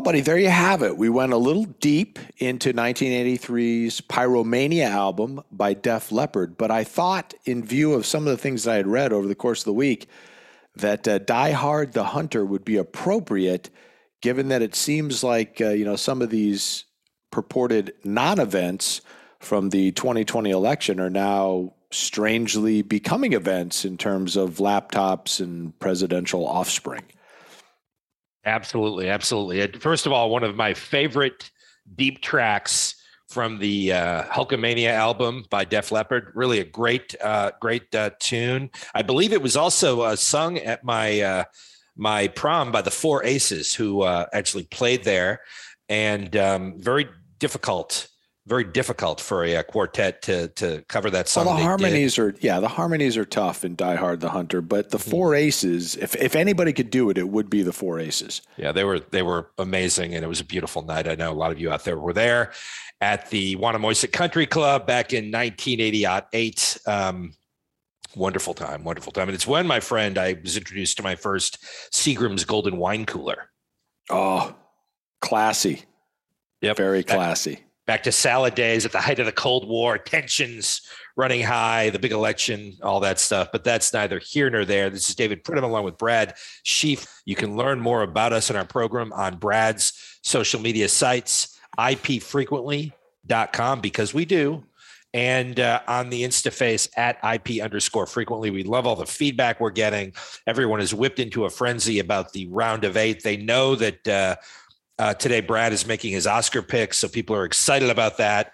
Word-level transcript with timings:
Well, 0.00 0.12
buddy, 0.12 0.22
there 0.22 0.38
you 0.38 0.48
have 0.48 0.82
it. 0.82 0.96
We 0.96 1.10
went 1.10 1.34
a 1.34 1.36
little 1.36 1.66
deep 1.66 2.18
into 2.38 2.72
1983's 2.72 4.00
Pyromania 4.00 4.88
album 4.88 5.42
by 5.52 5.74
Def 5.74 6.10
Leppard, 6.10 6.56
but 6.56 6.70
I 6.70 6.84
thought, 6.84 7.34
in 7.44 7.62
view 7.62 7.92
of 7.92 8.06
some 8.06 8.26
of 8.26 8.30
the 8.30 8.38
things 8.38 8.64
that 8.64 8.72
I 8.72 8.76
had 8.76 8.86
read 8.86 9.12
over 9.12 9.28
the 9.28 9.34
course 9.34 9.60
of 9.60 9.66
the 9.66 9.74
week, 9.74 10.08
that 10.74 11.06
uh, 11.06 11.18
Die 11.18 11.50
Hard 11.50 11.92
the 11.92 12.04
Hunter 12.04 12.46
would 12.46 12.64
be 12.64 12.78
appropriate, 12.78 13.68
given 14.22 14.48
that 14.48 14.62
it 14.62 14.74
seems 14.74 15.22
like 15.22 15.60
uh, 15.60 15.68
you 15.68 15.84
know 15.84 15.96
some 15.96 16.22
of 16.22 16.30
these 16.30 16.86
purported 17.30 17.92
non-events 18.02 19.02
from 19.38 19.68
the 19.68 19.92
2020 19.92 20.50
election 20.50 20.98
are 20.98 21.10
now 21.10 21.74
strangely 21.90 22.80
becoming 22.80 23.34
events 23.34 23.84
in 23.84 23.98
terms 23.98 24.34
of 24.34 24.60
laptops 24.60 25.40
and 25.40 25.78
presidential 25.78 26.48
offspring. 26.48 27.02
Absolutely, 28.44 29.08
absolutely. 29.08 29.78
First 29.78 30.06
of 30.06 30.12
all, 30.12 30.30
one 30.30 30.44
of 30.44 30.56
my 30.56 30.74
favorite 30.74 31.50
deep 31.96 32.22
tracks 32.22 32.94
from 33.28 33.58
the 33.58 33.92
uh, 33.92 34.24
Hulkamania 34.24 34.90
album 34.90 35.44
by 35.50 35.64
Def 35.64 35.92
Leppard. 35.92 36.32
Really 36.34 36.58
a 36.58 36.64
great, 36.64 37.14
uh, 37.22 37.52
great 37.60 37.94
uh, 37.94 38.10
tune. 38.18 38.70
I 38.94 39.02
believe 39.02 39.32
it 39.32 39.42
was 39.42 39.56
also 39.56 40.00
uh, 40.00 40.16
sung 40.16 40.58
at 40.58 40.84
my 40.84 41.20
uh, 41.20 41.44
my 41.96 42.28
prom 42.28 42.72
by 42.72 42.82
the 42.82 42.90
Four 42.90 43.24
Aces, 43.24 43.74
who 43.74 44.02
uh, 44.02 44.26
actually 44.32 44.64
played 44.64 45.04
there, 45.04 45.40
and 45.88 46.34
um, 46.36 46.74
very 46.78 47.08
difficult 47.38 48.08
very 48.50 48.64
difficult 48.64 49.20
for 49.20 49.44
a, 49.44 49.54
a, 49.54 49.62
quartet 49.62 50.22
to 50.22 50.48
to 50.48 50.84
cover 50.88 51.08
that 51.08 51.28
song. 51.28 51.46
Well, 51.46 51.56
the 51.56 51.62
harmonies 51.62 52.16
did. 52.16 52.22
are 52.22 52.34
yeah, 52.40 52.58
the 52.58 52.68
harmonies 52.68 53.16
are 53.16 53.24
tough 53.24 53.64
in 53.64 53.76
Die 53.76 53.94
Hard 53.94 54.20
the 54.20 54.30
Hunter, 54.30 54.60
but 54.60 54.90
the 54.90 54.98
mm-hmm. 54.98 55.10
Four 55.10 55.34
Aces, 55.36 55.94
if 55.94 56.16
if 56.16 56.34
anybody 56.34 56.72
could 56.72 56.90
do 56.90 57.08
it, 57.10 57.16
it 57.16 57.28
would 57.28 57.48
be 57.48 57.62
the 57.62 57.72
Four 57.72 58.00
Aces. 58.00 58.42
Yeah, 58.56 58.72
they 58.72 58.82
were 58.82 58.98
they 58.98 59.22
were 59.22 59.50
amazing, 59.56 60.16
and 60.16 60.24
it 60.24 60.28
was 60.28 60.40
a 60.40 60.44
beautiful 60.44 60.82
night. 60.82 61.06
I 61.06 61.14
know 61.14 61.30
a 61.30 61.32
lot 61.32 61.52
of 61.52 61.60
you 61.60 61.70
out 61.70 61.84
there 61.84 61.96
were 61.96 62.12
there 62.12 62.52
at 63.00 63.30
the 63.30 63.54
Wannamoisett 63.54 64.12
Country 64.12 64.46
Club 64.46 64.84
back 64.84 65.12
in 65.12 65.30
1988. 65.30 66.78
Um, 66.86 67.32
wonderful 68.16 68.52
time, 68.52 68.82
wonderful 68.82 69.12
time, 69.12 69.28
and 69.28 69.34
it's 69.36 69.46
when 69.46 69.68
my 69.68 69.78
friend 69.78 70.18
I 70.18 70.36
was 70.42 70.56
introduced 70.56 70.96
to 70.96 71.04
my 71.04 71.14
first 71.14 71.64
Seagram's 71.92 72.44
Golden 72.44 72.78
Wine 72.78 73.06
Cooler. 73.06 73.48
Oh, 74.10 74.56
classy. 75.20 75.84
Yep, 76.62 76.76
very 76.76 77.04
classy 77.04 77.60
back 77.90 78.04
to 78.04 78.12
salad 78.12 78.54
days 78.54 78.86
at 78.86 78.92
the 78.92 79.00
height 79.00 79.18
of 79.18 79.26
the 79.26 79.32
Cold 79.32 79.66
War, 79.66 79.98
tensions 79.98 80.82
running 81.16 81.42
high, 81.42 81.90
the 81.90 81.98
big 81.98 82.12
election, 82.12 82.74
all 82.84 83.00
that 83.00 83.18
stuff. 83.18 83.48
But 83.50 83.64
that's 83.64 83.92
neither 83.92 84.20
here 84.20 84.48
nor 84.48 84.64
there. 84.64 84.90
This 84.90 85.08
is 85.08 85.16
David 85.16 85.42
Pridham 85.42 85.64
along 85.64 85.82
with 85.82 85.98
Brad 85.98 86.36
Sheafe. 86.64 87.04
You 87.24 87.34
can 87.34 87.56
learn 87.56 87.80
more 87.80 88.02
about 88.02 88.32
us 88.32 88.48
and 88.48 88.56
our 88.56 88.64
program 88.64 89.12
on 89.12 89.38
Brad's 89.38 90.18
social 90.22 90.60
media 90.60 90.88
sites, 90.88 91.58
ipfrequently.com, 91.80 93.80
because 93.80 94.14
we 94.14 94.24
do. 94.24 94.62
And 95.12 95.58
uh, 95.58 95.80
on 95.88 96.10
the 96.10 96.22
InstaFace 96.22 96.96
at 96.96 97.18
IP 97.24 97.60
underscore 97.60 98.06
frequently. 98.06 98.52
We 98.52 98.62
love 98.62 98.86
all 98.86 98.94
the 98.94 99.04
feedback 99.04 99.58
we're 99.58 99.70
getting. 99.70 100.12
Everyone 100.46 100.80
is 100.80 100.94
whipped 100.94 101.18
into 101.18 101.44
a 101.44 101.50
frenzy 101.50 101.98
about 101.98 102.32
the 102.32 102.46
round 102.46 102.84
of 102.84 102.96
eight. 102.96 103.24
They 103.24 103.36
know 103.36 103.74
that 103.74 104.06
uh, 104.06 104.36
uh, 105.00 105.14
today, 105.14 105.40
Brad 105.40 105.72
is 105.72 105.86
making 105.86 106.12
his 106.12 106.26
Oscar 106.26 106.60
picks, 106.60 106.98
so 106.98 107.08
people 107.08 107.34
are 107.34 107.46
excited 107.46 107.88
about 107.88 108.18
that. 108.18 108.52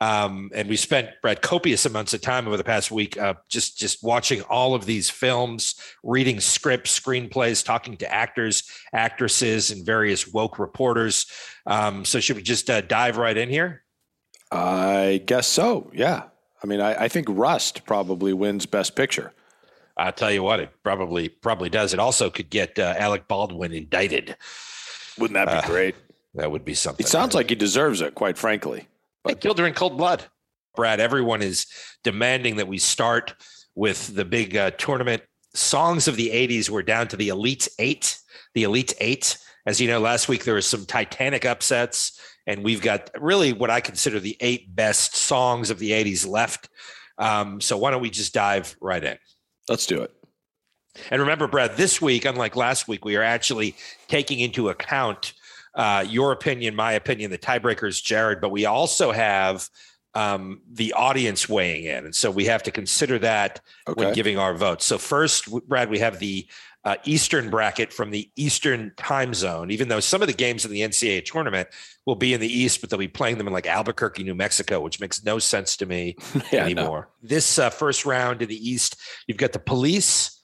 Um, 0.00 0.52
and 0.54 0.68
we 0.68 0.76
spent 0.76 1.10
Brad 1.22 1.42
copious 1.42 1.84
amounts 1.84 2.14
of 2.14 2.20
time 2.20 2.46
over 2.46 2.56
the 2.56 2.62
past 2.62 2.92
week 2.92 3.18
uh, 3.18 3.34
just 3.48 3.76
just 3.76 4.04
watching 4.04 4.42
all 4.42 4.76
of 4.76 4.86
these 4.86 5.10
films, 5.10 5.74
reading 6.04 6.38
scripts, 6.38 6.98
screenplays, 6.98 7.64
talking 7.64 7.96
to 7.96 8.12
actors, 8.14 8.70
actresses, 8.92 9.72
and 9.72 9.84
various 9.84 10.28
woke 10.28 10.60
reporters. 10.60 11.26
Um, 11.66 12.04
so 12.04 12.20
should 12.20 12.36
we 12.36 12.42
just 12.42 12.70
uh, 12.70 12.80
dive 12.80 13.16
right 13.16 13.36
in 13.36 13.48
here? 13.48 13.82
I 14.52 15.20
guess 15.26 15.48
so. 15.48 15.90
Yeah. 15.92 16.24
I 16.62 16.66
mean, 16.68 16.80
I, 16.80 17.04
I 17.04 17.08
think 17.08 17.26
Rust 17.28 17.84
probably 17.86 18.32
wins 18.32 18.66
Best 18.66 18.94
Picture. 18.94 19.32
I'll 19.96 20.12
tell 20.12 20.30
you 20.30 20.44
what, 20.44 20.60
it 20.60 20.70
probably 20.84 21.28
probably 21.28 21.70
does. 21.70 21.92
It 21.92 21.98
also 21.98 22.30
could 22.30 22.50
get 22.50 22.78
uh, 22.78 22.94
Alec 22.96 23.26
Baldwin 23.26 23.72
indicted. 23.72 24.36
Wouldn't 25.18 25.34
that 25.34 25.46
be 25.46 25.66
uh, 25.66 25.66
great? 25.66 25.94
That 26.34 26.50
would 26.50 26.64
be 26.64 26.74
something. 26.74 27.04
It 27.04 27.08
sounds 27.08 27.34
like 27.34 27.48
he 27.48 27.56
deserves 27.56 28.00
it, 28.00 28.14
quite 28.14 28.38
frankly. 28.38 28.88
But 29.24 29.34
he 29.34 29.40
killed 29.40 29.58
her 29.58 29.66
in 29.66 29.74
cold 29.74 29.96
blood. 29.96 30.24
Brad, 30.76 31.00
everyone 31.00 31.42
is 31.42 31.66
demanding 32.04 32.56
that 32.56 32.68
we 32.68 32.78
start 32.78 33.34
with 33.74 34.14
the 34.14 34.24
big 34.24 34.56
uh, 34.56 34.70
tournament. 34.72 35.22
Songs 35.54 36.06
of 36.06 36.16
the 36.16 36.30
80s 36.30 36.70
were 36.70 36.82
down 36.82 37.08
to 37.08 37.16
the 37.16 37.28
Elite 37.28 37.68
Eight. 37.78 38.18
The 38.54 38.62
Elite 38.64 38.94
Eight. 39.00 39.38
As 39.66 39.80
you 39.80 39.88
know, 39.88 40.00
last 40.00 40.28
week 40.28 40.44
there 40.44 40.54
were 40.54 40.62
some 40.62 40.86
Titanic 40.86 41.44
upsets, 41.44 42.20
and 42.46 42.64
we've 42.64 42.80
got 42.80 43.10
really 43.18 43.52
what 43.52 43.70
I 43.70 43.80
consider 43.80 44.20
the 44.20 44.36
eight 44.40 44.74
best 44.74 45.14
songs 45.14 45.70
of 45.70 45.78
the 45.78 45.90
80s 45.90 46.26
left. 46.26 46.68
Um, 47.18 47.60
so 47.60 47.76
why 47.76 47.90
don't 47.90 48.00
we 48.00 48.10
just 48.10 48.32
dive 48.32 48.76
right 48.80 49.02
in? 49.02 49.18
Let's 49.68 49.84
do 49.84 50.00
it. 50.00 50.12
And 51.10 51.20
remember, 51.20 51.46
Brad, 51.46 51.76
this 51.76 52.00
week, 52.02 52.24
unlike 52.24 52.56
last 52.56 52.88
week, 52.88 53.04
we 53.04 53.16
are 53.16 53.22
actually 53.22 53.76
taking 54.08 54.40
into 54.40 54.68
account 54.68 55.32
uh, 55.74 56.04
your 56.08 56.32
opinion, 56.32 56.74
my 56.74 56.92
opinion, 56.92 57.30
the 57.30 57.38
tiebreakers, 57.38 58.02
Jared, 58.02 58.40
but 58.40 58.50
we 58.50 58.66
also 58.66 59.12
have 59.12 59.68
um, 60.14 60.60
the 60.72 60.92
audience 60.94 61.48
weighing 61.48 61.84
in. 61.84 62.06
And 62.06 62.14
so 62.14 62.30
we 62.30 62.46
have 62.46 62.62
to 62.64 62.70
consider 62.70 63.18
that 63.20 63.60
okay. 63.86 64.04
when 64.04 64.14
giving 64.14 64.38
our 64.38 64.54
votes. 64.54 64.84
So, 64.84 64.98
first, 64.98 65.48
Brad, 65.68 65.90
we 65.90 66.00
have 66.00 66.18
the 66.18 66.46
uh, 66.84 66.96
Eastern 67.04 67.50
bracket 67.50 67.92
from 67.92 68.10
the 68.10 68.30
Eastern 68.36 68.92
time 68.96 69.34
zone, 69.34 69.70
even 69.70 69.88
though 69.88 70.00
some 70.00 70.22
of 70.22 70.28
the 70.28 70.34
games 70.34 70.64
in 70.64 70.70
the 70.70 70.80
NCAA 70.80 71.24
tournament 71.24 71.68
will 72.06 72.16
be 72.16 72.32
in 72.32 72.40
the 72.40 72.48
East, 72.48 72.80
but 72.80 72.88
they'll 72.88 72.98
be 72.98 73.08
playing 73.08 73.36
them 73.38 73.46
in 73.46 73.52
like 73.52 73.66
Albuquerque, 73.66 74.24
New 74.24 74.34
Mexico, 74.34 74.80
which 74.80 74.98
makes 74.98 75.22
no 75.24 75.38
sense 75.38 75.76
to 75.76 75.86
me 75.86 76.16
yeah, 76.52 76.64
anymore. 76.64 77.10
No. 77.22 77.28
This 77.28 77.58
uh, 77.58 77.70
first 77.70 78.06
round 78.06 78.42
in 78.42 78.48
the 78.48 78.70
East, 78.70 78.96
you've 79.26 79.38
got 79.38 79.52
the 79.52 79.58
police. 79.58 80.37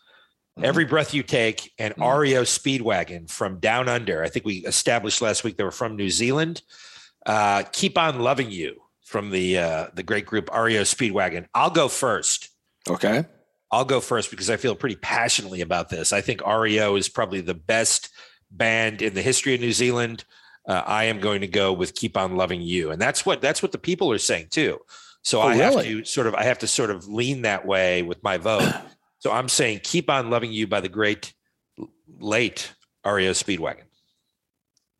Every 0.62 0.84
breath 0.84 1.12
you 1.12 1.22
take, 1.22 1.72
and 1.78 1.94
mm-hmm. 1.94 2.19
REO 2.19 2.42
Speedwagon 2.42 3.28
from 3.28 3.59
Down 3.59 3.88
Under. 3.88 4.22
I 4.22 4.28
think 4.28 4.47
we 4.47 4.59
established 4.59 5.20
last 5.20 5.42
week 5.42 5.56
they 5.56 5.65
were 5.65 5.72
from 5.72 5.97
New 5.97 6.10
Zealand. 6.10 6.62
Uh, 7.26 7.65
Keep 7.72 7.98
on 7.98 8.20
loving 8.20 8.50
you 8.50 8.81
from 9.03 9.31
the 9.31 9.59
uh, 9.59 9.87
the 9.94 10.03
great 10.03 10.26
group 10.26 10.48
REO 10.53 10.82
Speedwagon. 10.82 11.47
I'll 11.54 11.70
go 11.70 11.88
first. 11.88 12.50
Okay. 12.88 13.25
I'll 13.70 13.84
go 13.84 14.00
first 14.00 14.31
because 14.31 14.50
I 14.50 14.56
feel 14.56 14.76
pretty 14.76 14.96
passionately 14.96 15.61
about 15.61 15.88
this. 15.88 16.12
I 16.12 16.20
think 16.20 16.46
REO 16.46 16.94
is 16.94 17.08
probably 17.08 17.40
the 17.40 17.55
best 17.55 18.11
band 18.50 19.02
in 19.02 19.14
the 19.14 19.23
history 19.23 19.55
of 19.55 19.61
New 19.61 19.73
Zealand. 19.73 20.25
Uh, 20.69 20.82
I 20.87 21.05
am 21.05 21.19
going 21.19 21.40
to 21.40 21.49
go 21.49 21.73
with 21.73 21.94
"Keep 21.94 22.17
on 22.17 22.37
Loving 22.37 22.62
You," 22.62 22.93
and 22.93 23.02
that's 23.02 23.26
what 23.26 23.40
that's 23.40 23.62
what 23.62 23.73
the 23.73 23.79
people 23.79 24.12
are 24.12 24.19
saying 24.19 24.49
too. 24.50 24.79
So 25.23 25.40
oh, 25.40 25.49
I 25.49 25.58
really? 25.58 25.62
have 25.62 25.84
to 25.84 26.05
sort 26.05 26.26
of 26.26 26.34
I 26.34 26.44
have 26.44 26.61
to 26.61 26.69
sort 26.69 26.90
of 26.90 27.08
lean 27.08 27.43
that 27.43 27.67
way 27.67 28.02
with 28.02 28.23
my 28.23 28.37
vote. 28.37 28.73
So 29.25 29.32
I'm 29.32 29.49
saying 29.49 29.81
Keep 29.85 30.11
On 30.11 30.29
Loving 30.29 30.53
You 30.53 30.67
by 30.67 30.82
the 30.82 30.88
great 30.91 31.32
late 32.21 32.75
REO 33.06 33.31
Speedwagon. 33.31 33.85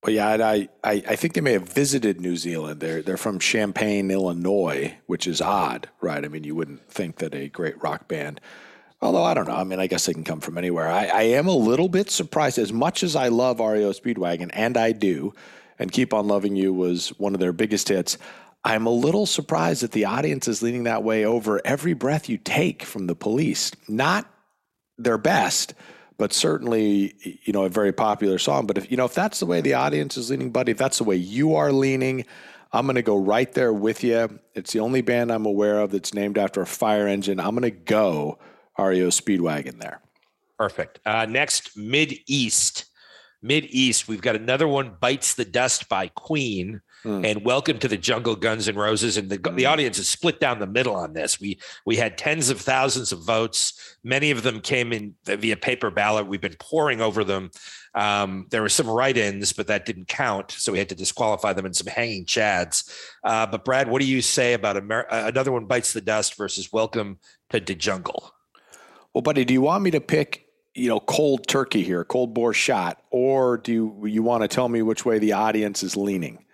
Well, 0.03 0.15
yeah, 0.15 0.29
I, 0.29 0.71
I, 0.83 0.93
I 1.07 1.17
think 1.17 1.35
they 1.35 1.43
may 1.43 1.53
have 1.53 1.69
visited 1.69 2.23
New 2.23 2.39
Zealand. 2.39 2.81
They're 2.81 3.03
they're 3.03 3.19
from 3.19 3.39
Champaign, 3.39 4.11
Illinois, 4.11 4.97
which 5.05 5.27
is 5.27 5.43
odd, 5.43 5.91
right? 6.01 6.25
I 6.25 6.29
mean, 6.29 6.43
you 6.43 6.55
wouldn't 6.55 6.89
think 6.89 7.17
that 7.17 7.35
a 7.35 7.51
great 7.51 7.83
rock 7.83 8.09
band. 8.09 8.41
Although 9.03 9.25
I 9.25 9.35
don't 9.35 9.47
know. 9.47 9.57
I 9.57 9.65
mean, 9.65 9.79
I 9.79 9.89
guess 9.89 10.07
they 10.07 10.15
can 10.15 10.25
come 10.25 10.41
from 10.41 10.57
anywhere. 10.57 10.89
I, 10.89 11.05
I 11.05 11.23
am 11.25 11.47
a 11.47 11.55
little 11.55 11.91
bit 11.91 12.09
surprised. 12.09 12.57
As 12.57 12.73
much 12.73 13.03
as 13.03 13.17
I 13.17 13.29
love 13.29 13.61
REO 13.61 13.93
Speedwagon, 13.93 14.49
and 14.55 14.79
I 14.79 14.93
do, 14.93 15.35
and 15.79 15.93
Keep 15.93 16.15
On 16.15 16.29
Loving 16.29 16.57
You 16.57 16.73
was 16.73 17.11
one 17.19 17.35
of 17.35 17.41
their 17.41 17.53
biggest 17.53 17.91
hits. 17.91 18.17
I'm 18.65 18.87
a 18.87 18.91
little 18.91 19.27
surprised 19.27 19.83
that 19.83 19.93
the 19.93 20.07
audience 20.07 20.49
is 20.49 20.63
leaning 20.63 20.85
that 20.85 21.05
way 21.05 21.25
over 21.25 21.61
every 21.65 21.93
breath 21.93 22.29
you 22.29 22.39
take 22.39 22.83
from 22.83 23.07
the 23.07 23.15
police. 23.15 23.73
Not 23.89 24.27
their 24.97 25.19
best, 25.19 25.75
but 26.17 26.33
certainly, 26.33 27.15
you 27.43 27.53
know, 27.53 27.65
a 27.65 27.69
very 27.69 27.93
popular 27.93 28.39
song. 28.39 28.67
But 28.67 28.79
if 28.79 28.91
you 28.91 28.97
know, 28.97 29.05
if 29.05 29.15
that's 29.15 29.41
the 29.41 29.47
way 29.47 29.61
the 29.61 29.75
audience 29.75 30.17
is 30.17 30.31
leaning, 30.31 30.51
buddy, 30.51 30.73
if 30.73 30.79
that's 30.79 30.99
the 30.99 31.05
way 31.05 31.17
you 31.17 31.55
are 31.57 31.73
leaning, 31.73 32.25
I'm 32.73 32.87
going 32.87 32.97
to 32.97 33.03
go 33.03 33.17
right 33.17 33.53
there 33.53 33.73
with 33.73 34.03
you. 34.03 34.39
It's 34.55 34.73
the 34.73 34.81
only 34.81 35.03
band 35.03 35.31
I'm 35.31 35.47
aware 35.47 35.81
of 35.81 35.91
that's 35.91 36.15
named 36.15 36.39
after 36.39 36.63
a 36.63 36.67
fire 36.67 37.07
engine. 37.07 37.41
I'm 37.41 37.55
going 37.55 37.63
to 37.63 37.71
go 37.71 38.39
REO 38.79 39.09
Speedwagon 39.09 39.79
there. 39.81 40.01
Perfect. 40.59 41.01
Uh, 41.05 41.27
next, 41.27 41.77
Mid 41.77 42.15
East. 42.27 42.87
Mid 43.43 43.67
East, 43.67 44.09
we've 44.09 44.23
got 44.23 44.37
another 44.37 44.67
one, 44.67 44.97
Bites 44.99 45.35
the 45.35 45.45
Dust 45.45 45.89
by 45.89 46.09
Queen. 46.09 46.81
Mm. 47.05 47.27
And 47.27 47.45
welcome 47.45 47.79
to 47.79 47.89
the 47.89 47.99
jungle, 47.99 48.35
Guns 48.35 48.67
and 48.67 48.79
Roses. 48.79 49.19
And 49.19 49.29
the, 49.29 49.39
mm. 49.39 49.55
the 49.57 49.67
audience 49.67 49.99
is 49.99 50.09
split 50.09 50.41
down 50.41 50.59
the 50.59 50.67
middle 50.67 50.95
on 50.95 51.13
this. 51.13 51.39
We 51.39 51.59
we 51.85 51.97
had 51.97 52.17
tens 52.17 52.49
of 52.49 52.61
thousands 52.61 53.13
of 53.13 53.23
votes. 53.23 53.97
Many 54.03 54.31
of 54.31 54.43
them 54.43 54.61
came 54.61 54.93
in 54.93 55.15
via 55.25 55.57
paper 55.57 55.91
ballot. 55.91 56.27
We've 56.27 56.41
been 56.41 56.57
poring 56.59 57.01
over 57.03 57.23
them. 57.23 57.51
Um, 57.95 58.47
there 58.51 58.63
were 58.63 58.69
some 58.69 58.89
write-ins, 58.89 59.53
but 59.53 59.69
that 59.69 59.87
didn't 59.87 60.09
count, 60.09 60.51
so 60.51 60.73
we 60.73 60.79
had 60.79 60.89
to 60.89 60.95
disqualify 60.97 61.53
them 61.53 61.65
and 61.65 61.77
some 61.77 61.87
hanging 61.87 62.25
chads. 62.25 62.91
Uh, 63.23 63.47
but 63.47 63.65
Brad, 63.65 63.89
what 63.89 64.01
do 64.01 64.09
you 64.09 64.21
say 64.21 64.55
about 64.55 64.77
Amer- 64.77 65.07
uh, 65.13 65.29
another 65.29 65.53
one 65.53 65.67
bites 65.67 65.93
the 65.93 66.01
dust 66.01 66.37
versus 66.37 66.73
Welcome 66.73 67.19
to 67.51 67.61
the 67.61 67.75
Jungle? 67.75 68.33
Well, 69.13 69.23
buddy, 69.23 69.45
do 69.45 69.55
you 69.55 69.61
want 69.61 69.85
me 69.85 69.93
to 69.93 70.01
pick 70.01 70.45
you 70.75 70.89
know, 70.89 70.99
cold 71.01 71.47
turkey 71.47 71.83
here, 71.83 72.05
cold 72.05 72.35
bore 72.35 72.53
shot, 72.53 73.01
or 73.11 73.59
do 73.59 73.73
you, 73.73 74.07
you 74.07 74.23
want 74.23 74.43
to 74.43 74.49
tell 74.49 74.69
me 74.69 74.83
which 74.83 75.05
way 75.05 75.19
the 75.19 75.33
audience 75.33 75.83
is 75.85 75.97
leaning? 75.97 76.45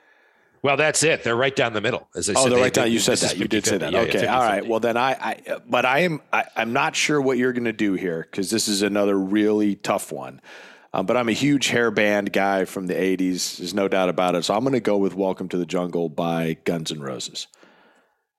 Well, 0.63 0.77
that's 0.77 1.03
it. 1.03 1.25
They're 1.25 1.37
right 1.37 1.55
down 1.55 1.73
the 1.73 1.81
middle. 1.81 2.09
As 2.15 2.29
I 2.29 2.35
oh, 2.35 2.43
said, 2.43 2.53
they're 2.53 2.61
right 2.61 2.73
down. 2.73 2.93
You 2.93 2.99
said 2.99 3.19
that. 3.19 3.39
You 3.39 3.49
did 3.49 3.65
say 3.65 3.79
that. 3.79 3.93
Yeah, 3.93 4.01
okay. 4.01 4.27
All 4.27 4.41
right. 4.41 4.67
Well, 4.67 4.81
then 4.81 4.97
I, 4.97 5.13
I, 5.13 5.59
but 5.67 5.87
I 5.87 6.01
am, 6.01 6.21
I, 6.33 6.45
am 6.57 6.73
not 6.73 6.95
sure 6.95 7.21
what 7.21 7.39
you're 7.39 7.53
going 7.53 7.65
to 7.65 7.73
do 7.73 7.95
here 7.95 8.29
because 8.31 8.51
this 8.51 8.69
is 8.69 8.83
another 8.83 9.19
really 9.19 9.77
tough 9.77 10.13
one. 10.13 10.41
Um, 10.93 11.07
but 11.07 11.17
I'm 11.17 11.29
a 11.29 11.33
huge 11.33 11.69
hair 11.69 11.91
band 11.91 12.33
guy 12.33 12.65
from 12.65 12.89
the 12.89 12.95
'80s. 12.95 13.59
There's 13.59 13.73
no 13.73 13.89
doubt 13.89 14.09
about 14.09 14.35
it. 14.35 14.45
So 14.45 14.55
I'm 14.55 14.61
going 14.61 14.73
to 14.73 14.81
go 14.81 14.99
with 14.99 15.15
"Welcome 15.15 15.49
to 15.51 15.57
the 15.57 15.67
Jungle" 15.67 16.09
by 16.09 16.59
Guns 16.65 16.91
N' 16.91 17.01
Roses. 17.01 17.47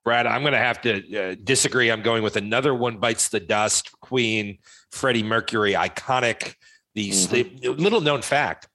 Brad, 0.04 0.26
I'm 0.26 0.42
going 0.42 0.52
to 0.52 0.58
have 0.58 0.80
to 0.82 1.16
uh, 1.16 1.36
disagree. 1.42 1.90
I'm 1.90 2.02
going 2.02 2.22
with 2.22 2.36
another 2.36 2.74
one 2.74 2.98
bites 2.98 3.28
the 3.28 3.40
dust. 3.40 3.98
Queen, 4.00 4.58
Freddie 4.90 5.22
Mercury, 5.22 5.72
iconic. 5.72 6.56
These 6.94 7.28
mm-hmm. 7.28 7.56
the, 7.58 7.68
little 7.70 8.00
known 8.00 8.22
fact. 8.22 8.68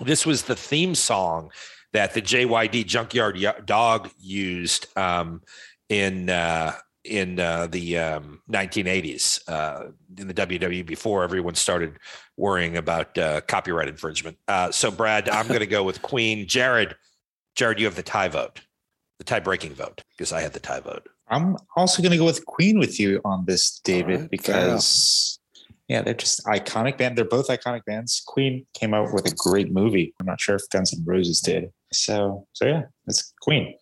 This 0.00 0.24
was 0.24 0.44
the 0.44 0.56
theme 0.56 0.94
song 0.94 1.50
that 1.94 2.12
the 2.12 2.20
JYD 2.20 2.86
Junkyard 2.86 3.38
Dog 3.64 4.10
used 4.20 4.86
um, 4.98 5.40
in 5.88 6.28
uh, 6.28 6.74
in 7.04 7.38
uh, 7.38 7.66
the 7.68 7.98
um, 7.98 8.42
1980s 8.50 9.48
uh, 9.48 9.90
in 10.18 10.26
the 10.26 10.34
WWE 10.34 10.84
before 10.84 11.22
everyone 11.22 11.54
started 11.54 11.98
worrying 12.36 12.76
about 12.76 13.16
uh, 13.16 13.40
copyright 13.42 13.88
infringement. 13.88 14.36
Uh, 14.48 14.70
so, 14.70 14.90
Brad, 14.90 15.28
I'm 15.28 15.46
going 15.46 15.60
to 15.60 15.66
go 15.66 15.84
with 15.84 16.02
Queen. 16.02 16.48
Jared, 16.48 16.96
Jared, 17.54 17.78
you 17.78 17.84
have 17.84 17.94
the 17.94 18.02
tie 18.02 18.28
vote, 18.28 18.60
the 19.18 19.24
tie 19.24 19.40
breaking 19.40 19.74
vote, 19.74 20.02
because 20.16 20.32
I 20.32 20.40
had 20.40 20.52
the 20.52 20.60
tie 20.60 20.80
vote. 20.80 21.06
I'm 21.28 21.56
also 21.76 22.02
going 22.02 22.12
to 22.12 22.18
go 22.18 22.24
with 22.24 22.44
Queen 22.46 22.78
with 22.78 22.98
you 22.98 23.20
on 23.24 23.44
this, 23.46 23.80
David, 23.84 24.20
right, 24.22 24.30
because 24.30 25.38
yeah, 25.88 26.02
they're 26.02 26.14
just 26.14 26.44
iconic 26.46 26.96
band. 26.96 27.16
They're 27.16 27.24
both 27.24 27.48
iconic 27.48 27.84
bands. 27.84 28.22
Queen 28.26 28.66
came 28.74 28.94
out 28.94 29.12
with 29.12 29.30
a 29.30 29.34
great 29.36 29.70
movie. 29.70 30.14
I'm 30.18 30.26
not 30.26 30.40
sure 30.40 30.56
if 30.56 30.68
Guns 30.70 30.94
N' 30.94 31.04
Roses 31.04 31.40
did. 31.40 31.70
So, 31.98 32.46
so 32.52 32.66
yeah, 32.66 32.82
it's 33.06 33.32
Queen. 33.40 33.74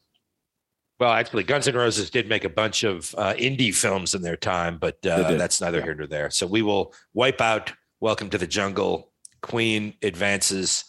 Well, 1.01 1.13
actually, 1.13 1.43
Guns 1.43 1.67
N' 1.67 1.75
Roses 1.75 2.11
did 2.11 2.29
make 2.29 2.45
a 2.45 2.49
bunch 2.49 2.85
of 2.85 3.15
uh, 3.19 3.35
indie 3.35 3.75
films 3.75 4.15
in 4.15 4.23
their 4.23 4.37
time, 4.37 4.79
but 4.79 5.05
uh, 5.05 5.33
that's 5.33 5.61
neither 5.61 5.79
yeah. 5.79 5.85
here 5.85 5.95
nor 5.95 6.07
there. 6.07 6.31
So 6.31 6.47
we 6.47 6.63
will 6.63 6.95
wipe 7.13 7.41
out 7.41 7.73
Welcome 8.01 8.31
to 8.31 8.39
the 8.39 8.49
Jungle. 8.49 9.13
Queen 9.43 9.95
advances 10.03 10.85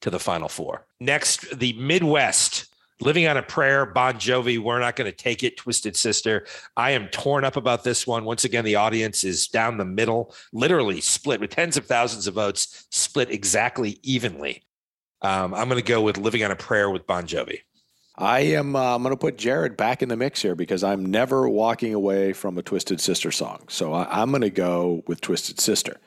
to 0.00 0.10
the 0.10 0.18
final 0.18 0.48
four. 0.48 0.86
Next, 1.00 1.58
the 1.58 1.72
Midwest. 1.74 2.66
Living 3.00 3.26
on 3.26 3.36
a 3.36 3.42
Prayer, 3.42 3.84
Bon 3.84 4.14
Jovi, 4.14 4.58
we're 4.58 4.80
not 4.80 4.96
going 4.96 5.10
to 5.10 5.16
take 5.16 5.42
it, 5.42 5.58
Twisted 5.58 5.96
Sister. 5.96 6.46
I 6.76 6.92
am 6.92 7.08
torn 7.08 7.44
up 7.44 7.56
about 7.56 7.84
this 7.84 8.06
one. 8.06 8.24
Once 8.24 8.44
again, 8.44 8.64
the 8.64 8.76
audience 8.76 9.22
is 9.22 9.48
down 9.48 9.76
the 9.76 9.84
middle, 9.84 10.34
literally 10.52 11.02
split 11.02 11.40
with 11.40 11.50
tens 11.50 11.76
of 11.76 11.84
thousands 11.84 12.26
of 12.26 12.34
votes, 12.34 12.86
split 12.90 13.30
exactly 13.30 14.00
evenly. 14.02 14.62
Um, 15.22 15.54
I'm 15.54 15.68
going 15.68 15.80
to 15.80 15.86
go 15.86 16.02
with 16.02 16.18
Living 16.18 16.44
on 16.44 16.50
a 16.50 16.56
Prayer 16.56 16.90
with 16.90 17.06
Bon 17.06 17.26
Jovi. 17.26 17.60
I 18.18 18.40
am. 18.40 18.76
Uh, 18.76 18.94
I'm 18.94 19.02
going 19.02 19.14
to 19.14 19.18
put 19.18 19.36
Jared 19.36 19.76
back 19.76 20.02
in 20.02 20.08
the 20.08 20.16
mix 20.16 20.40
here 20.40 20.54
because 20.54 20.82
I'm 20.82 21.04
never 21.06 21.48
walking 21.48 21.92
away 21.92 22.32
from 22.32 22.56
a 22.56 22.62
Twisted 22.62 23.00
Sister 23.00 23.30
song. 23.30 23.64
So 23.68 23.92
I, 23.92 24.22
am 24.22 24.30
going 24.30 24.40
to 24.40 24.50
go 24.50 25.02
with 25.06 25.20
Twisted 25.20 25.60
Sister. 25.60 25.98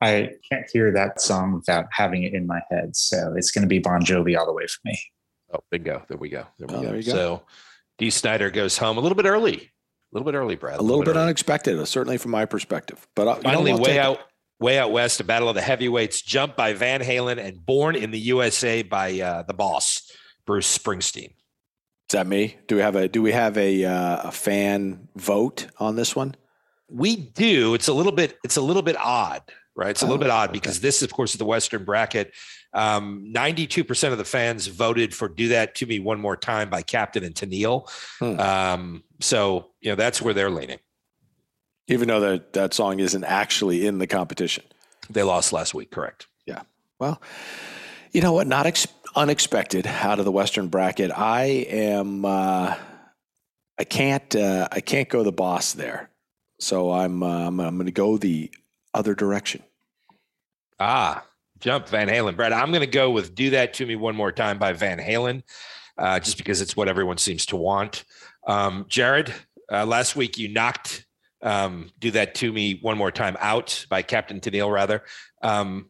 I 0.00 0.30
can't 0.50 0.66
hear 0.72 0.92
that 0.92 1.20
song 1.20 1.54
without 1.54 1.86
having 1.90 2.22
it 2.22 2.34
in 2.34 2.46
my 2.46 2.60
head. 2.70 2.94
So 2.94 3.34
it's 3.34 3.50
going 3.50 3.62
to 3.62 3.68
be 3.68 3.78
Bon 3.78 4.02
Jovi 4.02 4.38
all 4.38 4.46
the 4.46 4.52
way 4.52 4.66
for 4.66 4.80
me. 4.84 4.98
Oh, 5.52 5.60
bingo! 5.70 6.02
There 6.08 6.18
we 6.18 6.28
go. 6.28 6.46
There 6.58 6.68
we 6.68 6.74
oh, 6.74 6.82
go. 6.82 6.90
There 6.90 7.02
go. 7.02 7.10
So 7.10 7.42
Dee 7.96 8.10
Snider 8.10 8.50
goes 8.50 8.76
home 8.76 8.98
a 8.98 9.00
little 9.00 9.16
bit 9.16 9.24
early. 9.24 9.56
A 10.12 10.16
little 10.16 10.30
bit 10.30 10.36
early, 10.36 10.56
Brad. 10.56 10.78
A 10.78 10.82
little, 10.82 10.86
a 10.86 10.98
little 10.98 11.12
bit, 11.12 11.18
bit 11.18 11.22
unexpected, 11.22 11.86
certainly 11.86 12.18
from 12.18 12.30
my 12.30 12.44
perspective. 12.44 13.06
But 13.14 13.28
uh, 13.28 13.34
finally, 13.36 13.72
know, 13.72 13.78
way 13.78 13.98
out, 13.98 14.20
way 14.60 14.78
out 14.78 14.92
west, 14.92 15.20
a 15.20 15.24
battle 15.24 15.48
of 15.48 15.54
the 15.54 15.62
heavyweights. 15.62 16.22
Jump 16.22 16.56
by 16.56 16.72
Van 16.72 17.00
Halen 17.00 17.38
and 17.38 17.64
Born 17.64 17.96
in 17.96 18.10
the 18.10 18.18
USA 18.18 18.82
by 18.82 19.20
uh, 19.20 19.42
the 19.42 19.54
Boss, 19.54 20.10
Bruce 20.46 20.76
Springsteen. 20.76 21.30
Is 21.30 22.12
that 22.12 22.26
me? 22.26 22.56
Do 22.66 22.76
we 22.76 22.80
have 22.80 22.96
a 22.96 23.06
Do 23.06 23.20
we 23.20 23.32
have 23.32 23.58
a 23.58 23.84
uh, 23.84 24.28
a 24.28 24.32
fan 24.32 25.08
vote 25.16 25.66
on 25.78 25.96
this 25.96 26.16
one? 26.16 26.34
We 26.90 27.16
do. 27.16 27.74
It's 27.74 27.88
a 27.88 27.92
little 27.92 28.12
bit. 28.12 28.38
It's 28.44 28.56
a 28.56 28.62
little 28.62 28.80
bit 28.80 28.96
odd, 28.96 29.42
right? 29.76 29.90
It's 29.90 30.00
a 30.00 30.06
little 30.06 30.16
oh, 30.16 30.24
bit 30.24 30.30
odd 30.30 30.48
okay. 30.48 30.58
because 30.58 30.80
this, 30.80 31.02
of 31.02 31.12
course, 31.12 31.32
is 31.32 31.38
the 31.38 31.44
Western 31.44 31.84
bracket. 31.84 32.32
Um, 32.72 33.30
92% 33.34 34.12
of 34.12 34.18
the 34.18 34.24
fans 34.24 34.66
voted 34.66 35.14
for 35.14 35.28
Do 35.28 35.48
That 35.48 35.74
To 35.76 35.86
Me 35.86 36.00
One 36.00 36.20
More 36.20 36.36
Time 36.36 36.70
by 36.70 36.82
Captain 36.82 37.24
and 37.24 37.34
Tennille. 37.34 37.90
Hmm. 38.18 38.40
Um, 38.40 39.04
so, 39.20 39.70
you 39.80 39.90
know, 39.90 39.96
that's 39.96 40.20
where 40.20 40.34
they're 40.34 40.50
leaning. 40.50 40.78
Even 41.88 42.08
though 42.08 42.20
that, 42.20 42.52
that 42.52 42.74
song 42.74 43.00
isn't 43.00 43.24
actually 43.24 43.86
in 43.86 43.98
the 43.98 44.06
competition. 44.06 44.64
They 45.10 45.22
lost 45.22 45.52
last 45.52 45.74
week, 45.74 45.90
correct? 45.90 46.26
Yeah. 46.46 46.62
Well, 46.98 47.20
you 48.12 48.20
know 48.20 48.32
what? 48.32 48.46
Not 48.46 48.66
ex- 48.66 48.86
unexpected 49.16 49.86
out 49.86 50.18
of 50.18 50.24
the 50.24 50.32
Western 50.32 50.68
bracket. 50.68 51.10
I 51.10 51.44
am, 51.68 52.24
uh, 52.24 52.74
I 53.78 53.84
can't, 53.84 54.36
uh, 54.36 54.68
I 54.70 54.80
can't 54.80 55.08
go 55.08 55.22
the 55.22 55.32
boss 55.32 55.72
there. 55.72 56.10
So 56.60 56.92
I'm, 56.92 57.22
uh, 57.22 57.46
I'm, 57.46 57.60
I'm 57.60 57.76
going 57.76 57.86
to 57.86 57.92
go 57.92 58.18
the 58.18 58.50
other 58.92 59.14
direction. 59.14 59.62
Ah, 60.80 61.24
jump 61.60 61.88
Van 61.88 62.08
Halen. 62.08 62.36
Brad, 62.36 62.52
I'm 62.52 62.70
going 62.70 62.80
to 62.80 62.86
go 62.86 63.10
with 63.10 63.34
Do 63.34 63.50
That 63.50 63.74
To 63.74 63.86
Me 63.86 63.96
One 63.96 64.16
More 64.16 64.32
Time 64.32 64.58
by 64.58 64.72
Van 64.72 64.98
Halen, 64.98 65.42
uh, 65.96 66.20
just 66.20 66.36
because 66.36 66.60
it's 66.60 66.76
what 66.76 66.88
everyone 66.88 67.18
seems 67.18 67.46
to 67.46 67.56
want. 67.56 68.04
Um, 68.46 68.86
Jared, 68.88 69.32
uh, 69.70 69.86
last 69.86 70.16
week 70.16 70.38
you 70.38 70.48
knocked 70.48 71.06
um, 71.42 71.90
Do 71.98 72.10
That 72.12 72.34
To 72.36 72.52
Me 72.52 72.78
One 72.82 72.98
More 72.98 73.10
Time 73.10 73.36
out 73.40 73.86
by 73.88 74.02
Captain 74.02 74.40
Tennille, 74.40 74.72
rather. 74.72 75.04
Um, 75.42 75.86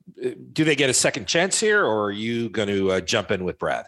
do 0.52 0.64
they 0.64 0.76
get 0.76 0.90
a 0.90 0.94
second 0.94 1.26
chance 1.26 1.58
here, 1.58 1.84
or 1.84 2.04
are 2.04 2.12
you 2.12 2.50
going 2.50 2.68
to 2.68 2.92
uh, 2.92 3.00
jump 3.00 3.30
in 3.30 3.44
with 3.44 3.58
Brad? 3.58 3.86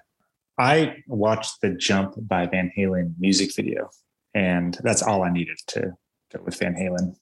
I 0.58 0.96
watched 1.06 1.60
the 1.62 1.70
Jump 1.70 2.14
by 2.18 2.46
Van 2.46 2.70
Halen 2.76 3.14
music 3.18 3.54
video, 3.54 3.90
and 4.34 4.76
that's 4.82 5.02
all 5.02 5.22
I 5.22 5.30
needed 5.30 5.58
to 5.68 5.92
go 6.32 6.42
with 6.44 6.58
Van 6.58 6.74
Halen. 6.74 7.16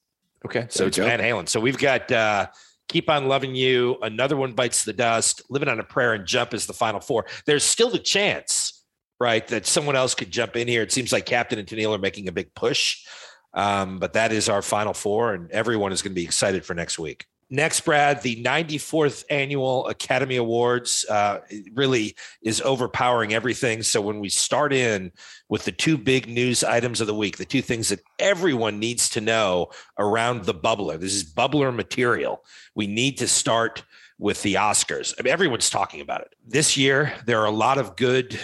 Okay, 0.45 0.67
so 0.69 0.87
it's 0.87 0.97
Van 0.97 1.19
Halen. 1.19 1.47
So 1.47 1.59
we've 1.59 1.77
got 1.77 2.11
uh, 2.11 2.47
Keep 2.89 3.09
on 3.09 3.27
Loving 3.27 3.55
You. 3.55 3.97
Another 4.01 4.35
one 4.35 4.53
bites 4.53 4.83
the 4.83 4.93
dust. 4.93 5.41
Living 5.49 5.69
on 5.69 5.79
a 5.79 5.83
Prayer 5.83 6.13
and 6.13 6.25
Jump 6.25 6.53
is 6.53 6.65
the 6.65 6.73
final 6.73 6.99
four. 6.99 7.25
There's 7.45 7.63
still 7.63 7.89
the 7.89 7.99
chance, 7.99 8.83
right, 9.19 9.47
that 9.47 9.65
someone 9.65 9.95
else 9.95 10.15
could 10.15 10.31
jump 10.31 10.55
in 10.55 10.67
here. 10.67 10.81
It 10.81 10.91
seems 10.91 11.13
like 11.13 11.25
Captain 11.25 11.59
and 11.59 11.67
Tennille 11.67 11.95
are 11.95 11.99
making 11.99 12.27
a 12.27 12.31
big 12.31 12.53
push. 12.55 13.05
Um, 13.53 13.99
but 13.99 14.13
that 14.13 14.31
is 14.31 14.49
our 14.49 14.61
final 14.61 14.93
four, 14.93 15.33
and 15.33 15.49
everyone 15.51 15.91
is 15.91 16.01
going 16.01 16.11
to 16.11 16.15
be 16.15 16.23
excited 16.23 16.65
for 16.65 16.73
next 16.73 16.99
week. 16.99 17.25
Next, 17.51 17.81
Brad, 17.81 18.21
the 18.21 18.43
94th 18.43 19.23
annual 19.31 19.87
Academy 19.87 20.35
Awards 20.35 21.03
uh, 21.09 21.39
really 21.73 22.15
is 22.43 22.61
overpowering 22.61 23.33
everything. 23.33 23.81
So 23.81 24.01
when 24.01 24.19
we 24.19 24.29
start 24.29 24.71
in 24.71 25.11
with 25.47 25.65
the 25.65 25.71
two 25.71 25.97
big 25.97 26.29
news 26.29 26.63
items 26.63 27.01
of 27.01 27.07
the 27.07 27.15
week, 27.15 27.37
the 27.37 27.45
two 27.45 27.63
things 27.63 27.89
that 27.89 28.01
everyone 28.19 28.77
needs 28.77 29.09
to 29.09 29.21
know 29.21 29.71
around 29.97 30.45
the 30.45 30.53
bubbler, 30.53 30.99
this 30.99 31.15
is 31.15 31.23
bubbler 31.23 31.73
material. 31.73 32.43
We 32.75 32.85
need 32.85 33.17
to 33.17 33.27
start 33.27 33.83
with 34.19 34.43
the 34.43 34.55
Oscars. 34.55 35.15
I 35.17 35.23
mean, 35.23 35.33
everyone's 35.33 35.71
talking 35.71 36.01
about 36.01 36.21
it. 36.21 36.35
This 36.45 36.77
year, 36.77 37.13
there 37.25 37.39
are 37.39 37.47
a 37.47 37.51
lot 37.51 37.79
of 37.79 37.95
good 37.95 38.39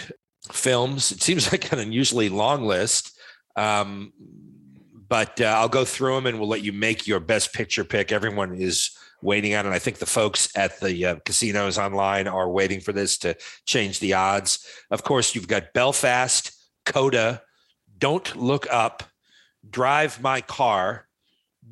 films. 0.50 1.12
It 1.12 1.22
seems 1.22 1.52
like 1.52 1.70
an 1.70 1.78
unusually 1.78 2.28
long 2.28 2.64
list. 2.64 3.16
Um, 3.54 4.12
but 5.08 5.40
uh, 5.40 5.44
I'll 5.44 5.68
go 5.68 5.84
through 5.84 6.14
them 6.16 6.26
and 6.26 6.38
we'll 6.38 6.48
let 6.48 6.62
you 6.62 6.72
make 6.72 7.06
your 7.06 7.20
best 7.20 7.52
picture 7.52 7.84
pick. 7.84 8.12
Everyone 8.12 8.54
is 8.54 8.90
waiting 9.22 9.54
on 9.54 9.66
it. 9.66 9.70
I 9.70 9.78
think 9.78 9.98
the 9.98 10.06
folks 10.06 10.48
at 10.56 10.80
the 10.80 11.04
uh, 11.04 11.16
casinos 11.24 11.78
online 11.78 12.28
are 12.28 12.48
waiting 12.48 12.80
for 12.80 12.92
this 12.92 13.18
to 13.18 13.36
change 13.64 14.00
the 14.00 14.14
odds. 14.14 14.66
Of 14.90 15.04
course, 15.04 15.34
you've 15.34 15.48
got 15.48 15.72
Belfast, 15.72 16.52
Coda, 16.84 17.42
Don't 17.98 18.36
Look 18.36 18.66
Up, 18.70 19.02
Drive 19.68 20.20
My 20.20 20.40
Car, 20.40 21.06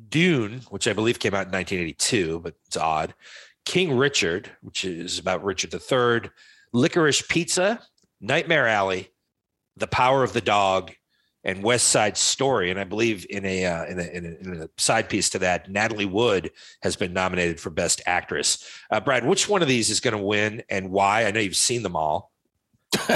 Dune, 0.09 0.61
which 0.69 0.87
I 0.87 0.93
believe 0.93 1.19
came 1.19 1.33
out 1.33 1.47
in 1.47 1.51
1982, 1.51 2.39
but 2.39 2.55
it's 2.67 2.77
odd. 2.77 3.13
King 3.65 3.97
Richard, 3.97 4.51
which 4.61 4.85
is 4.85 5.17
about 5.17 5.43
Richard 5.43 5.73
III, 5.73 6.29
Licorice 6.73 7.27
Pizza, 7.27 7.81
Nightmare 8.21 8.67
Alley, 8.67 9.09
The 9.77 9.87
Power 9.87 10.23
of 10.23 10.33
the 10.33 10.41
Dog, 10.41 10.91
and 11.45 11.63
West 11.63 11.89
Side 11.89 12.17
Story. 12.17 12.71
And 12.71 12.79
I 12.79 12.83
believe 12.83 13.25
in 13.29 13.45
a, 13.45 13.65
uh, 13.65 13.85
in, 13.85 13.99
a, 13.99 14.03
in, 14.03 14.25
a, 14.25 14.49
in 14.49 14.61
a 14.63 14.69
side 14.77 15.07
piece 15.07 15.29
to 15.29 15.39
that, 15.39 15.69
Natalie 15.69 16.05
Wood 16.05 16.51
has 16.81 16.95
been 16.95 17.13
nominated 17.13 17.59
for 17.59 17.69
Best 17.69 18.01
Actress. 18.07 18.67
Uh, 18.89 18.99
Brad, 18.99 19.25
which 19.25 19.47
one 19.47 19.61
of 19.61 19.67
these 19.67 19.91
is 19.91 19.99
going 19.99 20.17
to 20.17 20.23
win 20.23 20.63
and 20.69 20.89
why? 20.89 21.25
I 21.25 21.31
know 21.31 21.39
you've 21.39 21.55
seen 21.55 21.83
them 21.83 21.95
all. 21.95 22.31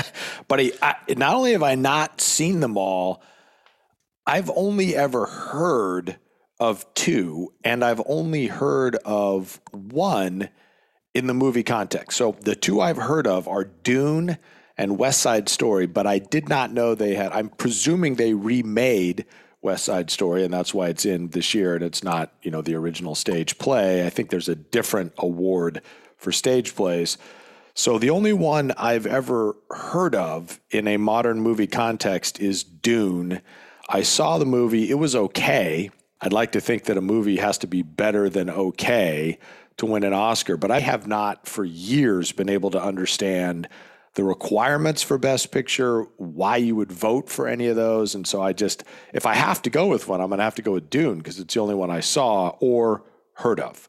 but 0.47 0.59
I, 0.81 0.95
not 1.17 1.35
only 1.35 1.53
have 1.53 1.63
I 1.63 1.75
not 1.75 2.21
seen 2.21 2.59
them 2.59 2.77
all, 2.77 3.23
I've 4.27 4.51
only 4.55 4.95
ever 4.95 5.25
heard 5.25 6.19
of 6.59 6.85
two, 6.93 7.53
and 7.63 7.83
I've 7.83 8.01
only 8.05 8.45
heard 8.45 8.95
of 8.97 9.59
one 9.71 10.49
in 11.15 11.25
the 11.25 11.33
movie 11.33 11.63
context. 11.63 12.17
So 12.17 12.35
the 12.41 12.55
two 12.55 12.79
I've 12.79 12.97
heard 12.97 13.25
of 13.25 13.47
are 13.47 13.63
Dune 13.63 14.37
and 14.79 14.97
West 14.97 15.19
Side 15.19 15.49
Story, 15.49 15.87
but 15.87 16.07
I 16.07 16.19
did 16.19 16.47
not 16.47 16.71
know 16.71 16.95
they 16.95 17.13
had. 17.13 17.33
I'm 17.33 17.49
presuming 17.49 18.15
they 18.15 18.33
remade 18.33 19.25
West 19.61 19.83
Side 19.83 20.09
Story, 20.09 20.45
and 20.45 20.53
that's 20.53 20.73
why 20.73 20.87
it's 20.87 21.05
in 21.05 21.27
this 21.31 21.53
year, 21.53 21.75
and 21.75 21.83
it's 21.83 22.01
not 22.01 22.31
you 22.41 22.49
know 22.49 22.61
the 22.61 22.75
original 22.75 23.13
stage 23.13 23.57
play. 23.57 24.05
I 24.05 24.09
think 24.09 24.29
there's 24.29 24.47
a 24.47 24.55
different 24.55 25.11
award 25.17 25.81
for 26.15 26.31
stage 26.31 26.77
plays. 26.77 27.17
So 27.73 27.99
the 27.99 28.09
only 28.09 28.31
one 28.31 28.71
I've 28.77 29.05
ever 29.05 29.57
heard 29.69 30.15
of 30.15 30.61
in 30.71 30.87
a 30.87 30.95
modern 30.95 31.41
movie 31.41 31.67
context 31.67 32.39
is 32.39 32.63
Dune. 32.63 33.41
I 33.89 34.01
saw 34.03 34.37
the 34.37 34.45
movie; 34.45 34.89
it 34.89 34.97
was 34.97 35.13
okay. 35.13 35.91
I'd 36.21 36.31
like 36.31 36.53
to 36.53 36.61
think 36.61 36.85
that 36.85 36.97
a 36.97 37.01
movie 37.01 37.37
has 37.37 37.57
to 37.59 37.67
be 37.67 37.81
better 37.81 38.29
than 38.29 38.49
okay 38.49 39.39
to 39.75 39.85
win 39.85 40.05
an 40.05 40.13
Oscar, 40.13 40.55
but 40.55 40.71
I 40.71 40.79
have 40.79 41.05
not 41.05 41.47
for 41.49 41.65
years 41.65 42.31
been 42.31 42.49
able 42.49 42.71
to 42.71 42.81
understand 42.81 43.67
the 44.15 44.23
requirements 44.23 45.01
for 45.01 45.17
Best 45.17 45.51
Picture, 45.51 46.03
why 46.17 46.57
you 46.57 46.75
would 46.75 46.91
vote 46.91 47.29
for 47.29 47.47
any 47.47 47.67
of 47.67 47.75
those. 47.75 48.15
And 48.15 48.27
so 48.27 48.41
I 48.41 48.53
just, 48.53 48.83
if 49.13 49.25
I 49.25 49.33
have 49.33 49.61
to 49.63 49.69
go 49.69 49.87
with 49.87 50.07
one, 50.07 50.21
I'm 50.21 50.29
going 50.29 50.39
to 50.39 50.43
have 50.43 50.55
to 50.55 50.61
go 50.61 50.73
with 50.73 50.89
Dune 50.89 51.19
because 51.19 51.39
it's 51.39 51.53
the 51.53 51.59
only 51.59 51.75
one 51.75 51.91
I 51.91 51.99
saw 51.99 52.49
or 52.59 53.03
heard 53.33 53.59
of. 53.59 53.87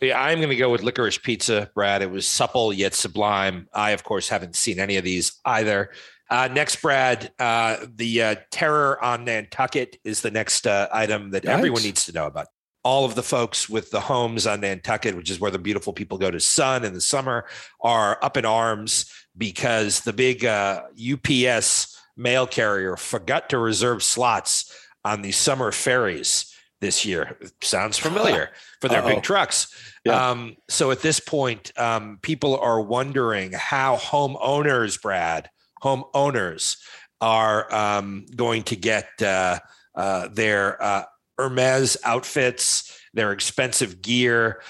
Yeah, 0.00 0.20
I'm 0.20 0.38
going 0.38 0.50
to 0.50 0.56
go 0.56 0.70
with 0.70 0.82
licorice 0.82 1.18
pizza, 1.18 1.70
Brad. 1.74 2.02
It 2.02 2.10
was 2.10 2.26
supple 2.26 2.72
yet 2.72 2.94
sublime. 2.94 3.68
I, 3.72 3.90
of 3.90 4.02
course, 4.02 4.28
haven't 4.28 4.56
seen 4.56 4.80
any 4.80 4.96
of 4.96 5.04
these 5.04 5.40
either. 5.44 5.90
Uh, 6.28 6.48
next, 6.48 6.82
Brad, 6.82 7.30
uh, 7.38 7.76
the 7.94 8.22
uh, 8.22 8.34
terror 8.50 9.02
on 9.04 9.24
Nantucket 9.24 9.98
is 10.02 10.22
the 10.22 10.30
next 10.30 10.66
uh, 10.66 10.88
item 10.92 11.30
that 11.30 11.44
Yikes. 11.44 11.48
everyone 11.50 11.82
needs 11.82 12.06
to 12.06 12.12
know 12.12 12.26
about 12.26 12.48
all 12.84 13.04
of 13.04 13.14
the 13.14 13.22
folks 13.22 13.68
with 13.68 13.90
the 13.90 14.00
homes 14.00 14.46
on 14.46 14.60
Nantucket, 14.60 15.14
which 15.14 15.30
is 15.30 15.38
where 15.38 15.50
the 15.50 15.58
beautiful 15.58 15.92
people 15.92 16.18
go 16.18 16.30
to 16.30 16.40
sun 16.40 16.84
in 16.84 16.94
the 16.94 17.00
summer, 17.00 17.44
are 17.80 18.18
up 18.22 18.36
in 18.36 18.44
arms 18.44 19.08
because 19.36 20.00
the 20.00 20.12
big 20.12 20.44
uh, 20.44 20.82
UPS 21.12 21.98
mail 22.16 22.46
carrier 22.46 22.96
forgot 22.96 23.48
to 23.50 23.58
reserve 23.58 24.02
slots 24.02 24.74
on 25.04 25.22
the 25.22 25.32
summer 25.32 25.72
ferries 25.72 26.54
this 26.80 27.04
year. 27.04 27.38
Sounds 27.62 27.98
familiar 28.08 28.50
for 28.80 28.88
their 28.88 29.02
Uh-oh. 29.02 29.14
big 29.14 29.22
trucks. 29.22 29.74
Yeah. 30.04 30.30
Um, 30.30 30.56
so 30.68 30.90
at 30.90 31.00
this 31.00 31.20
point, 31.20 31.72
um, 31.78 32.18
people 32.22 32.58
are 32.58 32.80
wondering 32.80 33.52
how 33.52 33.96
homeowners, 33.96 35.00
Brad, 35.00 35.48
homeowners 35.82 36.76
are 37.20 37.72
um, 37.72 38.26
going 38.34 38.64
to 38.64 38.76
get 38.76 39.08
uh, 39.22 39.60
uh, 39.94 40.28
their 40.28 40.82
uh, 40.82 41.04
Hermes 41.38 41.96
outfits, 42.04 42.98
their 43.14 43.32
expensive 43.32 44.02
gear, 44.02 44.60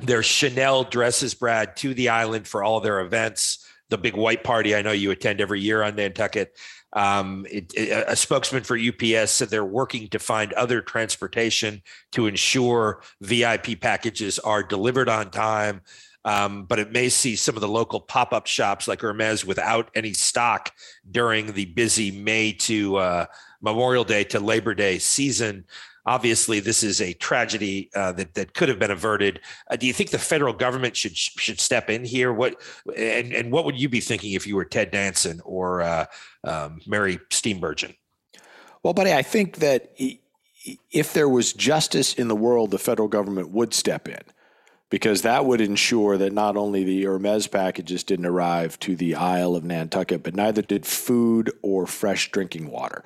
their 0.00 0.22
Chanel 0.22 0.84
dresses, 0.84 1.34
Brad, 1.34 1.76
to 1.78 1.94
the 1.94 2.10
island 2.10 2.46
for 2.46 2.62
all 2.62 2.80
their 2.80 3.00
events. 3.00 3.61
The 3.92 3.98
big 3.98 4.16
white 4.16 4.42
party 4.42 4.74
I 4.74 4.80
know 4.80 4.92
you 4.92 5.10
attend 5.10 5.42
every 5.42 5.60
year 5.60 5.82
on 5.82 5.96
Nantucket. 5.96 6.56
Um, 6.94 7.46
it, 7.50 7.72
it, 7.74 8.04
a 8.08 8.16
spokesman 8.16 8.62
for 8.62 8.74
UPS 8.74 9.30
said 9.32 9.50
they're 9.50 9.64
working 9.66 10.08
to 10.08 10.18
find 10.18 10.54
other 10.54 10.80
transportation 10.80 11.82
to 12.12 12.26
ensure 12.26 13.02
VIP 13.20 13.78
packages 13.78 14.38
are 14.38 14.62
delivered 14.62 15.10
on 15.10 15.30
time. 15.30 15.82
Um, 16.24 16.64
but 16.64 16.78
it 16.78 16.90
may 16.90 17.10
see 17.10 17.36
some 17.36 17.54
of 17.54 17.60
the 17.60 17.68
local 17.68 18.00
pop 18.00 18.32
up 18.32 18.46
shops 18.46 18.88
like 18.88 19.02
Hermes 19.02 19.44
without 19.44 19.90
any 19.94 20.14
stock 20.14 20.72
during 21.10 21.52
the 21.52 21.66
busy 21.66 22.10
May 22.10 22.52
to 22.54 22.96
uh, 22.96 23.26
Memorial 23.60 24.04
Day 24.04 24.24
to 24.24 24.40
Labor 24.40 24.74
Day 24.74 24.98
season. 24.98 25.66
Obviously, 26.04 26.58
this 26.58 26.82
is 26.82 27.00
a 27.00 27.12
tragedy 27.14 27.88
uh, 27.94 28.10
that 28.12 28.34
that 28.34 28.54
could 28.54 28.68
have 28.68 28.78
been 28.78 28.90
averted. 28.90 29.40
Uh, 29.70 29.76
do 29.76 29.86
you 29.86 29.92
think 29.92 30.10
the 30.10 30.18
federal 30.18 30.52
government 30.52 30.96
should 30.96 31.16
should 31.16 31.60
step 31.60 31.88
in 31.88 32.04
here? 32.04 32.32
What 32.32 32.60
and 32.96 33.32
and 33.32 33.52
what 33.52 33.64
would 33.64 33.80
you 33.80 33.88
be 33.88 34.00
thinking 34.00 34.32
if 34.32 34.46
you 34.46 34.56
were 34.56 34.64
Ted 34.64 34.90
Danson 34.90 35.40
or 35.44 35.82
uh, 35.82 36.06
um, 36.42 36.80
Mary 36.86 37.18
Steenburgen? 37.30 37.94
Well, 38.82 38.94
buddy, 38.94 39.12
I 39.12 39.22
think 39.22 39.58
that 39.58 39.94
if 40.90 41.12
there 41.12 41.28
was 41.28 41.52
justice 41.52 42.14
in 42.14 42.26
the 42.26 42.36
world, 42.36 42.72
the 42.72 42.78
federal 42.78 43.08
government 43.08 43.50
would 43.50 43.72
step 43.72 44.08
in 44.08 44.20
because 44.90 45.22
that 45.22 45.46
would 45.46 45.60
ensure 45.60 46.18
that 46.18 46.32
not 46.32 46.56
only 46.56 46.84
the 46.84 47.04
Hermes 47.04 47.46
packages 47.46 48.02
didn't 48.02 48.26
arrive 48.26 48.78
to 48.80 48.94
the 48.94 49.14
Isle 49.14 49.54
of 49.54 49.64
Nantucket, 49.64 50.22
but 50.22 50.34
neither 50.34 50.62
did 50.62 50.84
food 50.84 51.50
or 51.62 51.86
fresh 51.86 52.30
drinking 52.30 52.70
water. 52.70 53.02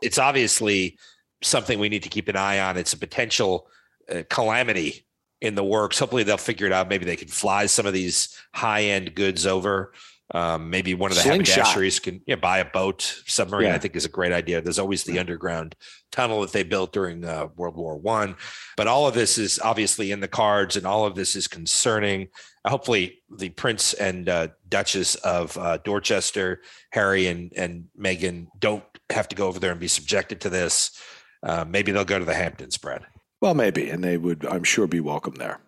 It's 0.00 0.18
obviously 0.18 0.96
something 1.44 1.78
we 1.78 1.88
need 1.88 2.02
to 2.02 2.08
keep 2.08 2.28
an 2.28 2.36
eye 2.36 2.60
on. 2.60 2.76
It's 2.76 2.92
a 2.92 2.98
potential 2.98 3.68
uh, 4.12 4.22
calamity 4.28 5.06
in 5.40 5.54
the 5.54 5.64
works. 5.64 5.98
Hopefully, 5.98 6.22
they'll 6.22 6.36
figure 6.36 6.66
it 6.66 6.72
out. 6.72 6.88
Maybe 6.88 7.04
they 7.04 7.16
can 7.16 7.28
fly 7.28 7.66
some 7.66 7.86
of 7.86 7.92
these 7.92 8.36
high 8.52 8.84
end 8.84 9.14
goods 9.14 9.46
over. 9.46 9.92
Um, 10.32 10.70
maybe 10.70 10.94
one 10.94 11.10
of 11.10 11.16
the 11.16 11.22
Slingshot. 11.22 11.66
haberdasheries 11.66 12.02
can 12.02 12.14
you 12.26 12.34
know, 12.34 12.40
buy 12.40 12.58
a 12.58 12.64
boat 12.64 13.22
submarine. 13.26 13.68
Yeah. 13.68 13.74
I 13.74 13.78
think 13.78 13.94
is 13.94 14.06
a 14.06 14.08
great 14.08 14.32
idea. 14.32 14.62
There's 14.62 14.78
always 14.78 15.04
the 15.04 15.18
underground 15.18 15.76
tunnel 16.10 16.40
that 16.40 16.52
they 16.52 16.62
built 16.62 16.94
during 16.94 17.24
uh, 17.24 17.48
World 17.56 17.76
War 17.76 17.96
One, 17.98 18.36
but 18.76 18.86
all 18.86 19.06
of 19.06 19.12
this 19.12 19.36
is 19.36 19.60
obviously 19.62 20.12
in 20.12 20.20
the 20.20 20.28
cards, 20.28 20.76
and 20.76 20.86
all 20.86 21.04
of 21.04 21.14
this 21.14 21.36
is 21.36 21.46
concerning. 21.46 22.28
hopefully, 22.66 23.22
the 23.36 23.50
Prince 23.50 23.92
and 23.92 24.28
uh, 24.28 24.48
Duchess 24.66 25.16
of 25.16 25.58
uh, 25.58 25.76
Dorchester, 25.84 26.62
Harry 26.90 27.26
and 27.26 27.52
and 27.54 27.84
Meghan, 27.98 28.46
don't 28.58 28.82
have 29.10 29.28
to 29.28 29.36
go 29.36 29.46
over 29.46 29.60
there 29.60 29.72
and 29.72 29.80
be 29.80 29.88
subjected 29.88 30.40
to 30.40 30.48
this 30.48 30.98
uh, 31.44 31.64
maybe 31.68 31.92
they'll 31.92 32.04
go 32.04 32.18
to 32.18 32.24
the 32.24 32.34
Hamptons, 32.34 32.76
Brad. 32.76 33.04
Well, 33.40 33.54
maybe, 33.54 33.90
and 33.90 34.02
they 34.02 34.16
would, 34.16 34.46
I'm 34.46 34.64
sure, 34.64 34.86
be 34.86 35.00
welcome 35.00 35.34
there. 35.34 35.60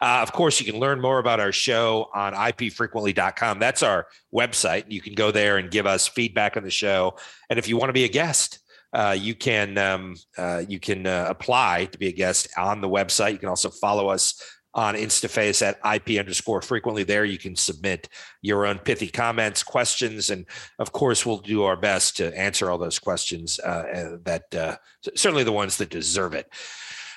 Uh, 0.00 0.20
of 0.22 0.32
course, 0.32 0.60
you 0.60 0.70
can 0.70 0.78
learn 0.78 1.00
more 1.00 1.18
about 1.18 1.40
our 1.40 1.52
show 1.52 2.10
on 2.14 2.34
ipfrequently.com. 2.34 3.58
That's 3.58 3.82
our 3.82 4.06
website. 4.34 4.84
You 4.88 5.00
can 5.00 5.14
go 5.14 5.30
there 5.30 5.56
and 5.56 5.70
give 5.70 5.86
us 5.86 6.06
feedback 6.06 6.56
on 6.56 6.62
the 6.62 6.70
show. 6.70 7.16
And 7.48 7.58
if 7.58 7.68
you 7.68 7.76
want 7.76 7.88
to 7.88 7.94
be 7.94 8.04
a 8.04 8.08
guest, 8.08 8.58
uh, 8.92 9.16
you 9.18 9.34
can 9.34 9.78
um, 9.78 10.14
uh, 10.36 10.62
you 10.68 10.78
can 10.78 11.06
uh, 11.06 11.26
apply 11.28 11.86
to 11.86 11.98
be 11.98 12.08
a 12.08 12.12
guest 12.12 12.48
on 12.56 12.80
the 12.80 12.88
website. 12.88 13.32
You 13.32 13.38
can 13.38 13.48
also 13.48 13.70
follow 13.70 14.08
us 14.08 14.40
on 14.74 14.94
InstaFace 14.94 15.62
at 15.62 15.78
IP 15.94 16.18
underscore 16.18 16.60
frequently. 16.60 17.04
There 17.04 17.24
you 17.24 17.38
can 17.38 17.56
submit 17.56 18.08
your 18.42 18.66
own 18.66 18.78
pithy 18.78 19.08
comments, 19.08 19.62
questions, 19.62 20.30
and 20.30 20.46
of 20.78 20.92
course, 20.92 21.24
we'll 21.24 21.38
do 21.38 21.62
our 21.62 21.76
best 21.76 22.16
to 22.16 22.36
answer 22.36 22.70
all 22.70 22.78
those 22.78 22.98
questions 22.98 23.60
uh, 23.60 24.16
that 24.24 24.54
uh, 24.54 24.76
certainly 25.14 25.44
the 25.44 25.52
ones 25.52 25.76
that 25.78 25.90
deserve 25.90 26.34
it. 26.34 26.48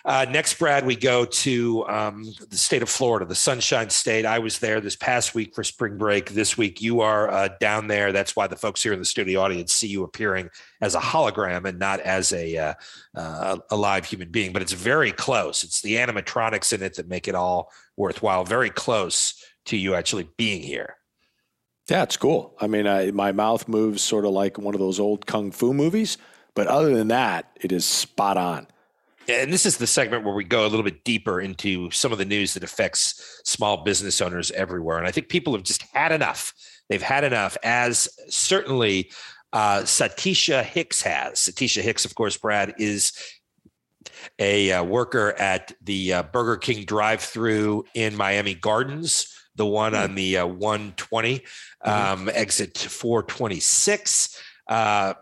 Uh, 0.08 0.26
next, 0.30 0.58
Brad, 0.58 0.86
we 0.86 0.96
go 0.96 1.26
to 1.26 1.86
um, 1.90 2.24
the 2.50 2.56
state 2.56 2.82
of 2.82 2.88
Florida, 2.88 3.26
the 3.26 3.36
Sunshine 3.36 3.90
State. 3.90 4.26
I 4.26 4.40
was 4.40 4.60
there 4.60 4.80
this 4.80 4.96
past 4.96 5.36
week 5.36 5.54
for 5.54 5.66
spring 5.66 5.98
break. 5.98 6.30
This 6.30 6.58
week, 6.58 6.82
you 6.82 7.02
are 7.02 7.30
uh, 7.30 7.50
down 7.60 7.88
there. 7.88 8.14
That's 8.14 8.34
why 8.34 8.48
the 8.48 8.56
folks 8.56 8.82
here 8.82 8.94
in 8.94 9.00
the 9.00 9.06
studio 9.06 9.42
audience 9.42 9.74
see 9.74 9.88
you 9.88 10.06
appearing 10.06 10.50
as 10.80 10.96
a 10.96 11.02
hologram 11.02 11.66
and 11.66 11.78
not 11.78 12.00
as 12.00 12.32
a 12.32 12.56
uh, 12.56 12.74
uh, 13.16 13.58
a 13.70 13.76
live 13.76 14.06
human 14.06 14.32
being. 14.32 14.54
But 14.54 14.62
it's 14.62 14.72
very 14.72 15.12
close. 15.12 15.66
It's 15.66 15.82
the 15.82 15.96
animatronics 15.96 16.72
in 16.72 16.82
it 16.82 16.96
that 16.96 17.10
make 17.10 17.28
it 17.28 17.36
all 17.36 17.70
worthwhile. 17.98 18.46
Very 18.46 18.70
close 18.70 19.44
to 19.66 19.76
you 19.76 19.94
actually 19.94 20.30
being 20.38 20.64
here. 20.64 20.96
Yeah, 21.90 22.04
it's 22.04 22.16
cool. 22.16 22.56
I 22.62 22.68
mean, 22.68 22.88
I, 22.88 23.12
my 23.12 23.34
mouth 23.34 23.68
moves 23.68 24.04
sort 24.04 24.24
of 24.24 24.32
like 24.32 24.58
one 24.58 24.74
of 24.74 24.80
those 24.80 25.02
old 25.02 25.26
kung 25.26 25.52
fu 25.52 25.74
movies, 25.74 26.18
but 26.56 26.68
other 26.68 26.96
than 26.96 27.10
that, 27.10 27.52
it 27.60 27.74
is 27.74 27.84
spot 27.84 28.38
on 28.38 28.68
and 29.30 29.52
this 29.52 29.66
is 29.66 29.78
the 29.78 29.88
segment 29.88 30.24
where 30.24 30.34
we 30.34 30.44
go 30.44 30.66
a 30.66 30.70
little 30.70 30.84
bit 30.84 31.04
deeper 31.04 31.42
into 31.42 31.92
some 31.92 32.12
of 32.12 32.18
the 32.18 32.26
news 32.26 32.54
that 32.54 32.64
affects 32.64 33.42
small 33.44 33.84
business 33.84 34.22
owners 34.22 34.52
everywhere. 34.52 34.98
And 34.98 35.08
I 35.08 35.12
think 35.12 35.30
people 35.30 35.54
have 35.54 35.64
just 35.64 35.84
had 35.94 36.12
enough. 36.12 36.54
They've 36.90 37.02
had 37.02 37.24
enough, 37.24 37.58
as 37.64 38.08
certainly 38.30 39.12
uh, 39.52 39.82
Satisha 39.82 40.64
Hicks 40.64 41.02
has. 41.02 41.40
Satisha 41.40 41.82
Hicks, 41.82 42.06
of 42.06 42.16
course, 42.16 42.38
Brad, 42.38 42.76
is 42.78 43.12
a 44.40 44.72
uh, 44.72 44.84
worker 44.84 45.34
at 45.38 45.74
the 45.82 46.14
uh, 46.14 46.24
Burger 46.24 46.58
King 46.58 46.86
drive 46.86 47.22
through 47.22 47.86
in 47.94 48.16
Miami 48.16 48.54
Gardens, 48.54 49.34
the 49.56 49.66
one 49.66 49.94
mm-hmm. 49.94 50.04
on 50.04 50.16
the 50.16 50.38
uh, 50.38 50.48
120, 50.48 51.40
mm-hmm. 51.40 51.90
um, 51.90 52.30
exit 52.34 52.78
426. 52.78 54.42
Uh, 54.68 55.14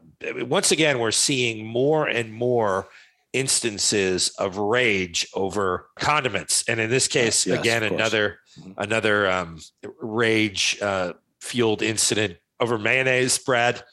once 0.41 0.71
again, 0.71 0.99
we're 0.99 1.11
seeing 1.11 1.65
more 1.65 2.07
and 2.07 2.31
more 2.31 2.87
instances 3.35 4.29
of 4.39 4.57
rage 4.57 5.27
over 5.33 5.89
condiments, 5.99 6.63
and 6.67 6.79
in 6.79 6.89
this 6.89 7.07
case, 7.07 7.45
yes, 7.45 7.59
again, 7.59 7.83
another 7.83 8.39
mm-hmm. 8.59 8.71
another 8.77 9.29
um, 9.29 9.59
rage 9.99 10.77
uh, 10.81 11.13
fueled 11.41 11.81
incident 11.81 12.37
over 12.59 12.77
mayonnaise. 12.77 13.37
Brad, 13.37 13.83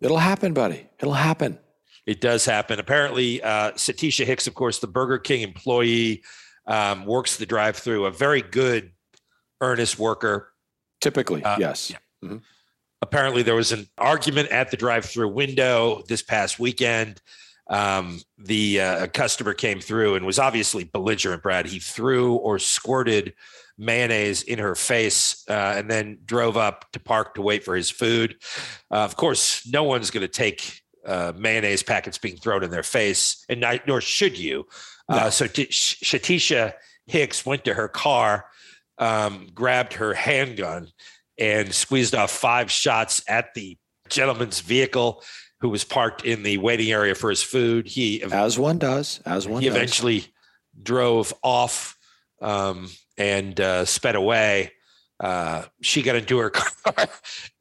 it'll 0.00 0.18
happen, 0.18 0.52
buddy. 0.52 0.86
It'll 0.98 1.14
happen. 1.14 1.58
It 2.06 2.20
does 2.20 2.44
happen. 2.44 2.78
Apparently, 2.78 3.42
uh, 3.42 3.72
Satisha 3.72 4.24
Hicks, 4.24 4.46
of 4.46 4.54
course, 4.54 4.78
the 4.78 4.86
Burger 4.86 5.18
King 5.18 5.42
employee, 5.42 6.22
um, 6.66 7.04
works 7.04 7.36
the 7.36 7.46
drive-through. 7.46 8.06
A 8.06 8.12
very 8.12 8.42
good, 8.42 8.92
earnest 9.60 9.98
worker. 9.98 10.52
Typically, 11.00 11.42
uh, 11.42 11.58
yes. 11.58 11.90
Yeah. 11.90 11.98
Mm-hmm. 12.24 12.36
Apparently, 13.02 13.42
there 13.42 13.56
was 13.56 13.72
an 13.72 13.88
argument 13.98 14.50
at 14.50 14.70
the 14.70 14.76
drive-through 14.76 15.28
window 15.28 16.02
this 16.08 16.22
past 16.22 16.58
weekend. 16.58 17.20
Um, 17.68 18.20
the 18.38 18.80
uh, 18.80 19.06
customer 19.08 19.52
came 19.52 19.80
through 19.80 20.14
and 20.14 20.24
was 20.24 20.38
obviously 20.38 20.84
belligerent. 20.84 21.42
Brad, 21.42 21.66
he 21.66 21.78
threw 21.78 22.34
or 22.36 22.58
squirted 22.58 23.34
mayonnaise 23.78 24.42
in 24.42 24.58
her 24.58 24.74
face 24.74 25.44
uh, 25.48 25.74
and 25.76 25.90
then 25.90 26.18
drove 26.24 26.56
up 26.56 26.90
to 26.92 27.00
park 27.00 27.34
to 27.34 27.42
wait 27.42 27.64
for 27.64 27.76
his 27.76 27.90
food. 27.90 28.36
Uh, 28.90 28.98
of 28.98 29.16
course, 29.16 29.66
no 29.66 29.82
one's 29.82 30.10
going 30.10 30.22
to 30.22 30.28
take 30.28 30.82
uh, 31.04 31.32
mayonnaise 31.36 31.82
packets 31.82 32.18
being 32.18 32.36
thrown 32.36 32.64
in 32.64 32.70
their 32.70 32.82
face, 32.82 33.44
and 33.48 33.60
not, 33.60 33.86
nor 33.86 34.00
should 34.00 34.38
you. 34.38 34.66
Uh, 35.08 35.24
no. 35.24 35.30
so 35.30 35.46
t- 35.46 35.66
Shatisha 35.66 36.72
Hicks 37.06 37.46
went 37.46 37.64
to 37.64 37.74
her 37.74 37.88
car, 37.88 38.46
um, 38.98 39.48
grabbed 39.54 39.94
her 39.94 40.14
handgun, 40.14 40.88
and 41.38 41.72
squeezed 41.72 42.14
off 42.14 42.30
five 42.30 42.70
shots 42.70 43.22
at 43.28 43.54
the 43.54 43.78
gentleman's 44.08 44.60
vehicle 44.60 45.22
who 45.60 45.68
was 45.68 45.84
parked 45.84 46.24
in 46.24 46.42
the 46.42 46.58
waiting 46.58 46.90
area 46.90 47.14
for 47.14 47.30
his 47.30 47.42
food. 47.42 47.86
He, 47.86 48.22
as 48.22 48.58
one 48.58 48.78
does, 48.78 49.20
as 49.24 49.48
one. 49.48 49.62
He 49.62 49.68
does. 49.68 49.76
eventually 49.76 50.26
drove 50.82 51.32
off 51.42 51.96
um, 52.40 52.90
and 53.16 53.58
uh, 53.60 53.84
sped 53.84 54.14
away. 54.14 54.72
Uh, 55.18 55.64
she 55.80 56.02
got 56.02 56.16
into 56.16 56.38
her 56.38 56.50
car, 56.50 57.08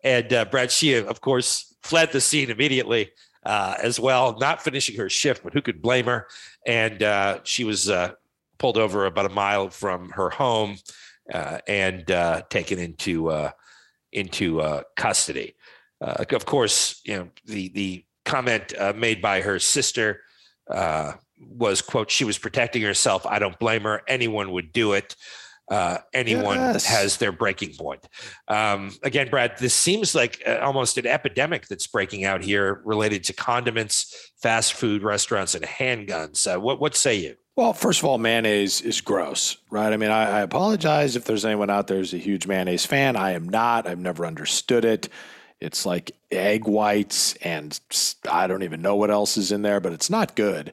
and 0.04 0.34
uh, 0.34 0.46
Brad 0.46 0.72
Shea, 0.72 1.06
of 1.06 1.22
course, 1.22 1.74
fled 1.84 2.12
the 2.12 2.20
scene 2.20 2.50
immediately 2.50 3.12
uh, 3.46 3.76
as 3.82 4.00
well, 4.00 4.38
not 4.40 4.62
finishing 4.62 4.98
her 4.98 5.10
shift, 5.10 5.44
but 5.44 5.54
who 5.54 5.62
could 5.62 5.82
blame 5.82 6.06
her? 6.06 6.28
And 6.66 7.02
uh, 7.04 7.40
she 7.44 7.64
was 7.64 7.90
uh, 7.90 8.14
pulled 8.58 8.78
over 8.78 9.06
about 9.06 9.28
a 9.28 9.30
mile 9.30 9.70
from 9.70 10.10
her 10.10 10.30
home 10.30 10.78
uh, 11.32 11.60
and 11.68 12.10
uh, 12.10 12.42
taken 12.50 12.80
into 12.80 13.30
uh, 13.30 13.52
into 14.12 14.82
custody. 14.96 15.56
Of 16.32 16.46
course, 16.46 17.02
you 17.04 17.18
know 17.18 17.30
the 17.46 17.70
the 17.70 18.06
comment 18.26 18.74
made 18.96 19.22
by 19.22 19.42
her 19.42 19.60
sister 19.60 20.22
was 21.38 21.82
quote 21.82 22.10
she 22.10 22.24
was 22.24 22.38
protecting 22.38 22.82
herself. 22.82 23.26
I 23.26 23.40
don't 23.40 23.58
blame 23.60 23.84
her. 23.84 24.02
Anyone 24.08 24.52
would 24.52 24.72
do 24.72 24.94
it 24.94 25.16
uh, 25.70 25.98
anyone 26.14 26.58
yes. 26.58 26.86
has 26.86 27.18
their 27.18 27.32
breaking 27.32 27.74
point. 27.76 28.08
Um, 28.48 28.92
again, 29.04 29.30
Brad, 29.30 29.58
this 29.58 29.74
seems 29.74 30.14
like 30.14 30.44
uh, 30.46 30.60
almost 30.62 30.98
an 30.98 31.08
epidemic 31.08 31.68
that's 31.68 31.88
breaking 31.88 32.24
out 32.24 32.44
here 32.44 32.82
related 32.86 33.24
to 33.26 33.34
condiments, 33.34 34.32
fast 34.42 34.74
food 34.74 35.02
restaurants, 35.02 35.56
and 35.56 35.66
handguns. 35.66 36.46
Uh, 36.46 36.60
what 36.60 36.80
what 36.80 36.96
say 36.96 37.16
you? 37.16 37.36
Well, 37.56 37.74
first 37.74 38.00
of 38.00 38.06
all, 38.06 38.18
mayonnaise 38.18 38.82
is 38.82 39.00
gross, 39.00 39.58
right? 39.72 39.92
I 39.94 39.98
mean, 39.98 40.12
I, 40.12 40.40
I 40.40 40.42
apologize 40.42 41.16
if 41.16 41.24
there's 41.24 41.46
anyone 41.46 41.70
out 41.70 41.88
there 41.88 41.98
who's 41.98 42.14
a 42.14 42.18
huge 42.18 42.48
mayonnaise 42.48 42.86
fan. 42.86 43.16
I 43.16 43.32
am 43.32 43.48
not. 43.48 43.88
I've 43.88 44.00
never 44.00 44.26
understood 44.26 44.84
it. 44.84 45.08
It's 45.66 45.86
like 45.86 46.12
egg 46.32 46.68
whites, 46.68 47.36
and 47.42 47.78
I 48.30 48.48
don't 48.48 48.64
even 48.64 48.82
know 48.82 48.96
what 48.96 49.12
else 49.12 49.36
is 49.36 49.52
in 49.52 49.64
there, 49.64 49.80
but 49.80 49.94
it's 49.94 50.10
not 50.10 50.36
good. 50.36 50.72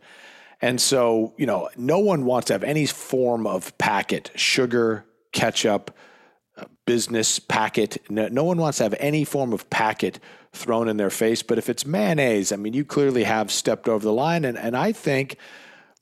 And 0.61 0.81
so, 0.81 1.35
you 1.37 1.47
know, 1.47 1.71
no 1.77 1.99
one 1.99 2.25
wants 2.25 2.47
to 2.47 2.53
have 2.53 2.63
any 2.63 2.87
form 2.87 3.47
of 3.47 3.77
packet, 3.79 4.31
sugar, 4.37 5.05
ketchup, 5.33 5.97
uh, 6.57 6.67
business 6.87 7.41
packet. 7.41 7.99
No, 8.09 8.29
no, 8.29 8.45
one 8.45 8.59
wants 8.59 8.79
to 8.79 8.85
have 8.85 8.95
any 9.01 9.25
form 9.25 9.53
of 9.53 9.69
packet 9.71 10.21
thrown 10.53 10.89
in 10.89 10.99
their 10.99 11.11
face. 11.11 11.43
But 11.43 11.59
if 11.59 11.69
it's 11.69 11.85
mayonnaise, 11.85 12.53
I 12.53 12.57
mean, 12.57 12.75
you 12.75 12.85
clearly 12.85 13.25
have 13.25 13.51
stepped 13.51 13.89
over 13.89 14.05
the 14.05 14.13
line. 14.13 14.45
And, 14.45 14.57
and 14.57 14.77
I 14.77 14.93
think 14.93 15.37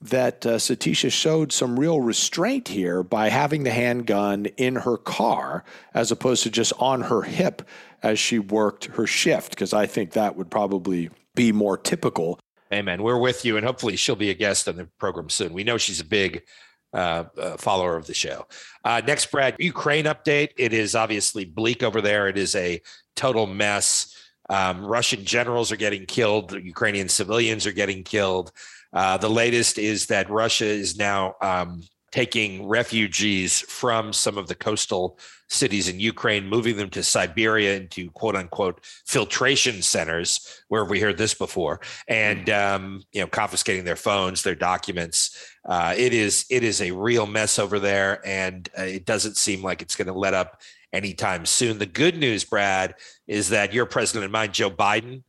that 0.02 0.44
uh, 0.46 0.56
Satisha 0.56 1.12
showed 1.12 1.52
some 1.52 1.78
real 1.78 2.00
restraint 2.00 2.68
here 2.68 3.02
by 3.02 3.28
having 3.28 3.64
the 3.64 3.70
handgun 3.70 4.46
in 4.56 4.76
her 4.76 4.96
car 4.96 5.62
as 5.92 6.10
opposed 6.10 6.42
to 6.44 6.50
just 6.50 6.72
on 6.78 7.02
her 7.02 7.22
hip 7.22 7.62
as 8.02 8.18
she 8.18 8.38
worked 8.38 8.86
her 8.86 9.06
shift, 9.06 9.50
because 9.50 9.72
I 9.72 9.86
think 9.86 10.12
that 10.12 10.36
would 10.36 10.50
probably 10.50 11.10
be 11.34 11.52
more 11.52 11.76
typical 11.76 12.40
Amen. 12.72 13.02
We're 13.02 13.18
with 13.18 13.44
you, 13.44 13.56
and 13.56 13.66
hopefully 13.66 13.96
she'll 13.96 14.14
be 14.14 14.30
a 14.30 14.34
guest 14.34 14.68
on 14.68 14.76
the 14.76 14.84
program 14.98 15.28
soon. 15.28 15.52
We 15.52 15.64
know 15.64 15.76
she's 15.76 16.00
a 16.00 16.04
big 16.04 16.44
uh, 16.92 17.24
uh, 17.36 17.56
follower 17.56 17.96
of 17.96 18.06
the 18.06 18.14
show. 18.14 18.46
Uh, 18.84 19.02
next, 19.04 19.30
Brad, 19.32 19.56
Ukraine 19.58 20.04
update. 20.04 20.50
It 20.56 20.72
is 20.72 20.94
obviously 20.94 21.44
bleak 21.44 21.82
over 21.82 22.00
there. 22.00 22.28
It 22.28 22.38
is 22.38 22.54
a 22.54 22.80
total 23.16 23.48
mess. 23.48 24.14
Um, 24.48 24.84
Russian 24.84 25.24
generals 25.24 25.72
are 25.72 25.76
getting 25.76 26.06
killed. 26.06 26.52
Ukrainian 26.52 27.08
civilians 27.08 27.66
are 27.66 27.72
getting 27.72 28.04
killed. 28.04 28.52
Uh, 28.92 29.16
the 29.16 29.28
latest 29.28 29.78
is 29.78 30.06
that 30.06 30.30
Russia 30.30 30.66
is 30.66 30.96
now 30.96 31.34
um, 31.40 31.82
taking 32.12 32.66
refugees 32.66 33.60
from 33.60 34.12
some 34.12 34.36
of 34.36 34.48
the 34.48 34.54
coastal 34.54 35.18
cities 35.48 35.88
in 35.88 36.00
Ukraine, 36.00 36.46
moving 36.48 36.76
them 36.76 36.90
to 36.90 37.02
Siberia 37.02 37.76
into 37.76 38.10
quote 38.10 38.36
unquote 38.36 38.80
filtration 39.06 39.82
centers, 39.82 40.62
where 40.68 40.82
have 40.82 40.90
we 40.90 41.00
heard 41.00 41.18
this 41.18 41.34
before, 41.34 41.80
and 42.08 42.48
um, 42.50 43.02
you 43.12 43.20
know 43.20 43.26
confiscating 43.26 43.84
their 43.84 43.96
phones, 43.96 44.42
their 44.42 44.54
documents. 44.54 45.54
Uh, 45.68 45.94
it 45.96 46.12
is 46.12 46.46
it 46.50 46.64
is 46.64 46.80
a 46.80 46.90
real 46.92 47.26
mess 47.26 47.58
over 47.58 47.78
there, 47.78 48.20
and 48.26 48.68
uh, 48.78 48.82
it 48.82 49.04
doesn't 49.04 49.36
seem 49.36 49.62
like 49.62 49.82
it's 49.82 49.96
going 49.96 50.06
to 50.06 50.12
let 50.12 50.34
up 50.34 50.60
anytime 50.92 51.46
soon. 51.46 51.78
The 51.78 51.86
good 51.86 52.16
news, 52.16 52.44
Brad, 52.44 52.94
is 53.26 53.50
that 53.50 53.72
your 53.72 53.86
president 53.86 54.24
and 54.24 54.32
mine, 54.32 54.52
Joe 54.52 54.70
Biden, 54.70 55.22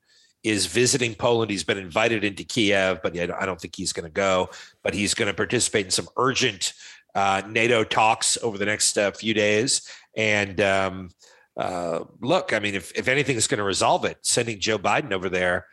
is 0.44 0.66
visiting 0.66 1.14
Poland. 1.16 1.52
He's 1.52 1.64
been 1.64 1.78
invited 1.78 2.24
into 2.24 2.44
Kiev, 2.44 3.02
but 3.04 3.18
I 3.18 3.46
don't 3.46 3.60
think 3.62 3.76
he's 3.76 3.94
going 3.94 4.06
to 4.06 4.12
go. 4.12 4.50
But 4.84 4.94
he's 4.94 5.14
going 5.14 5.28
to 5.28 5.34
participate 5.34 5.86
in 5.86 5.92
some 5.92 6.08
urgent 6.18 6.74
uh, 7.14 7.42
NATO 7.48 7.84
talks 7.84 8.38
over 8.42 8.58
the 8.58 8.66
next 8.66 8.98
uh, 8.98 9.12
few 9.12 9.34
days. 9.34 9.88
And 10.16 10.60
um, 10.62 11.10
uh, 11.58 12.06
look, 12.22 12.54
I 12.54 12.60
mean, 12.60 12.76
if, 12.76 12.92
if 12.96 13.08
anything 13.08 13.38
is 13.38 13.48
going 13.48 13.60
to 13.60 13.64
resolve 13.64 14.06
it, 14.06 14.18
sending 14.22 14.60
Joe 14.60 14.78
Biden 14.78 15.12
over 15.12 15.30
there 15.30 15.68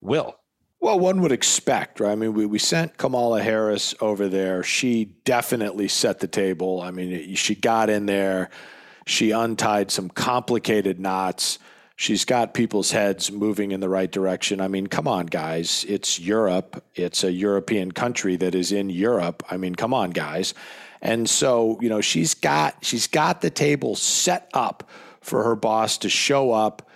will. 0.00 0.36
Well, 0.80 0.98
one 0.98 1.20
would 1.20 1.32
expect, 1.32 2.00
right? 2.00 2.10
I 2.10 2.16
mean, 2.16 2.34
we, 2.34 2.44
we 2.44 2.58
sent 2.58 2.98
Kamala 2.98 3.40
Harris 3.40 3.94
over 4.00 4.28
there. 4.28 4.64
She 4.64 5.14
definitely 5.24 5.86
set 5.86 6.18
the 6.18 6.26
table. 6.26 6.80
I 6.80 6.90
mean, 6.90 7.36
she 7.36 7.54
got 7.54 7.88
in 7.88 8.06
there, 8.06 8.50
she 9.06 9.30
untied 9.30 9.90
some 9.90 10.08
complicated 10.08 10.98
knots 10.98 11.58
she's 12.02 12.24
got 12.24 12.52
people's 12.52 12.90
heads 12.90 13.30
moving 13.30 13.70
in 13.70 13.78
the 13.78 13.88
right 13.88 14.10
direction. 14.10 14.60
I 14.60 14.66
mean, 14.66 14.88
come 14.88 15.06
on, 15.06 15.26
guys. 15.26 15.86
It's 15.88 16.18
Europe. 16.18 16.82
It's 16.96 17.22
a 17.22 17.30
European 17.30 17.92
country 17.92 18.34
that 18.36 18.56
is 18.56 18.72
in 18.72 18.90
Europe. 18.90 19.44
I 19.48 19.56
mean, 19.56 19.76
come 19.76 19.94
on, 19.94 20.10
guys. 20.10 20.52
And 21.00 21.30
so, 21.30 21.78
you 21.80 21.88
know, 21.88 22.00
she's 22.00 22.34
got 22.34 22.84
she's 22.84 23.06
got 23.06 23.40
the 23.40 23.50
table 23.50 23.94
set 23.94 24.50
up 24.52 24.90
for 25.20 25.44
her 25.44 25.54
boss 25.54 25.96
to 25.98 26.08
show 26.08 26.50
up, 26.50 26.90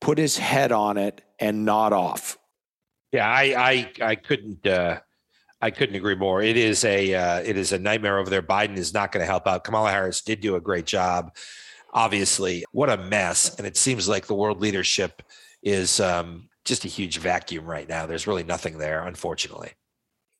put 0.00 0.16
his 0.16 0.38
head 0.38 0.70
on 0.70 0.96
it, 0.96 1.22
and 1.40 1.64
nod 1.64 1.92
off. 1.92 2.38
Yeah, 3.10 3.28
I 3.28 3.42
I 3.56 3.90
I 4.00 4.14
couldn't 4.14 4.64
uh 4.64 5.00
I 5.60 5.70
couldn't 5.72 5.96
agree 5.96 6.14
more. 6.14 6.40
It 6.40 6.56
is 6.56 6.84
a 6.84 7.14
uh, 7.14 7.40
it 7.40 7.56
is 7.56 7.72
a 7.72 7.78
nightmare 7.80 8.18
over 8.18 8.30
there. 8.30 8.42
Biden 8.42 8.76
is 8.76 8.94
not 8.94 9.10
going 9.10 9.22
to 9.22 9.30
help 9.30 9.48
out. 9.48 9.64
Kamala 9.64 9.90
Harris 9.90 10.20
did 10.20 10.40
do 10.40 10.54
a 10.54 10.60
great 10.60 10.86
job 10.86 11.32
obviously, 11.92 12.64
what 12.72 12.90
a 12.90 12.96
mess. 12.96 13.54
And 13.56 13.66
it 13.66 13.76
seems 13.76 14.08
like 14.08 14.26
the 14.26 14.34
world 14.34 14.60
leadership 14.60 15.22
is 15.62 16.00
um, 16.00 16.48
just 16.64 16.84
a 16.84 16.88
huge 16.88 17.18
vacuum 17.18 17.66
right 17.66 17.88
now. 17.88 18.06
There's 18.06 18.26
really 18.26 18.44
nothing 18.44 18.78
there, 18.78 19.06
unfortunately. 19.06 19.72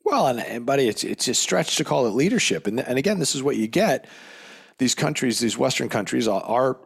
Well, 0.05 0.27
and, 0.27 0.41
and 0.41 0.67
buddy, 0.67 0.89
it's 0.89 1.05
it's 1.05 1.29
a 1.29 1.35
stretch 1.35 1.77
to 1.77 1.85
call 1.85 2.07
it 2.07 2.11
leadership. 2.11 2.67
And 2.67 2.81
and 2.81 2.99
again, 2.99 3.19
this 3.19 3.35
is 3.35 3.43
what 3.43 3.57
you 3.57 3.69
get. 3.69 4.09
These 4.79 4.95
countries, 4.95 5.39
these 5.39 5.57
Western 5.57 5.89
countries, 5.89 6.27
are, 6.27 6.43
are 6.43 6.79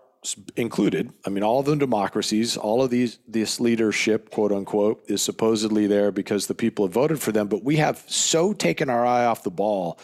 included. 0.56 1.12
I 1.24 1.30
mean, 1.30 1.42
all 1.42 1.60
of 1.60 1.66
them 1.66 1.78
democracies. 1.78 2.56
All 2.56 2.82
of 2.82 2.90
these 2.90 3.18
this 3.26 3.58
leadership, 3.58 4.30
quote 4.30 4.52
unquote, 4.52 5.02
is 5.08 5.22
supposedly 5.22 5.86
there 5.86 6.12
because 6.12 6.46
the 6.46 6.54
people 6.54 6.86
have 6.86 6.92
voted 6.92 7.20
for 7.20 7.32
them. 7.32 7.48
But 7.48 7.64
we 7.64 7.76
have 7.76 8.04
so 8.06 8.52
taken 8.52 8.90
our 8.90 9.06
eye 9.06 9.24
off 9.24 9.42
the 9.42 9.50
ball 9.50 9.98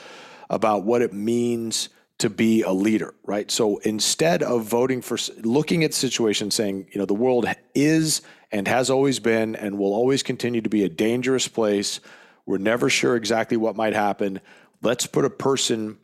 about 0.48 0.84
what 0.84 1.02
it 1.02 1.12
means 1.12 1.88
to 2.18 2.30
be 2.30 2.62
a 2.62 2.70
leader, 2.72 3.14
right? 3.24 3.50
So 3.50 3.78
instead 3.78 4.42
of 4.42 4.64
voting 4.64 5.02
for, 5.02 5.18
looking 5.42 5.82
at 5.84 5.90
the 5.90 5.96
situation, 5.96 6.50
saying, 6.50 6.86
you 6.92 6.98
know, 6.98 7.06
the 7.06 7.14
world 7.14 7.46
is 7.74 8.22
and 8.52 8.68
has 8.68 8.90
always 8.90 9.18
been 9.18 9.56
and 9.56 9.78
will 9.78 9.94
always 9.94 10.22
continue 10.22 10.60
to 10.60 10.68
be 10.68 10.84
a 10.84 10.88
dangerous 10.88 11.48
place. 11.48 12.00
We're 12.46 12.58
never 12.58 12.90
sure 12.90 13.16
exactly 13.16 13.56
what 13.56 13.76
might 13.76 13.94
happen. 13.94 14.40
Let's 14.82 15.06
put 15.06 15.24
a 15.24 15.30
person 15.30 15.98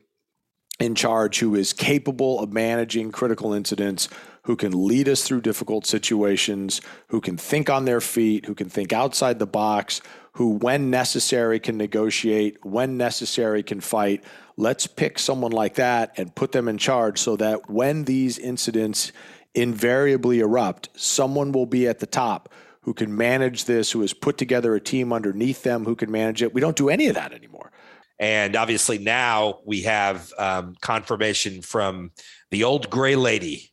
in 0.80 0.94
charge 0.94 1.40
who 1.40 1.54
is 1.54 1.72
capable 1.72 2.40
of 2.40 2.52
managing 2.52 3.10
critical 3.10 3.52
incidents, 3.52 4.08
who 4.42 4.56
can 4.56 4.86
lead 4.86 5.08
us 5.08 5.24
through 5.24 5.40
difficult 5.40 5.86
situations, 5.86 6.80
who 7.08 7.20
can 7.20 7.36
think 7.36 7.68
on 7.68 7.84
their 7.84 8.00
feet, 8.00 8.46
who 8.46 8.54
can 8.54 8.68
think 8.68 8.92
outside 8.92 9.38
the 9.38 9.46
box, 9.46 10.00
who, 10.38 10.50
when 10.50 10.88
necessary, 10.88 11.58
can 11.58 11.76
negotiate, 11.76 12.64
when 12.64 12.96
necessary, 12.96 13.60
can 13.60 13.80
fight. 13.80 14.22
Let's 14.56 14.86
pick 14.86 15.18
someone 15.18 15.50
like 15.50 15.74
that 15.74 16.16
and 16.16 16.32
put 16.32 16.52
them 16.52 16.68
in 16.68 16.78
charge 16.78 17.18
so 17.18 17.34
that 17.38 17.68
when 17.68 18.04
these 18.04 18.38
incidents 18.38 19.10
invariably 19.56 20.38
erupt, 20.38 20.90
someone 20.94 21.50
will 21.50 21.66
be 21.66 21.88
at 21.88 21.98
the 21.98 22.06
top 22.06 22.54
who 22.82 22.94
can 22.94 23.16
manage 23.16 23.64
this, 23.64 23.90
who 23.90 24.00
has 24.02 24.14
put 24.14 24.38
together 24.38 24.76
a 24.76 24.80
team 24.80 25.12
underneath 25.12 25.64
them 25.64 25.84
who 25.84 25.96
can 25.96 26.08
manage 26.08 26.40
it. 26.40 26.54
We 26.54 26.60
don't 26.60 26.76
do 26.76 26.88
any 26.88 27.08
of 27.08 27.16
that 27.16 27.32
anymore. 27.32 27.72
And 28.20 28.54
obviously 28.54 28.98
now 28.98 29.58
we 29.66 29.82
have 29.82 30.32
um, 30.38 30.76
confirmation 30.80 31.62
from 31.62 32.12
the 32.52 32.62
old 32.62 32.90
gray 32.90 33.16
lady, 33.16 33.72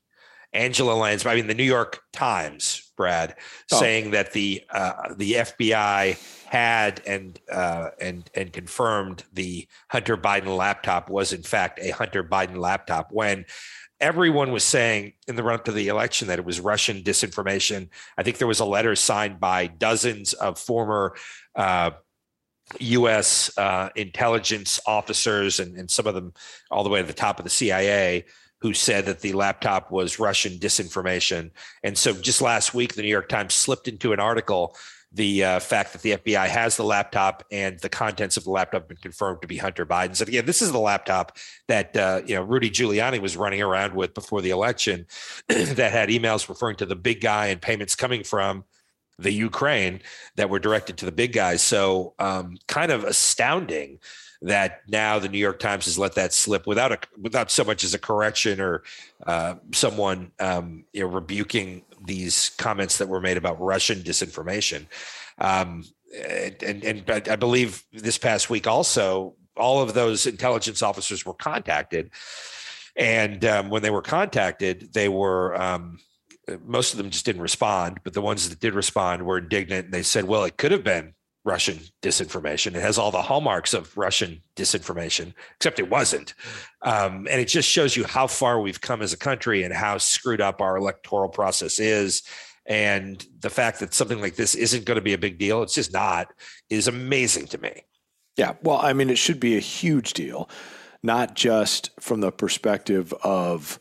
Angela 0.51 0.93
Lansbury, 0.93 1.33
I 1.33 1.35
mean, 1.35 1.47
the 1.47 1.53
New 1.53 1.63
York 1.63 2.01
Times, 2.11 2.91
Brad, 2.97 3.35
oh. 3.71 3.79
saying 3.79 4.11
that 4.11 4.33
the 4.33 4.63
uh, 4.71 5.13
the 5.15 5.33
FBI 5.33 6.17
had 6.55 7.01
and 7.05 7.37
uh, 7.51 7.89
and 7.99 8.29
and 8.33 8.53
confirmed 8.53 9.25
the 9.33 9.67
Hunter 9.89 10.15
Biden 10.15 10.55
laptop 10.55 11.09
was 11.09 11.33
in 11.33 11.43
fact 11.43 11.81
a 11.81 11.89
Hunter 11.89 12.23
Biden 12.23 12.55
laptop 12.55 13.11
when 13.11 13.43
everyone 13.99 14.53
was 14.53 14.63
saying 14.63 15.11
in 15.27 15.35
the 15.35 15.43
run 15.43 15.55
up 15.55 15.65
to 15.65 15.73
the 15.73 15.89
election 15.89 16.29
that 16.29 16.39
it 16.39 16.45
was 16.45 16.61
Russian 16.61 17.03
disinformation. 17.03 17.89
I 18.17 18.23
think 18.23 18.37
there 18.37 18.47
was 18.47 18.61
a 18.61 18.65
letter 18.65 18.95
signed 18.95 19.37
by 19.37 19.67
dozens 19.67 20.31
of 20.31 20.57
former 20.57 21.17
uh, 21.55 21.91
U.S. 22.79 23.51
Uh, 23.57 23.89
intelligence 23.97 24.79
officers 24.87 25.59
and, 25.59 25.75
and 25.75 25.91
some 25.91 26.07
of 26.07 26.15
them 26.15 26.33
all 26.71 26.85
the 26.85 26.89
way 26.89 27.01
to 27.01 27.07
the 27.07 27.13
top 27.13 27.37
of 27.37 27.43
the 27.43 27.49
CIA 27.49 28.23
who 28.61 28.73
said 28.73 29.05
that 29.05 29.19
the 29.19 29.33
laptop 29.33 29.91
was 29.91 30.19
Russian 30.19 30.53
disinformation. 30.53 31.51
And 31.83 31.97
so 31.97 32.13
just 32.13 32.41
last 32.41 32.73
week, 32.73 32.95
the 32.95 33.01
New 33.01 33.09
York 33.09 33.27
Times 33.27 33.53
slipped 33.53 33.89
into 33.89 34.13
an 34.13 34.21
article 34.21 34.75
the 35.15 35.45
uh, 35.45 35.59
fact 35.61 35.93
that 35.93 36.01
the 36.01 36.11
FBI 36.17 36.45
has 36.47 36.75
the 36.75 36.83
laptop 36.83 37.43
and 37.49 37.79
the 37.79 37.87
contents 37.87 38.35
of 38.35 38.43
the 38.43 38.51
laptop 38.51 38.81
have 38.81 38.87
been 38.89 38.97
confirmed 38.97 39.41
to 39.41 39.47
be 39.47 39.55
Hunter 39.55 39.85
Biden's. 39.85 40.19
And 40.19 40.27
again, 40.27 40.45
this 40.45 40.61
is 40.61 40.73
the 40.73 40.79
laptop 40.79 41.37
that 41.69 41.95
uh, 41.95 42.21
you 42.25 42.35
know 42.35 42.43
Rudy 42.43 42.69
Giuliani 42.69 43.21
was 43.21 43.37
running 43.37 43.61
around 43.61 43.95
with 43.95 44.13
before 44.13 44.41
the 44.41 44.49
election, 44.49 45.07
that 45.47 45.91
had 45.91 46.09
emails 46.09 46.49
referring 46.49 46.75
to 46.77 46.85
the 46.85 46.97
big 46.97 47.21
guy 47.21 47.47
and 47.47 47.61
payments 47.61 47.95
coming 47.95 48.23
from 48.23 48.65
the 49.17 49.31
Ukraine 49.31 50.01
that 50.35 50.49
were 50.49 50.59
directed 50.59 50.97
to 50.97 51.05
the 51.05 51.11
big 51.13 51.31
guys. 51.31 51.61
So, 51.61 52.13
um, 52.19 52.57
kind 52.67 52.91
of 52.91 53.05
astounding 53.05 53.99
that 54.45 54.81
now 54.87 55.17
the 55.17 55.27
New 55.27 55.39
York 55.39 55.59
Times 55.59 55.85
has 55.85 55.97
let 55.97 56.13
that 56.15 56.31
slip 56.31 56.67
without 56.67 56.91
a 56.91 56.99
without 57.19 57.49
so 57.49 57.63
much 57.63 57.83
as 57.83 57.93
a 57.93 57.99
correction 57.99 58.61
or 58.61 58.83
uh, 59.25 59.55
someone 59.73 60.31
um, 60.39 60.85
you 60.93 61.01
know, 61.01 61.07
rebuking 61.07 61.83
these 62.05 62.49
comments 62.57 62.99
that 62.99 63.07
were 63.07 63.19
made 63.19 63.37
about 63.37 63.59
Russian 63.59 63.99
disinformation. 63.99 64.85
Um, 65.39 65.83
and, 66.15 66.83
and 66.83 67.09
I 67.09 67.35
believe 67.35 67.83
this 67.91 68.19
past 68.19 68.49
week 68.49 68.67
also, 68.67 69.33
all 69.57 69.81
of 69.81 69.95
those 69.95 70.27
intelligence 70.27 70.83
officers 70.83 71.25
were 71.25 71.33
contacted, 71.33 72.11
and 72.95 73.43
um, 73.43 73.69
when 73.69 73.81
they 73.81 73.89
were 73.89 74.03
contacted, 74.03 74.93
they 74.93 75.09
were 75.09 75.59
um, 75.59 75.97
most 76.63 76.93
of 76.93 76.97
them 76.97 77.09
just 77.09 77.25
didn't 77.25 77.41
respond, 77.41 77.99
but 78.03 78.13
the 78.13 78.21
ones 78.21 78.47
that 78.47 78.59
did 78.59 78.75
respond 78.75 79.25
were 79.25 79.39
indignant 79.39 79.85
and 79.85 79.93
they 79.93 80.03
said, 80.03 80.25
well, 80.25 80.43
it 80.43 80.57
could 80.57 80.71
have 80.71 80.83
been 80.83 81.14
Russian 81.45 81.79
disinformation. 82.01 82.75
It 82.75 82.81
has 82.81 82.97
all 82.97 83.11
the 83.11 83.21
hallmarks 83.21 83.75
of 83.75 83.95
Russian 83.95 84.41
disinformation, 84.55 85.33
except 85.55 85.79
it 85.79 85.89
wasn't. 85.89 86.33
Um, 86.81 87.27
and 87.29 87.39
it 87.39 87.47
just 87.47 87.69
shows 87.69 87.95
you 87.95 88.03
how 88.03 88.25
far 88.25 88.59
we've 88.59 88.81
come 88.81 89.03
as 89.03 89.13
a 89.13 89.17
country 89.17 89.63
and 89.63 89.73
how 89.73 89.99
screwed 89.99 90.41
up 90.41 90.59
our 90.59 90.75
electoral 90.75 91.29
process 91.29 91.79
is. 91.79 92.23
And 92.65 93.25
the 93.41 93.51
fact 93.51 93.79
that 93.79 93.93
something 93.93 94.19
like 94.19 94.35
this 94.35 94.55
isn't 94.55 94.85
going 94.85 94.95
to 94.95 95.01
be 95.01 95.13
a 95.13 95.19
big 95.19 95.37
deal, 95.37 95.61
it's 95.61 95.75
just 95.75 95.93
not, 95.93 96.33
is 96.71 96.87
amazing 96.87 97.45
to 97.47 97.59
me. 97.59 97.83
Yeah. 98.37 98.55
Well, 98.63 98.79
I 98.81 98.93
mean, 98.93 99.11
it 99.11 99.19
should 99.19 99.39
be 99.39 99.55
a 99.55 99.61
huge 99.61 100.13
deal, 100.13 100.49
not 101.03 101.35
just 101.35 101.91
from 101.99 102.21
the 102.21 102.31
perspective 102.31 103.13
of, 103.23 103.79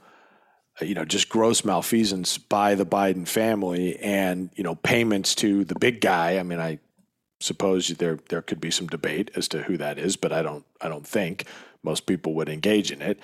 you 0.82 0.94
know, 0.94 1.06
just 1.06 1.30
gross 1.30 1.64
malfeasance 1.64 2.36
by 2.36 2.74
the 2.74 2.84
Biden 2.84 3.26
family 3.26 3.98
and, 4.00 4.50
you 4.54 4.62
know, 4.62 4.74
payments 4.74 5.34
to 5.36 5.64
the 5.64 5.78
big 5.78 6.02
guy. 6.02 6.38
I 6.38 6.42
mean, 6.42 6.60
I 6.60 6.78
suppose 7.44 7.88
there 7.88 8.18
there 8.28 8.42
could 8.42 8.60
be 8.60 8.70
some 8.70 8.86
debate 8.86 9.30
as 9.36 9.48
to 9.48 9.62
who 9.62 9.76
that 9.76 9.98
is, 9.98 10.16
but 10.16 10.32
I 10.32 10.42
don't 10.42 10.64
I 10.80 10.88
don't 10.88 11.06
think 11.06 11.44
most 11.82 12.06
people 12.06 12.34
would 12.34 12.48
engage 12.48 12.90
in 12.90 13.02
it. 13.02 13.18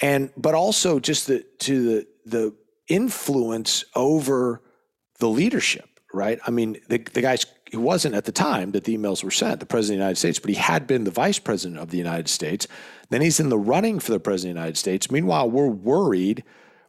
And 0.00 0.30
but 0.36 0.54
also 0.54 0.98
just 0.98 1.26
the 1.26 1.44
to 1.60 1.84
the 1.84 2.06
the 2.24 2.54
influence 2.88 3.84
over 3.94 4.62
the 5.18 5.28
leadership, 5.28 6.00
right? 6.12 6.38
I 6.46 6.50
mean, 6.50 6.78
the 6.88 6.98
the 6.98 7.22
guy's 7.22 7.46
he 7.70 7.76
wasn't 7.76 8.14
at 8.14 8.24
the 8.24 8.32
time 8.32 8.70
that 8.72 8.84
the 8.84 8.96
emails 8.96 9.24
were 9.24 9.30
sent, 9.30 9.58
the 9.58 9.66
president 9.66 9.96
of 9.96 9.98
the 9.98 10.04
United 10.04 10.18
States, 10.18 10.38
but 10.38 10.50
he 10.50 10.56
had 10.56 10.86
been 10.86 11.04
the 11.04 11.10
vice 11.10 11.38
president 11.38 11.80
of 11.80 11.90
the 11.90 11.98
United 11.98 12.28
States. 12.28 12.68
Then 13.10 13.22
he's 13.22 13.40
in 13.40 13.48
the 13.48 13.58
running 13.58 13.98
for 13.98 14.12
the 14.12 14.20
president 14.20 14.52
of 14.52 14.54
the 14.54 14.60
United 14.60 14.78
States. 14.78 15.10
Meanwhile, 15.10 15.50
we're 15.50 15.66
worried 15.66 16.44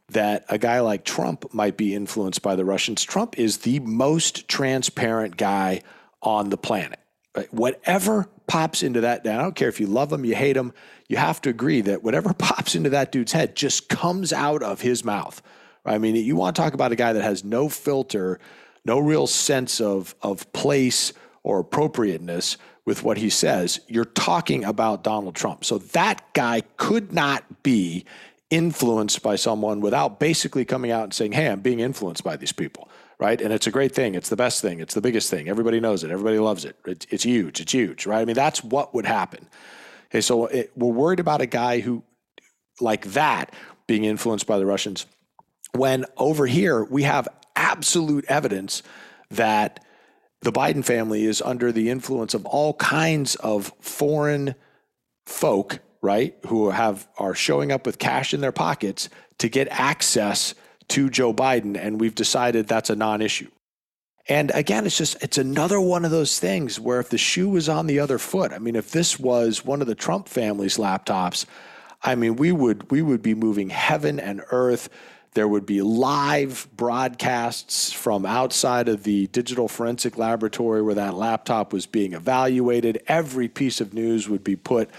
that 0.10 0.46
a 0.50 0.58
guy 0.58 0.80
like 0.80 1.04
Trump 1.04 1.54
might 1.54 1.78
be 1.78 1.96
influenced 1.96 2.42
by 2.42 2.56
the 2.56 2.64
Russians. 2.64 3.04
Trump 3.04 3.38
is 3.38 3.60
the 3.60 3.80
most 3.80 4.48
transparent 4.48 5.36
guy 5.36 5.82
on 6.28 6.50
the 6.50 6.58
planet. 6.58 7.00
Right? 7.36 7.52
Whatever 7.54 8.28
pops 8.48 8.84
into 8.84 9.02
that, 9.02 9.22
I 9.26 9.38
don't 9.38 9.56
care 9.56 9.70
if 9.70 9.80
you 9.80 9.88
love 9.88 10.12
him, 10.12 10.26
you 10.26 10.36
hate 10.36 10.58
him, 10.58 10.74
you 11.08 11.18
have 11.18 11.42
to 11.42 11.50
agree 11.50 11.82
that 11.82 12.04
whatever 12.04 12.34
pops 12.38 12.76
into 12.76 12.90
that 12.92 13.12
dude's 13.12 13.32
head 13.32 13.56
just 13.56 13.90
comes 13.90 14.34
out 14.34 14.62
of 14.62 14.82
his 14.82 15.04
mouth. 15.04 15.42
I 15.86 15.98
mean, 15.98 16.16
you 16.16 16.36
want 16.36 16.56
to 16.56 16.62
talk 16.62 16.74
about 16.74 16.92
a 16.92 16.96
guy 16.96 17.14
that 17.14 17.24
has 17.24 17.44
no 17.44 17.70
filter, 17.70 18.40
no 18.84 19.00
real 19.00 19.26
sense 19.26 19.80
of, 19.80 20.16
of 20.22 20.52
place 20.52 21.14
or 21.44 21.60
appropriateness 21.60 22.58
with 22.86 23.04
what 23.04 23.18
he 23.18 23.30
says, 23.30 23.82
you're 23.88 24.06
talking 24.06 24.64
about 24.64 25.04
Donald 25.04 25.36
Trump. 25.36 25.66
So 25.66 25.78
that 25.78 26.34
guy 26.34 26.62
could 26.78 27.12
not 27.12 27.64
be 27.64 28.06
influenced 28.50 29.22
by 29.22 29.36
someone 29.36 29.82
without 29.82 30.20
basically 30.20 30.64
coming 30.64 30.92
out 30.92 31.04
and 31.04 31.14
saying, 31.14 31.34
Hey, 31.34 31.48
I'm 31.48 31.60
being 31.60 31.82
influenced 31.82 32.24
by 32.24 32.38
these 32.38 32.54
people. 32.54 32.87
Right. 33.20 33.42
And 33.42 33.52
it's 33.52 33.66
a 33.66 33.72
great 33.72 33.96
thing. 33.96 34.14
It's 34.14 34.30
the 34.30 34.36
best 34.36 34.62
thing. 34.62 34.80
It's 34.80 34.94
the 34.94 35.02
biggest 35.02 35.32
thing. 35.32 35.50
Everybody 35.50 35.80
knows 35.80 36.04
it. 36.04 36.12
Everybody 36.12 36.38
loves 36.38 36.66
it. 36.66 36.76
It's, 36.86 37.08
it's 37.10 37.24
huge. 37.24 37.60
It's 37.60 37.72
huge. 37.72 38.06
Right. 38.06 38.22
I 38.22 38.26
mean, 38.26 38.36
that's 38.36 38.64
what 38.64 38.94
would 38.94 39.08
happen. 39.08 39.48
Okay. 40.12 40.22
So 40.22 40.46
it, 40.46 40.72
we're 40.76 40.94
worried 40.94 41.20
about 41.20 41.42
a 41.42 41.48
guy 41.48 41.80
who, 41.80 42.04
like 42.80 43.06
that, 43.14 43.56
being 43.88 44.04
influenced 44.04 44.46
by 44.46 44.60
the 44.60 44.68
Russians, 44.68 45.08
when 45.72 46.06
over 46.16 46.46
here 46.46 46.84
we 46.84 47.04
have 47.04 47.28
absolute 47.56 48.26
evidence 48.26 48.84
that 49.32 49.84
the 50.42 50.52
Biden 50.52 50.86
family 50.86 51.26
is 51.26 51.42
under 51.42 51.72
the 51.72 51.90
influence 51.90 52.36
of 52.36 52.46
all 52.46 52.76
kinds 52.76 53.36
of 53.38 53.74
foreign 53.80 54.54
folk, 55.26 55.80
right, 56.02 56.36
who 56.46 56.70
have 56.70 57.08
are 57.18 57.34
showing 57.34 57.72
up 57.72 57.86
with 57.86 57.98
cash 57.98 58.34
in 58.34 58.42
their 58.42 58.52
pockets 58.52 59.10
to 59.40 59.50
get 59.50 59.68
access 59.72 60.54
to 60.90 61.10
Joe 61.10 61.34
Biden, 61.34 61.78
and 61.78 62.00
we've 62.00 62.16
decided 62.16 62.68
that's 62.68 62.90
a 62.90 62.96
non-issue. 62.96 63.50
And 64.30 64.52
again, 64.54 64.86
it's 64.86 64.98
just 64.98 65.22
it's 65.24 65.38
another 65.38 65.80
one 65.80 66.04
of 66.04 66.12
those 66.12 66.40
things 66.40 66.80
where 66.80 67.00
if 67.00 67.10
the 67.10 67.18
shoe 67.18 67.50
was 67.50 67.70
on 67.70 67.88
the 67.88 68.00
other 68.00 68.18
foot, 68.18 68.52
I 68.52 68.60
mean, 68.60 68.76
if 68.76 68.92
this 68.92 69.18
was 69.18 69.64
one 69.64 69.82
of 69.82 69.88
the 69.88 69.96
Trump 69.96 70.28
family's 70.28 70.78
laptops, 70.78 71.46
I 72.04 72.16
mean, 72.16 72.36
we 72.36 72.52
would 72.52 72.92
we 72.92 73.02
would 73.02 73.22
be 73.22 73.34
moving 73.34 73.70
heaven 73.70 74.20
and 74.20 74.42
earth. 74.52 74.90
There 75.34 75.48
would 75.48 75.66
be 75.66 75.82
live 75.82 76.68
broadcasts 76.76 77.94
from 77.94 78.26
outside 78.26 78.90
of 78.90 79.04
the 79.04 79.28
digital 79.28 79.68
forensic 79.68 80.18
laboratory 80.18 80.82
where 80.82 80.96
that 80.96 81.14
laptop 81.14 81.72
was 81.72 81.86
being 81.86 82.14
evaluated. 82.14 83.04
Every 83.08 83.48
piece 83.48 83.80
of 83.80 83.94
news 83.94 84.28
would 84.28 84.44
be 84.44 84.56
put 84.56 84.90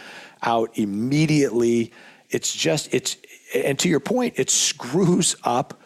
out 0.43 0.79
immediately. 0.79 1.93
It's 2.31 2.55
just, 2.55 2.95
it's, 2.95 3.17
and 3.55 3.79
to 3.79 3.89
your 3.89 4.01
point, 4.01 4.35
it 4.37 4.51
screws 4.51 5.37
up 5.45 5.81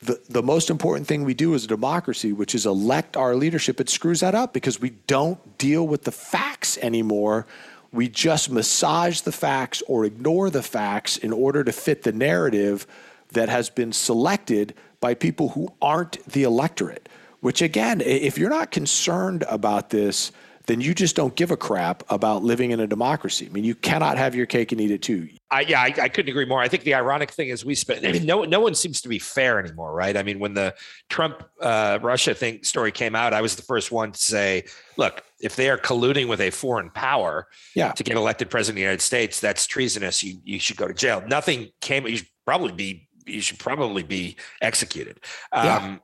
the, 0.00 0.20
the 0.28 0.42
most 0.42 0.70
important 0.70 1.06
thing 1.06 1.24
we 1.24 1.34
do 1.34 1.54
as 1.54 1.64
a 1.64 1.68
democracy, 1.68 2.32
which 2.32 2.54
is 2.54 2.66
elect 2.66 3.16
our 3.16 3.34
leadership. 3.34 3.80
It 3.80 3.88
screws 3.88 4.20
that 4.20 4.34
up 4.34 4.52
because 4.52 4.80
we 4.80 4.90
don't 4.90 5.58
deal 5.58 5.86
with 5.86 6.04
the 6.04 6.12
facts 6.12 6.76
anymore. 6.78 7.46
We 7.90 8.08
just 8.08 8.50
massage 8.50 9.22
the 9.22 9.32
facts 9.32 9.82
or 9.86 10.04
ignore 10.04 10.50
the 10.50 10.62
facts 10.62 11.16
in 11.16 11.32
order 11.32 11.64
to 11.64 11.72
fit 11.72 12.02
the 12.02 12.12
narrative 12.12 12.86
that 13.32 13.48
has 13.48 13.70
been 13.70 13.92
selected 13.92 14.74
by 15.00 15.14
people 15.14 15.50
who 15.50 15.68
aren't 15.80 16.24
the 16.26 16.42
electorate. 16.42 17.08
Which, 17.40 17.62
again, 17.62 18.00
if 18.00 18.38
you're 18.38 18.50
not 18.50 18.70
concerned 18.70 19.44
about 19.48 19.90
this, 19.90 20.32
then 20.66 20.80
you 20.80 20.94
just 20.94 21.14
don't 21.14 21.34
give 21.34 21.50
a 21.50 21.56
crap 21.56 22.02
about 22.08 22.42
living 22.42 22.70
in 22.70 22.80
a 22.80 22.86
democracy. 22.86 23.46
I 23.46 23.50
mean, 23.50 23.64
you 23.64 23.74
cannot 23.74 24.16
have 24.16 24.34
your 24.34 24.46
cake 24.46 24.72
and 24.72 24.80
eat 24.80 24.90
it 24.90 25.02
too. 25.02 25.28
I, 25.50 25.60
yeah, 25.60 25.80
I, 25.80 25.94
I, 26.00 26.08
couldn't 26.08 26.30
agree 26.30 26.46
more. 26.46 26.60
I 26.60 26.68
think 26.68 26.84
the 26.84 26.94
ironic 26.94 27.30
thing 27.30 27.48
is 27.48 27.64
we 27.64 27.74
spent. 27.74 28.04
I 28.06 28.12
mean, 28.12 28.24
no, 28.24 28.44
no 28.44 28.60
one 28.60 28.74
seems 28.74 29.02
to 29.02 29.08
be 29.08 29.18
fair 29.18 29.58
anymore, 29.58 29.94
right? 29.94 30.16
I 30.16 30.22
mean, 30.22 30.38
when 30.38 30.54
the 30.54 30.74
Trump 31.10 31.44
uh, 31.60 31.98
Russia 32.00 32.34
thing 32.34 32.62
story 32.64 32.92
came 32.92 33.14
out, 33.14 33.34
I 33.34 33.42
was 33.42 33.56
the 33.56 33.62
first 33.62 33.92
one 33.92 34.12
to 34.12 34.18
say, 34.18 34.64
"Look, 34.96 35.22
if 35.40 35.54
they 35.54 35.68
are 35.68 35.78
colluding 35.78 36.28
with 36.28 36.40
a 36.40 36.50
foreign 36.50 36.90
power 36.90 37.46
yeah. 37.74 37.92
to 37.92 38.02
get 38.02 38.16
elected 38.16 38.48
president 38.48 38.74
of 38.74 38.76
the 38.76 38.82
United 38.82 39.02
States, 39.02 39.40
that's 39.40 39.66
treasonous. 39.66 40.24
You 40.24 40.38
you 40.44 40.58
should 40.58 40.76
go 40.76 40.88
to 40.88 40.94
jail." 40.94 41.22
Nothing 41.26 41.68
came. 41.80 42.06
You 42.06 42.16
should 42.16 42.28
probably 42.46 42.72
be 42.72 43.08
you 43.26 43.40
should 43.40 43.58
probably 43.58 44.02
be 44.02 44.36
executed. 44.60 45.20
Um, 45.52 46.00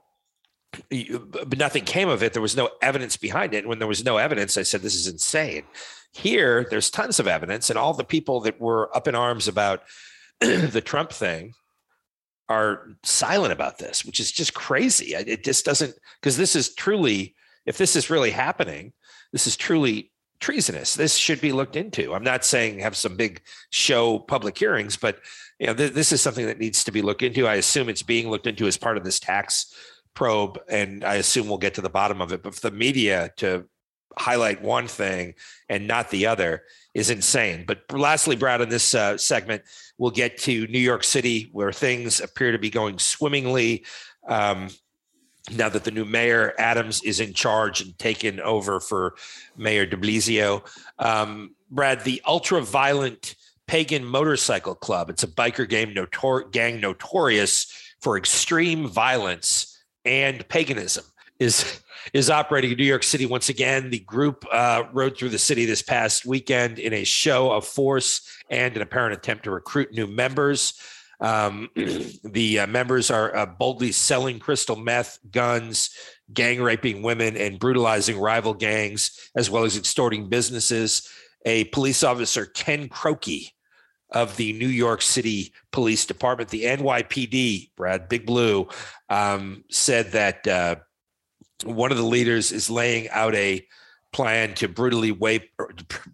but 0.72 1.58
nothing 1.58 1.84
came 1.84 2.08
of 2.08 2.22
it. 2.22 2.32
There 2.32 2.42
was 2.42 2.56
no 2.56 2.70
evidence 2.80 3.16
behind 3.16 3.54
it. 3.54 3.66
When 3.66 3.78
there 3.78 3.88
was 3.88 4.04
no 4.04 4.16
evidence, 4.16 4.56
I 4.56 4.62
said, 4.62 4.82
this 4.82 4.94
is 4.94 5.06
insane. 5.06 5.64
Here, 6.12 6.66
there's 6.70 6.90
tons 6.90 7.20
of 7.20 7.28
evidence, 7.28 7.70
and 7.70 7.78
all 7.78 7.94
the 7.94 8.04
people 8.04 8.40
that 8.40 8.60
were 8.60 8.94
up 8.96 9.06
in 9.06 9.14
arms 9.14 9.48
about 9.48 9.82
the 10.40 10.82
Trump 10.84 11.12
thing 11.12 11.54
are 12.48 12.88
silent 13.04 13.52
about 13.52 13.78
this, 13.78 14.04
which 14.04 14.18
is 14.18 14.32
just 14.32 14.54
crazy. 14.54 15.14
It 15.14 15.44
just 15.44 15.64
doesn't, 15.64 15.94
because 16.20 16.36
this 16.36 16.56
is 16.56 16.74
truly, 16.74 17.36
if 17.64 17.78
this 17.78 17.94
is 17.94 18.10
really 18.10 18.32
happening, 18.32 18.92
this 19.32 19.46
is 19.46 19.56
truly 19.56 20.10
treasonous. 20.40 20.94
This 20.94 21.14
should 21.14 21.40
be 21.40 21.52
looked 21.52 21.76
into. 21.76 22.12
I'm 22.12 22.24
not 22.24 22.44
saying 22.44 22.80
have 22.80 22.96
some 22.96 23.16
big 23.16 23.42
show 23.70 24.18
public 24.18 24.58
hearings, 24.58 24.96
but 24.96 25.20
you 25.60 25.68
know, 25.68 25.74
th- 25.74 25.92
this 25.92 26.10
is 26.10 26.20
something 26.20 26.46
that 26.46 26.58
needs 26.58 26.82
to 26.84 26.92
be 26.92 27.02
looked 27.02 27.22
into. 27.22 27.46
I 27.46 27.56
assume 27.56 27.88
it's 27.88 28.02
being 28.02 28.30
looked 28.30 28.46
into 28.46 28.66
as 28.66 28.76
part 28.76 28.96
of 28.96 29.04
this 29.04 29.20
tax 29.20 29.72
probe, 30.14 30.58
and 30.68 31.04
I 31.04 31.14
assume 31.16 31.48
we'll 31.48 31.58
get 31.58 31.74
to 31.74 31.80
the 31.80 31.88
bottom 31.88 32.20
of 32.20 32.32
it. 32.32 32.42
But 32.42 32.54
for 32.54 32.70
the 32.70 32.76
media 32.76 33.32
to 33.36 33.66
highlight 34.18 34.62
one 34.62 34.86
thing 34.86 35.34
and 35.68 35.86
not 35.86 36.10
the 36.10 36.26
other 36.26 36.64
is 36.94 37.10
insane. 37.10 37.64
But 37.66 37.82
lastly, 37.92 38.36
Brad, 38.36 38.60
in 38.60 38.68
this 38.68 38.94
uh, 38.94 39.16
segment, 39.16 39.62
we'll 39.98 40.10
get 40.10 40.38
to 40.38 40.66
New 40.66 40.78
York 40.78 41.04
City, 41.04 41.48
where 41.52 41.72
things 41.72 42.20
appear 42.20 42.52
to 42.52 42.58
be 42.58 42.70
going 42.70 42.98
swimmingly. 42.98 43.84
Um, 44.28 44.68
now 45.56 45.68
that 45.68 45.84
the 45.84 45.90
new 45.90 46.04
mayor 46.04 46.52
Adams 46.58 47.02
is 47.02 47.20
in 47.20 47.32
charge 47.32 47.80
and 47.80 47.98
taken 47.98 48.40
over 48.40 48.78
for 48.78 49.14
Mayor 49.56 49.86
De 49.86 49.96
Blasio, 49.96 50.62
um, 50.98 51.54
Brad, 51.70 52.04
the 52.04 52.20
ultra 52.26 52.60
violent 52.60 53.36
pagan 53.66 54.04
motorcycle 54.04 54.74
club. 54.74 55.10
It's 55.10 55.22
a 55.22 55.28
biker 55.28 55.68
game 55.68 55.94
notor- 55.94 56.50
gang 56.50 56.80
notorious 56.80 57.72
for 58.00 58.18
extreme 58.18 58.88
violence 58.88 59.69
and 60.04 60.46
paganism. 60.48 61.04
Is 61.38 61.82
is 62.12 62.30
operating 62.30 62.72
in 62.72 62.76
New 62.76 62.84
York 62.84 63.02
City 63.02 63.26
once 63.26 63.48
again. 63.48 63.90
The 63.90 64.00
group 64.00 64.44
uh, 64.50 64.84
rode 64.92 65.16
through 65.16 65.30
the 65.30 65.38
city 65.38 65.64
this 65.64 65.82
past 65.82 66.26
weekend 66.26 66.78
in 66.78 66.92
a 66.92 67.04
show 67.04 67.50
of 67.52 67.66
force 67.66 68.22
and 68.50 68.74
an 68.76 68.82
apparent 68.82 69.14
attempt 69.14 69.44
to 69.44 69.50
recruit 69.50 69.92
new 69.92 70.06
members. 70.06 70.74
Um, 71.20 71.68
the 72.24 72.60
uh, 72.60 72.66
members 72.66 73.10
are 73.10 73.34
uh, 73.36 73.46
boldly 73.46 73.92
selling 73.92 74.38
crystal 74.38 74.76
meth, 74.76 75.18
guns, 75.30 75.90
gang 76.32 76.62
raping 76.62 77.02
women, 77.02 77.36
and 77.36 77.58
brutalizing 77.58 78.18
rival 78.18 78.54
gangs, 78.54 79.30
as 79.36 79.50
well 79.50 79.64
as 79.64 79.76
extorting 79.76 80.28
businesses. 80.28 81.08
A 81.46 81.64
police 81.64 82.02
officer, 82.02 82.46
Ken 82.46 82.88
Croky, 82.88 83.54
of 84.10 84.36
the 84.36 84.52
New 84.54 84.68
York 84.68 85.02
City 85.02 85.52
Police 85.72 86.06
Department, 86.06 86.50
the 86.50 86.64
NYPD, 86.64 87.70
Brad 87.76 88.08
Big 88.08 88.26
Blue, 88.26 88.68
um, 89.08 89.64
said 89.70 90.12
that 90.12 90.46
uh, 90.46 90.76
one 91.64 91.90
of 91.90 91.98
the 91.98 92.04
leaders 92.04 92.52
is 92.52 92.70
laying 92.70 93.08
out 93.10 93.34
a 93.34 93.66
plan 94.12 94.54
to 94.54 94.66
brutally 94.66 95.12
rape 95.12 95.50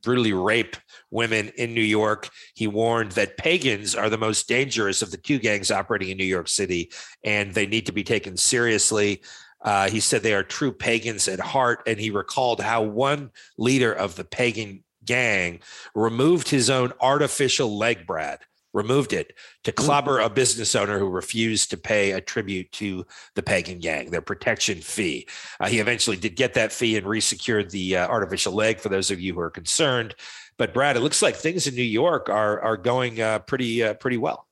brutally 0.03 0.33
rape 0.33 0.77
women 1.11 1.51
in 1.57 1.73
New 1.73 1.81
York. 1.81 2.29
He 2.55 2.67
warned 2.67 3.13
that 3.13 3.39
pagans 3.39 3.95
are 3.95 4.11
the 4.11 4.19
most 4.19 4.49
dangerous 4.49 5.03
of 5.03 5.11
the 5.11 5.17
two 5.17 5.39
gangs 5.39 5.71
operating 5.71 6.11
in 6.11 6.19
New 6.19 6.25
York 6.25 6.49
City, 6.49 6.91
and 7.25 7.55
they 7.55 7.67
need 7.67 7.87
to 7.87 7.93
be 7.93 8.05
taken 8.05 8.37
seriously. 8.37 9.23
Uh, 9.63 9.89
he 9.89 10.01
said 10.01 10.23
they 10.23 10.35
are 10.35 10.43
true 10.43 10.73
pagans 10.73 11.27
at 11.27 11.41
heart, 11.41 11.83
and 11.87 11.99
he 11.99 12.11
recalled 12.11 12.61
how 12.61 12.83
one 12.83 13.31
leader 13.57 13.93
of 13.93 14.15
the 14.15 14.25
pagan 14.25 14.85
gang 15.07 15.61
removed 15.95 16.49
his 16.49 16.69
own 16.69 16.92
artificial 17.01 17.79
leg, 17.79 18.07
Brad, 18.07 18.40
removed 18.73 19.12
it 19.12 19.33
to 19.64 19.73
mm. 19.73 19.77
clobber 19.77 20.19
a 20.21 20.29
business 20.29 20.75
owner 20.75 20.99
who 20.99 21.09
refused 21.09 21.71
to 21.71 21.77
pay 21.77 22.12
a 22.12 22.21
tribute 22.21 22.71
to 22.73 23.07
the 23.35 23.42
pagan 23.42 23.79
gang, 23.79 24.11
their 24.11 24.21
protection 24.21 24.81
fee. 24.81 25.27
Uh, 25.59 25.69
he 25.69 25.79
eventually 25.79 26.16
did 26.16 26.37
get 26.37 26.55
that 26.55 26.73
fee 26.73 26.97
and 26.97 27.07
resecured 27.07 27.71
the 27.71 27.97
uh, 27.97 28.07
artificial 28.09 28.53
leg 28.53 28.79
for 28.81 28.88
those 28.88 29.11
of 29.11 29.21
you 29.21 29.35
who 29.35 29.40
are 29.40 29.51
concerned. 29.51 30.14
But 30.59 30.75
Brad, 30.75 30.97
it 30.97 31.01
looks 31.01 31.23
like 31.23 31.37
things 31.37 31.66
in 31.66 31.75
New 31.75 31.83
York 31.83 32.29
are 32.29 32.61
are 32.61 32.77
going 32.77 33.21
uh, 33.21 33.40
pretty 33.40 33.83
uh, 33.83 33.95
pretty 33.95 34.16
well. 34.16 34.46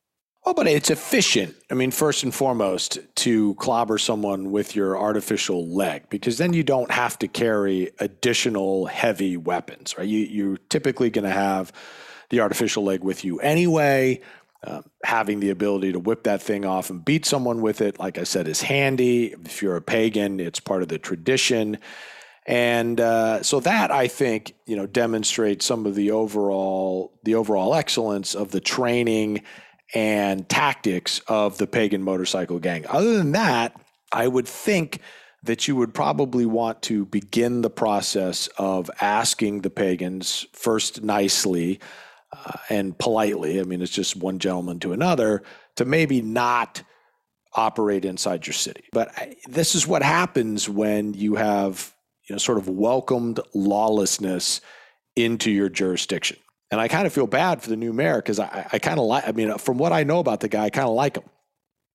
Well, 0.44 0.54
but 0.54 0.66
it's 0.66 0.90
efficient. 0.90 1.56
I 1.70 1.74
mean, 1.74 1.90
first 1.90 2.22
and 2.22 2.34
foremost, 2.34 2.98
to 3.16 3.54
clobber 3.54 3.96
someone 3.96 4.50
with 4.50 4.76
your 4.76 4.98
artificial 4.98 5.66
leg, 5.66 6.10
because 6.10 6.36
then 6.36 6.52
you 6.52 6.62
don't 6.62 6.90
have 6.90 7.18
to 7.20 7.28
carry 7.28 7.90
additional 7.98 8.84
heavy 8.84 9.38
weapons, 9.38 9.96
right? 9.96 10.06
You, 10.06 10.18
you're 10.18 10.58
typically 10.68 11.08
going 11.08 11.24
to 11.24 11.30
have 11.30 11.72
the 12.28 12.40
artificial 12.40 12.84
leg 12.84 13.02
with 13.02 13.24
you 13.24 13.40
anyway. 13.40 14.20
Uh, 14.62 14.82
having 15.02 15.40
the 15.40 15.50
ability 15.50 15.92
to 15.92 15.98
whip 15.98 16.24
that 16.24 16.42
thing 16.42 16.64
off 16.64 16.88
and 16.88 17.04
beat 17.04 17.26
someone 17.26 17.60
with 17.60 17.82
it, 17.82 17.98
like 17.98 18.16
I 18.18 18.24
said, 18.24 18.48
is 18.48 18.62
handy. 18.62 19.34
If 19.44 19.62
you're 19.62 19.76
a 19.76 19.82
pagan, 19.82 20.40
it's 20.40 20.58
part 20.60 20.82
of 20.82 20.88
the 20.88 20.98
tradition. 20.98 21.78
And 22.46 22.98
uh, 22.98 23.42
so 23.42 23.60
that 23.60 23.90
I 23.90 24.08
think 24.08 24.54
you 24.66 24.76
know 24.76 24.86
demonstrates 24.86 25.64
some 25.64 25.86
of 25.86 25.94
the 25.94 26.10
overall 26.10 27.12
the 27.24 27.34
overall 27.34 27.74
excellence 27.74 28.34
of 28.34 28.50
the 28.52 28.60
training 28.60 29.42
and 29.94 30.48
tactics 30.48 31.20
of 31.28 31.56
the 31.58 31.66
pagan 31.66 32.02
motorcycle 32.02 32.58
gang. 32.58 32.84
Other 32.88 33.16
than 33.16 33.32
that, 33.32 33.80
I 34.12 34.26
would 34.28 34.48
think 34.48 35.00
that 35.44 35.68
you 35.68 35.76
would 35.76 35.94
probably 35.94 36.46
want 36.46 36.82
to 36.82 37.04
begin 37.04 37.62
the 37.62 37.70
process 37.70 38.48
of 38.58 38.90
asking 39.00 39.60
the 39.60 39.70
pagans 39.70 40.46
first 40.52 41.02
nicely 41.02 41.80
uh, 42.32 42.52
and 42.68 42.98
politely. 42.98 43.60
I 43.60 43.64
mean, 43.64 43.82
it's 43.82 43.92
just 43.92 44.16
one 44.16 44.38
gentleman 44.38 44.80
to 44.80 44.92
another 44.92 45.42
to 45.76 45.84
maybe 45.84 46.22
not 46.22 46.82
operate 47.52 48.04
inside 48.04 48.46
your 48.46 48.54
city. 48.54 48.84
But 48.92 49.12
I, 49.16 49.36
this 49.46 49.74
is 49.74 49.86
what 49.86 50.02
happens 50.02 50.68
when 50.68 51.14
you 51.14 51.36
have 51.36 51.94
you 52.28 52.34
know 52.34 52.38
sort 52.38 52.58
of 52.58 52.68
welcomed 52.68 53.40
lawlessness 53.54 54.60
into 55.14 55.50
your 55.50 55.68
jurisdiction. 55.68 56.38
And 56.70 56.80
I 56.80 56.88
kind 56.88 57.06
of 57.06 57.12
feel 57.12 57.26
bad 57.26 57.62
for 57.62 57.68
the 57.68 57.76
new 57.76 57.92
mayor 57.92 58.16
because 58.16 58.40
I, 58.40 58.68
I 58.72 58.78
kind 58.78 58.98
of 58.98 59.06
like, 59.06 59.28
I 59.28 59.32
mean, 59.32 59.56
from 59.58 59.78
what 59.78 59.92
I 59.92 60.02
know 60.02 60.18
about 60.18 60.40
the 60.40 60.48
guy, 60.48 60.64
I 60.64 60.70
kind 60.70 60.88
of 60.88 60.94
like 60.94 61.16
him. 61.16 61.24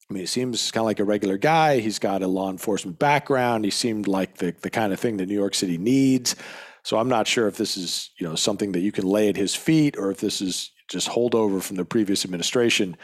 I 0.09 0.13
mean, 0.13 0.21
he 0.21 0.27
seems 0.27 0.71
kind 0.71 0.81
of 0.81 0.85
like 0.85 0.99
a 0.99 1.03
regular 1.03 1.37
guy. 1.37 1.79
He's 1.79 1.99
got 1.99 2.23
a 2.23 2.27
law 2.27 2.49
enforcement 2.49 2.97
background. 2.97 3.65
He 3.65 3.71
seemed 3.71 4.07
like 4.07 4.37
the, 4.37 4.55
the 4.61 4.69
kind 4.69 4.91
of 4.91 4.99
thing 4.99 5.17
that 5.17 5.27
New 5.27 5.35
York 5.35 5.53
City 5.53 5.77
needs. 5.77 6.35
So 6.83 6.97
I'm 6.97 7.09
not 7.09 7.27
sure 7.27 7.47
if 7.47 7.57
this 7.57 7.77
is, 7.77 8.09
you 8.17 8.27
know, 8.27 8.35
something 8.35 8.71
that 8.71 8.79
you 8.79 8.91
can 8.91 9.05
lay 9.05 9.29
at 9.29 9.35
his 9.35 9.55
feet 9.55 9.97
or 9.97 10.09
if 10.09 10.19
this 10.19 10.41
is 10.41 10.71
just 10.87 11.09
holdover 11.09 11.61
from 11.61 11.75
the 11.75 11.85
previous 11.85 12.25
administration. 12.25 12.97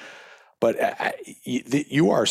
But 0.60 0.80
uh, 0.80 0.95
uh, 0.99 1.12
you 1.43 2.10
are 2.10 2.25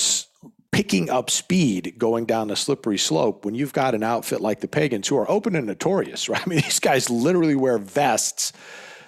picking 0.72 1.08
up 1.08 1.30
speed 1.30 1.94
going 1.98 2.24
down 2.24 2.48
the 2.48 2.56
slippery 2.56 2.98
slope 2.98 3.44
when 3.44 3.54
you've 3.54 3.72
got 3.72 3.94
an 3.94 4.02
outfit 4.02 4.40
like 4.40 4.58
the 4.58 4.66
Pagans 4.66 5.06
who 5.06 5.16
are 5.16 5.30
open 5.30 5.54
and 5.54 5.68
notorious, 5.68 6.28
right? 6.30 6.44
I 6.44 6.48
mean, 6.48 6.60
these 6.62 6.80
guys 6.80 7.10
literally 7.10 7.54
wear 7.54 7.78
vests 7.78 8.52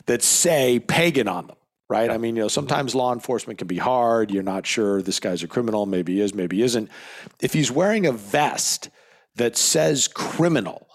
that 0.07 0.23
say 0.23 0.79
pagan 0.79 1.29
on 1.29 1.49
them, 1.49 1.57
right? 1.89 2.11
I 2.11 2.19
mean, 2.19 2.37
you 2.37 2.43
know, 2.43 2.49
sometimes 2.49 2.95
law 2.95 3.13
enforcement 3.13 3.59
can 3.59 3.67
be 3.67 3.79
hard. 3.79 4.31
You're 4.31 4.43
not 4.43 4.67
sure 4.67 5.03
this 5.03 5.21
guy's 5.21 5.43
a 5.43 5.49
criminal. 5.49 5.87
Maybe 5.87 6.15
he 6.15 6.21
is, 6.21 6.35
maybe 6.35 6.57
he 6.57 6.63
isn't. 6.63 6.91
If 7.41 7.53
he's 7.53 7.71
wearing 7.71 8.07
a 8.07 8.13
vest 8.13 8.91
that 9.37 9.57
says 9.57 10.09
criminal, 10.09 10.89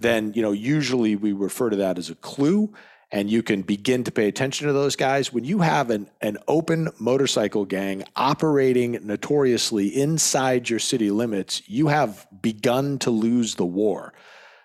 then, 0.00 0.32
you 0.34 0.42
know, 0.42 0.52
usually 0.52 1.16
we 1.16 1.32
refer 1.32 1.70
to 1.70 1.76
that 1.76 1.98
as 1.98 2.10
a 2.10 2.14
clue 2.14 2.74
and 3.12 3.30
you 3.30 3.42
can 3.42 3.62
begin 3.62 4.02
to 4.04 4.10
pay 4.10 4.26
attention 4.26 4.66
to 4.66 4.72
those 4.72 4.96
guys. 4.96 5.32
When 5.32 5.44
you 5.44 5.60
have 5.60 5.90
an, 5.90 6.10
an 6.20 6.38
open 6.48 6.90
motorcycle 6.98 7.64
gang 7.64 8.02
operating 8.16 8.98
notoriously 9.06 9.88
inside 9.88 10.68
your 10.68 10.80
city 10.80 11.10
limits, 11.10 11.62
you 11.66 11.86
have 11.86 12.26
begun 12.42 12.98
to 13.00 13.10
lose 13.10 13.54
the 13.54 13.64
war. 13.64 14.12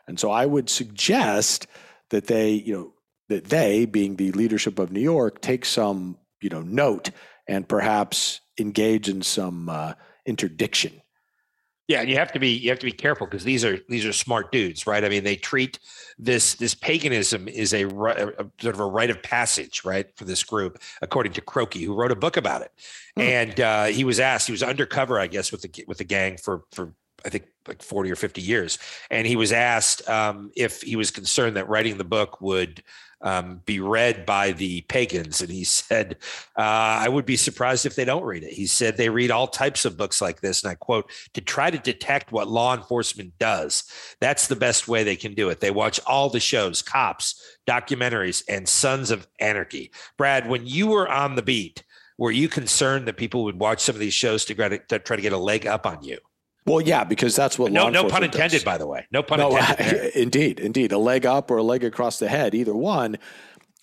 And 0.07 0.19
so 0.19 0.31
I 0.31 0.45
would 0.47 0.69
suggest 0.69 1.67
that 2.09 2.27
they, 2.27 2.51
you 2.51 2.73
know, 2.73 2.93
that 3.31 3.45
they, 3.45 3.85
being 3.85 4.17
the 4.17 4.31
leadership 4.33 4.77
of 4.77 4.91
New 4.91 5.01
York, 5.01 5.41
take 5.41 5.65
some 5.65 6.17
you 6.41 6.49
know 6.49 6.61
note 6.61 7.11
and 7.47 7.67
perhaps 7.67 8.41
engage 8.59 9.09
in 9.09 9.21
some 9.21 9.69
uh, 9.69 9.93
interdiction. 10.25 11.01
Yeah, 11.87 12.01
and 12.01 12.09
you 12.09 12.15
have 12.15 12.31
to 12.31 12.39
be 12.39 12.49
you 12.49 12.69
have 12.69 12.79
to 12.79 12.85
be 12.85 12.91
careful 12.91 13.27
because 13.27 13.43
these 13.43 13.65
are 13.65 13.79
these 13.89 14.05
are 14.05 14.13
smart 14.13 14.51
dudes, 14.51 14.87
right? 14.87 15.03
I 15.03 15.09
mean, 15.09 15.23
they 15.23 15.35
treat 15.35 15.79
this 16.17 16.55
this 16.55 16.73
paganism 16.73 17.47
is 17.47 17.73
a, 17.73 17.85
a, 17.85 18.45
sort 18.61 18.75
of 18.75 18.79
a 18.79 18.85
rite 18.85 19.09
of 19.09 19.21
passage, 19.21 19.83
right, 19.83 20.07
for 20.15 20.23
this 20.23 20.43
group, 20.43 20.81
according 21.01 21.33
to 21.33 21.41
Croky, 21.41 21.83
who 21.83 21.93
wrote 21.93 22.11
a 22.11 22.15
book 22.15 22.37
about 22.37 22.61
it. 22.61 22.71
Hmm. 23.15 23.21
And 23.21 23.59
uh, 23.59 23.85
he 23.85 24.05
was 24.05 24.19
asked, 24.21 24.47
he 24.47 24.53
was 24.53 24.63
undercover, 24.63 25.19
I 25.19 25.27
guess, 25.27 25.51
with 25.51 25.63
the 25.63 25.83
with 25.85 25.97
the 25.97 26.05
gang 26.05 26.37
for 26.37 26.63
for 26.71 26.93
I 27.25 27.29
think 27.29 27.45
like 27.67 27.81
40 27.81 28.11
or 28.11 28.15
50 28.15 28.41
years. 28.41 28.79
And 29.09 29.27
he 29.27 29.35
was 29.35 29.51
asked 29.51 30.07
um, 30.09 30.51
if 30.55 30.81
he 30.81 30.95
was 30.95 31.11
concerned 31.11 31.55
that 31.57 31.69
writing 31.69 31.97
the 31.97 32.03
book 32.03 32.41
would 32.41 32.83
um, 33.23 33.61
be 33.65 33.79
read 33.79 34.25
by 34.25 34.51
the 34.51 34.81
pagans. 34.81 35.41
And 35.41 35.49
he 35.49 35.63
said, 35.63 36.17
uh, 36.57 36.61
I 36.61 37.07
would 37.07 37.25
be 37.25 37.37
surprised 37.37 37.85
if 37.85 37.95
they 37.95 38.05
don't 38.05 38.23
read 38.23 38.43
it. 38.43 38.53
He 38.53 38.65
said 38.65 38.97
they 38.97 39.09
read 39.09 39.31
all 39.31 39.47
types 39.47 39.85
of 39.85 39.97
books 39.97 40.21
like 40.21 40.41
this. 40.41 40.63
And 40.63 40.71
I 40.71 40.75
quote, 40.75 41.11
to 41.33 41.41
try 41.41 41.69
to 41.69 41.77
detect 41.77 42.31
what 42.31 42.47
law 42.47 42.75
enforcement 42.75 43.33
does. 43.39 43.83
That's 44.19 44.47
the 44.47 44.55
best 44.55 44.87
way 44.87 45.03
they 45.03 45.15
can 45.15 45.33
do 45.33 45.49
it. 45.49 45.59
They 45.59 45.71
watch 45.71 45.99
all 46.05 46.29
the 46.29 46.39
shows, 46.39 46.81
cops, 46.81 47.57
documentaries, 47.67 48.43
and 48.49 48.67
Sons 48.67 49.11
of 49.11 49.27
Anarchy. 49.39 49.91
Brad, 50.17 50.49
when 50.49 50.65
you 50.65 50.87
were 50.87 51.09
on 51.09 51.35
the 51.35 51.41
beat, 51.41 51.83
were 52.17 52.31
you 52.31 52.49
concerned 52.49 53.07
that 53.07 53.17
people 53.17 53.43
would 53.45 53.59
watch 53.59 53.79
some 53.79 53.95
of 53.95 53.99
these 53.99 54.13
shows 54.13 54.45
to 54.45 54.53
try 54.53 54.69
to, 54.69 54.77
to 54.77 54.99
try 54.99 55.15
to 55.15 55.21
get 55.21 55.33
a 55.33 55.37
leg 55.37 55.65
up 55.65 55.85
on 55.87 56.03
you? 56.03 56.19
Well, 56.65 56.81
yeah, 56.81 57.03
because 57.03 57.35
that's 57.35 57.57
what 57.57 57.71
law 57.71 57.87
enforcement 57.87 57.95
is. 57.95 58.01
no 58.01 58.07
no 58.07 58.13
pun 58.13 58.23
intended, 58.23 58.57
does. 58.57 58.63
by 58.63 58.77
the 58.77 58.85
way. 58.85 59.07
No 59.11 59.23
pun 59.23 59.39
no, 59.39 59.57
intended. 59.57 60.11
indeed, 60.15 60.59
indeed, 60.59 60.91
a 60.91 60.97
leg 60.97 61.25
up 61.25 61.49
or 61.49 61.57
a 61.57 61.63
leg 61.63 61.83
across 61.83 62.19
the 62.19 62.27
head, 62.27 62.53
either 62.53 62.75
one. 62.75 63.17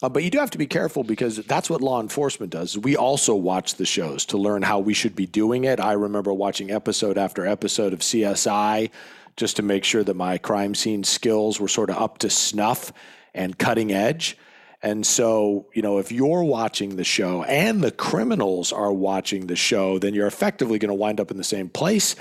Uh, 0.00 0.08
but 0.08 0.22
you 0.22 0.30
do 0.30 0.38
have 0.38 0.50
to 0.50 0.58
be 0.58 0.66
careful 0.66 1.02
because 1.02 1.38
that's 1.38 1.68
what 1.68 1.80
law 1.80 2.00
enforcement 2.00 2.52
does. 2.52 2.78
We 2.78 2.96
also 2.96 3.34
watch 3.34 3.74
the 3.74 3.84
shows 3.84 4.24
to 4.26 4.38
learn 4.38 4.62
how 4.62 4.78
we 4.78 4.94
should 4.94 5.16
be 5.16 5.26
doing 5.26 5.64
it. 5.64 5.80
I 5.80 5.94
remember 5.94 6.32
watching 6.32 6.70
episode 6.70 7.18
after 7.18 7.44
episode 7.44 7.92
of 7.92 7.98
CSI 7.98 8.90
just 9.36 9.56
to 9.56 9.62
make 9.62 9.84
sure 9.84 10.04
that 10.04 10.14
my 10.14 10.38
crime 10.38 10.76
scene 10.76 11.02
skills 11.02 11.60
were 11.60 11.68
sort 11.68 11.90
of 11.90 11.96
up 11.96 12.18
to 12.18 12.30
snuff 12.30 12.92
and 13.34 13.58
cutting 13.58 13.92
edge. 13.92 14.36
And 14.82 15.04
so, 15.04 15.66
you 15.74 15.82
know, 15.82 15.98
if 15.98 16.12
you're 16.12 16.44
watching 16.44 16.94
the 16.94 17.04
show 17.04 17.42
and 17.42 17.82
the 17.82 17.90
criminals 17.90 18.72
are 18.72 18.92
watching 18.92 19.48
the 19.48 19.56
show, 19.56 19.98
then 19.98 20.14
you're 20.14 20.28
effectively 20.28 20.78
going 20.78 20.90
to 20.90 20.94
wind 20.94 21.20
up 21.20 21.32
in 21.32 21.36
the 21.36 21.44
same 21.44 21.68
place. 21.68 22.14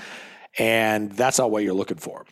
And 0.58 1.12
that's 1.12 1.38
not 1.38 1.50
what 1.50 1.62
you're 1.62 1.74
looking 1.74 1.98
for. 1.98 2.24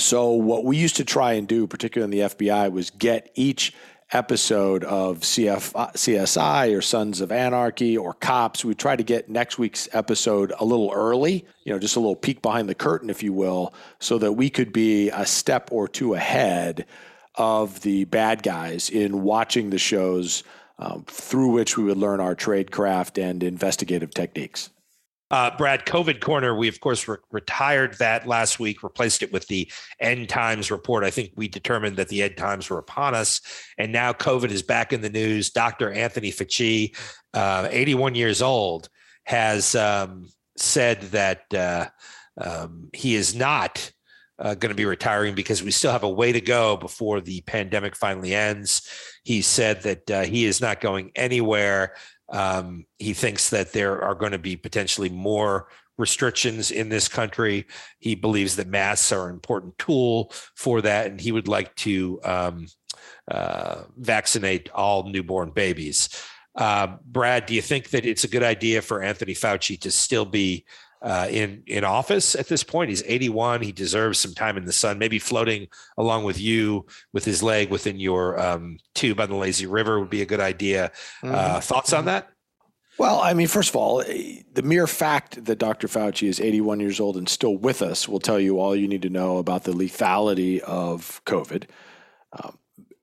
So, 0.00 0.30
what 0.30 0.64
we 0.64 0.76
used 0.76 0.96
to 0.96 1.04
try 1.04 1.32
and 1.32 1.48
do, 1.48 1.66
particularly 1.66 2.18
in 2.18 2.28
the 2.28 2.34
FBI, 2.34 2.70
was 2.70 2.90
get 2.90 3.30
each 3.34 3.74
episode 4.12 4.84
of 4.84 5.18
CF, 5.20 5.72
CSI 5.94 6.76
or 6.76 6.80
Sons 6.80 7.20
of 7.20 7.30
Anarchy 7.30 7.96
or 7.96 8.14
Cops. 8.14 8.64
We 8.64 8.74
try 8.74 8.96
to 8.96 9.02
get 9.02 9.28
next 9.28 9.58
week's 9.58 9.88
episode 9.92 10.52
a 10.58 10.64
little 10.64 10.90
early, 10.94 11.44
you 11.64 11.72
know, 11.72 11.78
just 11.78 11.96
a 11.96 12.00
little 12.00 12.16
peek 12.16 12.40
behind 12.40 12.68
the 12.68 12.74
curtain, 12.74 13.10
if 13.10 13.22
you 13.22 13.32
will, 13.32 13.74
so 13.98 14.18
that 14.18 14.32
we 14.32 14.50
could 14.50 14.72
be 14.72 15.10
a 15.10 15.26
step 15.26 15.70
or 15.72 15.88
two 15.88 16.14
ahead 16.14 16.86
of 17.34 17.80
the 17.82 18.04
bad 18.04 18.42
guys 18.42 18.88
in 18.88 19.22
watching 19.22 19.70
the 19.70 19.78
shows 19.78 20.42
um, 20.78 21.04
through 21.06 21.50
which 21.50 21.76
we 21.76 21.84
would 21.84 21.96
learn 21.96 22.20
our 22.20 22.34
trade 22.34 22.70
craft 22.70 23.18
and 23.18 23.42
investigative 23.42 24.12
techniques. 24.14 24.70
Uh, 25.30 25.54
Brad, 25.56 25.84
COVID 25.84 26.20
Corner, 26.20 26.54
we 26.54 26.68
of 26.68 26.80
course 26.80 27.06
re- 27.06 27.18
retired 27.30 27.94
that 27.98 28.26
last 28.26 28.58
week, 28.58 28.82
replaced 28.82 29.22
it 29.22 29.32
with 29.32 29.46
the 29.48 29.70
End 30.00 30.28
Times 30.28 30.70
report. 30.70 31.04
I 31.04 31.10
think 31.10 31.32
we 31.36 31.48
determined 31.48 31.96
that 31.96 32.08
the 32.08 32.22
End 32.22 32.36
Times 32.36 32.70
were 32.70 32.78
upon 32.78 33.14
us, 33.14 33.40
and 33.76 33.92
now 33.92 34.12
COVID 34.12 34.50
is 34.50 34.62
back 34.62 34.92
in 34.92 35.02
the 35.02 35.10
news. 35.10 35.50
Dr. 35.50 35.92
Anthony 35.92 36.32
Fauci, 36.32 36.96
uh, 37.34 37.68
81 37.70 38.14
years 38.14 38.40
old, 38.40 38.88
has 39.24 39.74
um, 39.74 40.28
said 40.56 41.02
that 41.02 41.52
uh, 41.52 41.86
um, 42.40 42.88
he 42.94 43.14
is 43.14 43.34
not 43.34 43.92
uh, 44.38 44.54
going 44.54 44.70
to 44.70 44.74
be 44.76 44.84
retiring 44.84 45.34
because 45.34 45.62
we 45.62 45.70
still 45.70 45.92
have 45.92 46.04
a 46.04 46.08
way 46.08 46.32
to 46.32 46.40
go 46.40 46.76
before 46.76 47.20
the 47.20 47.40
pandemic 47.42 47.96
finally 47.96 48.34
ends. 48.34 48.88
He 49.24 49.42
said 49.42 49.82
that 49.82 50.10
uh, 50.10 50.22
he 50.22 50.44
is 50.44 50.60
not 50.60 50.80
going 50.80 51.10
anywhere. 51.16 51.94
Um, 52.30 52.86
he 52.98 53.14
thinks 53.14 53.50
that 53.50 53.72
there 53.72 54.02
are 54.02 54.14
going 54.14 54.32
to 54.32 54.38
be 54.38 54.56
potentially 54.56 55.08
more 55.08 55.68
restrictions 55.96 56.70
in 56.70 56.88
this 56.88 57.08
country. 57.08 57.66
He 57.98 58.14
believes 58.14 58.56
that 58.56 58.68
masks 58.68 59.12
are 59.12 59.28
an 59.28 59.34
important 59.34 59.76
tool 59.78 60.32
for 60.54 60.80
that, 60.82 61.06
and 61.06 61.20
he 61.20 61.32
would 61.32 61.48
like 61.48 61.74
to 61.76 62.20
um, 62.24 62.66
uh, 63.30 63.82
vaccinate 63.96 64.70
all 64.70 65.04
newborn 65.04 65.50
babies. 65.50 66.08
Uh, 66.54 66.96
Brad, 67.04 67.46
do 67.46 67.54
you 67.54 67.62
think 67.62 67.90
that 67.90 68.04
it's 68.04 68.24
a 68.24 68.28
good 68.28 68.42
idea 68.42 68.82
for 68.82 69.02
Anthony 69.02 69.34
Fauci 69.34 69.80
to 69.80 69.90
still 69.90 70.24
be 70.24 70.64
uh, 71.02 71.28
in 71.30 71.62
in 71.66 71.84
office 71.84 72.34
at 72.34 72.48
this 72.48 72.64
point. 72.64 72.90
He's 72.90 73.02
81. 73.04 73.62
He 73.62 73.72
deserves 73.72 74.18
some 74.18 74.34
time 74.34 74.56
in 74.56 74.64
the 74.64 74.72
sun. 74.72 74.98
Maybe 74.98 75.18
floating 75.18 75.68
along 75.96 76.24
with 76.24 76.40
you 76.40 76.86
with 77.12 77.24
his 77.24 77.42
leg 77.42 77.70
within 77.70 77.98
your 77.98 78.38
um, 78.40 78.78
tube 78.94 79.20
on 79.20 79.30
the 79.30 79.36
lazy 79.36 79.66
river 79.66 80.00
would 80.00 80.10
be 80.10 80.22
a 80.22 80.26
good 80.26 80.40
idea. 80.40 80.86
Uh, 81.22 81.26
mm-hmm. 81.26 81.34
Uh, 81.34 81.60
thoughts 81.60 81.92
on 81.92 82.06
that? 82.06 82.28
Well, 82.98 83.20
I 83.20 83.32
mean, 83.32 83.46
first 83.46 83.70
of 83.70 83.76
all, 83.76 84.00
eh, 84.00 84.42
the 84.52 84.62
mere 84.62 84.88
fact 84.88 85.44
that 85.44 85.60
Dr. 85.60 85.86
Fauci 85.86 86.28
is 86.28 86.40
81 86.40 86.80
years 86.80 86.98
old 86.98 87.16
and 87.16 87.28
still 87.28 87.56
with 87.56 87.80
us 87.80 88.08
will 88.08 88.18
tell 88.18 88.40
you 88.40 88.58
all 88.58 88.74
you 88.74 88.88
need 88.88 89.02
to 89.02 89.08
know 89.08 89.38
about 89.38 89.62
the 89.62 89.72
lethality 89.72 90.58
of 90.60 91.22
COVID. 91.24 91.64
Um, 92.32 92.58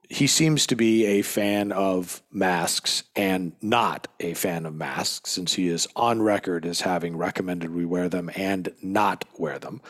he 0.09 0.27
seems 0.27 0.67
to 0.67 0.75
be 0.75 1.05
a 1.05 1.21
fan 1.21 1.71
of 1.71 2.21
masks 2.31 3.03
and 3.15 3.53
not 3.61 4.07
a 4.19 4.33
fan 4.33 4.65
of 4.65 4.73
masks, 4.73 5.31
since 5.31 5.53
he 5.53 5.67
is 5.67 5.87
on 5.95 6.21
record 6.21 6.65
as 6.65 6.81
having 6.81 7.17
recommended 7.17 7.73
we 7.73 7.85
wear 7.85 8.09
them 8.09 8.29
and 8.35 8.73
not 8.81 9.25
wear 9.37 9.59
them. 9.59 9.81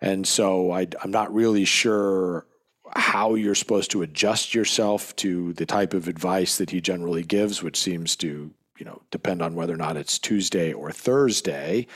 And 0.00 0.26
so 0.26 0.70
I, 0.70 0.86
am 1.02 1.10
not 1.10 1.34
really 1.34 1.64
sure 1.64 2.46
how 2.94 3.34
you're 3.34 3.54
supposed 3.54 3.90
to 3.90 4.02
adjust 4.02 4.54
yourself 4.54 5.14
to 5.16 5.52
the 5.54 5.66
type 5.66 5.92
of 5.92 6.08
advice 6.08 6.56
that 6.58 6.70
he 6.70 6.80
generally 6.80 7.22
gives, 7.22 7.62
which 7.62 7.78
seems 7.78 8.16
to 8.16 8.52
you 8.78 8.84
know 8.84 9.02
depend 9.10 9.42
on 9.42 9.54
whether 9.54 9.74
or 9.74 9.78
not 9.78 9.96
it's 9.96 10.18
Tuesday 10.18 10.72
or 10.72 10.92
Thursday. 10.92 11.86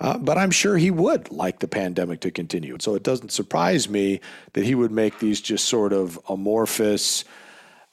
Uh, 0.00 0.16
but 0.16 0.38
I'm 0.38 0.50
sure 0.50 0.78
he 0.78 0.90
would 0.90 1.30
like 1.30 1.58
the 1.58 1.68
pandemic 1.68 2.20
to 2.20 2.30
continue. 2.30 2.78
So 2.80 2.94
it 2.94 3.02
doesn't 3.02 3.32
surprise 3.32 3.88
me 3.88 4.20
that 4.54 4.64
he 4.64 4.74
would 4.74 4.90
make 4.90 5.18
these 5.18 5.40
just 5.40 5.66
sort 5.66 5.92
of 5.92 6.18
amorphous 6.28 7.24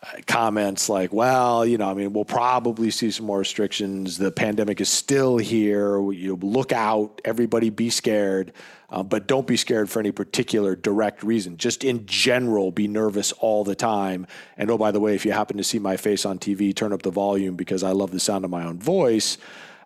uh, 0.01 0.21
comments 0.25 0.87
like, 0.87 1.11
well, 1.11 1.65
you 1.65 1.77
know, 1.77 1.89
I 1.89 1.93
mean, 1.93 2.13
we'll 2.13 2.23
probably 2.23 2.91
see 2.91 3.11
some 3.11 3.25
more 3.25 3.39
restrictions. 3.39 4.17
The 4.17 4.31
pandemic 4.31 4.79
is 4.79 4.87
still 4.87 5.37
here. 5.37 5.99
You 6.11 6.37
look 6.37 6.71
out, 6.71 7.19
everybody 7.25 7.71
be 7.71 7.89
scared, 7.89 8.53
uh, 8.89 9.03
but 9.03 9.27
don't 9.27 9.47
be 9.47 9.57
scared 9.57 9.89
for 9.89 9.99
any 9.99 10.11
particular 10.11 10.77
direct 10.77 11.23
reason. 11.23 11.57
Just 11.57 11.83
in 11.83 12.05
general, 12.05 12.71
be 12.71 12.87
nervous 12.87 13.33
all 13.33 13.65
the 13.65 13.75
time. 13.75 14.27
And 14.55 14.71
oh, 14.71 14.77
by 14.77 14.91
the 14.91 15.01
way, 15.01 15.13
if 15.13 15.25
you 15.25 15.33
happen 15.33 15.57
to 15.57 15.63
see 15.63 15.79
my 15.79 15.97
face 15.97 16.25
on 16.25 16.39
TV, 16.39 16.73
turn 16.73 16.93
up 16.93 17.01
the 17.01 17.11
volume 17.11 17.55
because 17.55 17.83
I 17.83 17.91
love 17.91 18.11
the 18.11 18.19
sound 18.21 18.45
of 18.45 18.51
my 18.51 18.63
own 18.63 18.79
voice. 18.79 19.37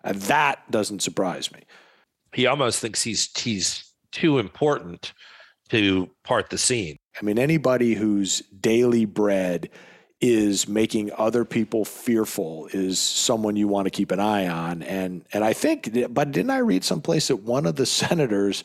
Uh, 0.04 0.12
that 0.14 0.70
doesn't 0.70 1.02
surprise 1.02 1.50
me 1.50 1.62
he 2.34 2.46
almost 2.46 2.80
thinks 2.80 3.02
he's 3.02 3.30
he's 3.38 3.92
too 4.10 4.38
important 4.38 5.12
to 5.70 6.10
part 6.24 6.50
the 6.50 6.58
scene. 6.58 6.96
I 7.20 7.24
mean, 7.24 7.38
anybody 7.38 7.94
whose 7.94 8.40
daily 8.60 9.04
bread 9.04 9.70
is 10.20 10.68
making 10.68 11.10
other 11.18 11.44
people 11.44 11.84
fearful 11.84 12.68
is 12.72 12.98
someone 12.98 13.56
you 13.56 13.66
want 13.66 13.86
to 13.86 13.90
keep 13.90 14.12
an 14.12 14.20
eye 14.20 14.46
on. 14.46 14.82
And 14.82 15.24
and 15.32 15.44
I 15.44 15.52
think, 15.52 15.90
but 16.10 16.30
didn't 16.30 16.50
I 16.50 16.58
read 16.58 16.84
someplace 16.84 17.28
that 17.28 17.36
one 17.36 17.66
of 17.66 17.76
the 17.76 17.86
senators, 18.02 18.64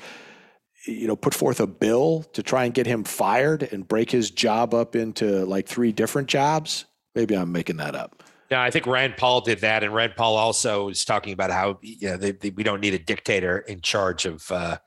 you 0.86 1.08
know, 1.08 1.16
put 1.16 1.34
forth 1.34 1.60
a 1.60 1.68
bill 1.68 2.24
to 2.34 2.44
try 2.44 2.66
and 2.66 2.74
get 2.74 2.86
him 2.86 3.04
fired 3.04 3.64
and 3.64 3.88
break 3.88 4.12
his 4.12 4.30
job 4.30 4.74
up 4.74 4.96
into 4.96 5.46
like 5.46 5.68
three 5.68 5.92
different 5.92 6.28
jobs? 6.28 6.86
Maybe 7.16 7.36
I'm 7.36 7.52
making 7.52 7.78
that 7.78 7.96
up. 7.96 8.17
Yeah, 8.50 8.62
I 8.62 8.72
think 8.72 8.88
Rand 8.88 9.18
Paul 9.18 9.42
did 9.42 9.60
that, 9.60 9.84
and 9.84 9.94
Rand 9.94 10.14
Paul 10.16 10.38
also 10.38 10.90
is 10.90 11.04
talking 11.04 11.34
about 11.34 11.52
how 11.52 11.80
you 11.82 12.10
know, 12.10 12.18
they, 12.18 12.32
they, 12.32 12.50
we 12.52 12.64
don't 12.64 12.80
need 12.80 12.94
a 12.94 13.00
dictator 13.00 13.60
in 13.60 13.82
charge 13.82 14.26
of 14.26 14.50
uh, 14.52 14.78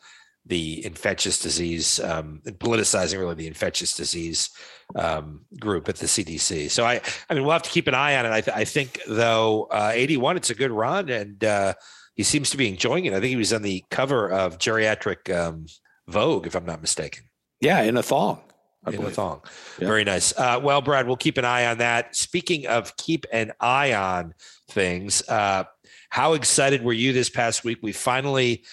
the 0.46 0.84
infectious 0.84 1.38
disease 1.38 2.00
um, 2.00 2.40
and 2.46 2.58
politicizing 2.58 3.18
really 3.18 3.34
the 3.34 3.46
infectious 3.46 3.92
disease 3.92 4.48
um, 4.96 5.44
group 5.60 5.88
at 5.88 5.96
the 5.96 6.06
CDC. 6.06 6.70
So 6.70 6.84
I, 6.84 7.00
I 7.28 7.34
mean, 7.34 7.42
we'll 7.42 7.52
have 7.52 7.62
to 7.62 7.70
keep 7.70 7.86
an 7.86 7.94
eye 7.94 8.16
on 8.16 8.26
it. 8.26 8.30
I, 8.30 8.40
th- 8.40 8.56
I 8.56 8.64
think 8.64 9.00
though, 9.06 9.64
uh, 9.70 9.92
81, 9.94 10.38
it's 10.38 10.50
a 10.50 10.54
good 10.54 10.72
run, 10.72 11.10
and 11.10 11.44
uh, 11.44 11.74
he 12.14 12.22
seems 12.22 12.50
to 12.50 12.56
be 12.56 12.68
enjoying 12.68 13.04
it. 13.04 13.12
I 13.12 13.20
think 13.20 13.30
he 13.30 13.36
was 13.36 13.52
on 13.52 13.62
the 13.62 13.84
cover 13.90 14.30
of 14.30 14.58
geriatric 14.58 15.34
um, 15.34 15.66
Vogue, 16.08 16.46
if 16.46 16.56
I'm 16.56 16.66
not 16.66 16.80
mistaken. 16.80 17.24
Yeah, 17.60 17.82
in 17.82 17.96
a 17.96 18.02
thong. 18.02 18.42
I 18.84 18.92
in 18.92 19.02
a 19.02 19.10
thong. 19.10 19.42
Yeah. 19.78 19.86
Very 19.86 20.04
nice. 20.04 20.36
Uh, 20.36 20.58
well, 20.62 20.80
Brad, 20.80 21.06
we'll 21.06 21.16
keep 21.16 21.36
an 21.36 21.44
eye 21.44 21.66
on 21.66 21.78
that. 21.78 22.16
Speaking 22.16 22.66
of 22.66 22.96
keep 22.96 23.26
an 23.32 23.52
eye 23.60 23.92
on 23.92 24.34
things, 24.68 25.22
uh, 25.28 25.64
how 26.08 26.32
excited 26.32 26.82
were 26.82 26.92
you 26.92 27.12
this 27.12 27.28
past 27.28 27.62
week? 27.62 27.78
We 27.82 27.92
finally 27.92 28.64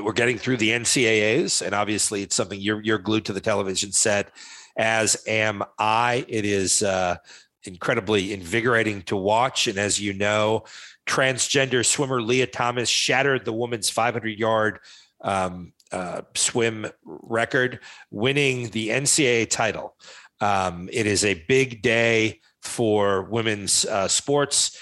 we're 0.00 0.12
getting 0.12 0.38
through 0.38 0.56
the 0.58 0.70
NCAAs, 0.70 1.64
and 1.64 1.74
obviously 1.74 2.22
it's 2.22 2.36
something 2.36 2.60
you're 2.60 2.80
you're 2.82 2.98
glued 2.98 3.24
to 3.26 3.32
the 3.32 3.40
television 3.40 3.92
set, 3.92 4.30
as 4.76 5.22
am 5.26 5.62
I. 5.78 6.24
It 6.28 6.44
is 6.44 6.82
uh, 6.82 7.16
incredibly 7.64 8.32
invigorating 8.32 9.02
to 9.02 9.16
watch, 9.16 9.66
and 9.66 9.78
as 9.78 10.00
you 10.00 10.12
know, 10.12 10.64
transgender 11.06 11.84
swimmer 11.84 12.22
Lia 12.22 12.46
Thomas 12.46 12.88
shattered 12.88 13.44
the 13.44 13.52
women's 13.52 13.90
500 13.90 14.38
yard 14.38 14.78
um, 15.20 15.72
uh, 15.92 16.22
swim 16.34 16.86
record, 17.04 17.80
winning 18.10 18.70
the 18.70 18.88
NCAA 18.88 19.48
title. 19.50 19.96
Um, 20.40 20.88
it 20.92 21.06
is 21.06 21.24
a 21.24 21.34
big 21.46 21.82
day 21.82 22.40
for 22.62 23.22
women's 23.22 23.84
uh, 23.84 24.08
sports. 24.08 24.76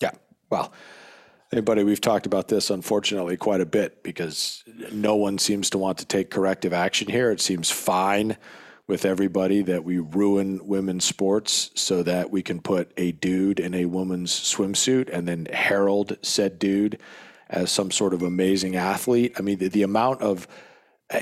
Yeah. 0.00 0.12
Well, 0.50 0.72
anybody, 1.52 1.84
we've 1.84 2.00
talked 2.00 2.26
about 2.26 2.48
this 2.48 2.70
unfortunately 2.70 3.36
quite 3.36 3.60
a 3.60 3.66
bit 3.66 4.02
because 4.02 4.64
no 4.92 5.16
one 5.16 5.38
seems 5.38 5.70
to 5.70 5.78
want 5.78 5.98
to 5.98 6.06
take 6.06 6.30
corrective 6.30 6.72
action 6.72 7.08
here. 7.08 7.30
It 7.30 7.40
seems 7.40 7.70
fine 7.70 8.36
with 8.88 9.04
everybody 9.04 9.62
that 9.62 9.84
we 9.84 9.98
ruin 9.98 10.60
women's 10.66 11.04
sports 11.04 11.70
so 11.74 12.02
that 12.02 12.30
we 12.30 12.42
can 12.42 12.60
put 12.60 12.92
a 12.96 13.12
dude 13.12 13.60
in 13.60 13.74
a 13.74 13.84
woman's 13.86 14.32
swimsuit 14.32 15.08
and 15.12 15.26
then 15.28 15.46
herald 15.52 16.16
said 16.22 16.58
dude 16.58 16.98
as 17.52 17.70
some 17.70 17.90
sort 17.90 18.14
of 18.14 18.22
amazing 18.22 18.74
athlete. 18.74 19.34
I 19.38 19.42
mean, 19.42 19.58
the, 19.58 19.68
the 19.68 19.82
amount 19.82 20.22
of 20.22 20.48
uh, 21.12 21.20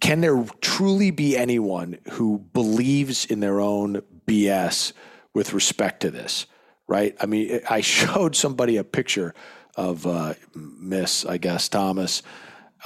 can 0.00 0.20
there 0.20 0.44
truly 0.60 1.10
be 1.10 1.36
anyone 1.36 1.98
who 2.12 2.38
believes 2.52 3.24
in 3.24 3.40
their 3.40 3.60
own 3.60 4.02
BS 4.26 4.92
with 5.34 5.52
respect 5.52 6.02
to 6.02 6.10
this? 6.10 6.46
Right? 6.86 7.16
I 7.20 7.26
mean, 7.26 7.60
I 7.70 7.80
showed 7.80 8.36
somebody 8.36 8.76
a 8.76 8.84
picture 8.84 9.34
of 9.76 10.06
uh, 10.06 10.34
Miss, 10.54 11.24
I 11.24 11.38
guess, 11.38 11.68
Thomas. 11.68 12.22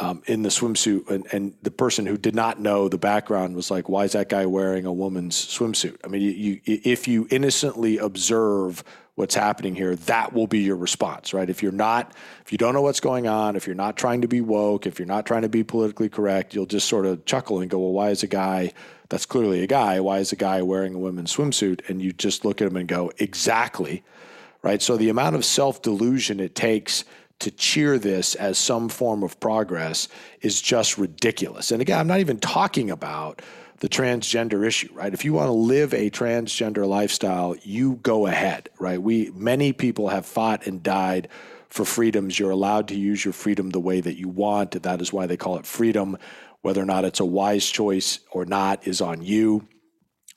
um, 0.00 0.22
in 0.26 0.42
the 0.42 0.48
swimsuit, 0.48 1.08
and, 1.08 1.26
and 1.32 1.54
the 1.62 1.70
person 1.70 2.04
who 2.06 2.16
did 2.16 2.34
not 2.34 2.60
know 2.60 2.88
the 2.88 2.98
background 2.98 3.54
was 3.54 3.70
like, 3.70 3.88
"Why 3.88 4.04
is 4.04 4.12
that 4.12 4.28
guy 4.28 4.46
wearing 4.46 4.86
a 4.86 4.92
woman's 4.92 5.36
swimsuit?" 5.36 5.98
I 6.04 6.08
mean, 6.08 6.22
you, 6.22 6.60
you 6.64 6.80
if 6.84 7.06
you 7.06 7.28
innocently 7.30 7.98
observe 7.98 8.82
what's 9.16 9.34
happening 9.34 9.74
here, 9.74 9.94
that 9.94 10.32
will 10.32 10.46
be 10.46 10.60
your 10.60 10.76
response, 10.76 11.32
right? 11.32 11.48
If 11.48 11.62
you're 11.62 11.72
not, 11.72 12.12
if 12.44 12.50
you 12.50 12.58
don't 12.58 12.74
know 12.74 12.82
what's 12.82 13.00
going 13.00 13.26
on, 13.28 13.54
if 13.54 13.66
you're 13.66 13.76
not 13.76 13.96
trying 13.96 14.22
to 14.22 14.28
be 14.28 14.40
woke, 14.40 14.86
if 14.86 14.98
you're 14.98 15.06
not 15.06 15.24
trying 15.24 15.42
to 15.42 15.48
be 15.48 15.62
politically 15.62 16.08
correct, 16.08 16.54
you'll 16.54 16.66
just 16.66 16.88
sort 16.88 17.06
of 17.06 17.24
chuckle 17.24 17.60
and 17.60 17.70
go, 17.70 17.78
"Well, 17.78 17.92
why 17.92 18.10
is 18.10 18.22
a 18.22 18.26
guy?" 18.26 18.72
That's 19.10 19.26
clearly 19.26 19.62
a 19.62 19.66
guy. 19.66 20.00
Why 20.00 20.18
is 20.18 20.32
a 20.32 20.36
guy 20.36 20.62
wearing 20.62 20.94
a 20.94 20.98
women's 20.98 21.34
swimsuit? 21.36 21.88
And 21.88 22.00
you 22.02 22.12
just 22.12 22.44
look 22.44 22.60
at 22.60 22.68
him 22.68 22.76
and 22.76 22.88
go, 22.88 23.12
exactly. 23.18 24.02
Right. 24.62 24.80
So 24.80 24.96
the 24.96 25.10
amount 25.10 25.36
of 25.36 25.44
self 25.44 25.82
delusion 25.82 26.40
it 26.40 26.54
takes 26.54 27.04
to 27.40 27.50
cheer 27.50 27.98
this 27.98 28.34
as 28.34 28.56
some 28.56 28.88
form 28.88 29.22
of 29.22 29.38
progress 29.38 30.08
is 30.40 30.62
just 30.62 30.96
ridiculous. 30.96 31.70
And 31.70 31.82
again, 31.82 31.98
I'm 31.98 32.06
not 32.06 32.20
even 32.20 32.38
talking 32.38 32.90
about 32.90 33.42
the 33.78 33.88
transgender 33.88 34.66
issue, 34.66 34.88
right? 34.92 35.12
If 35.12 35.24
you 35.24 35.32
want 35.32 35.48
to 35.48 35.52
live 35.52 35.92
a 35.92 36.10
transgender 36.10 36.86
lifestyle, 36.88 37.56
you 37.62 37.96
go 37.96 38.26
ahead, 38.26 38.68
right? 38.78 39.00
We 39.00 39.30
many 39.34 39.72
people 39.72 40.08
have 40.08 40.26
fought 40.26 40.66
and 40.66 40.82
died 40.82 41.28
for 41.68 41.84
freedoms. 41.84 42.38
You're 42.38 42.50
allowed 42.50 42.88
to 42.88 42.94
use 42.94 43.24
your 43.24 43.32
freedom 43.32 43.70
the 43.70 43.80
way 43.80 44.00
that 44.00 44.16
you 44.16 44.28
want. 44.28 44.82
That 44.82 45.00
is 45.00 45.12
why 45.12 45.26
they 45.26 45.36
call 45.36 45.56
it 45.58 45.66
freedom. 45.66 46.16
Whether 46.62 46.80
or 46.80 46.86
not 46.86 47.04
it's 47.04 47.20
a 47.20 47.24
wise 47.24 47.68
choice 47.68 48.20
or 48.30 48.44
not 48.44 48.86
is 48.86 49.00
on 49.00 49.22
you. 49.22 49.68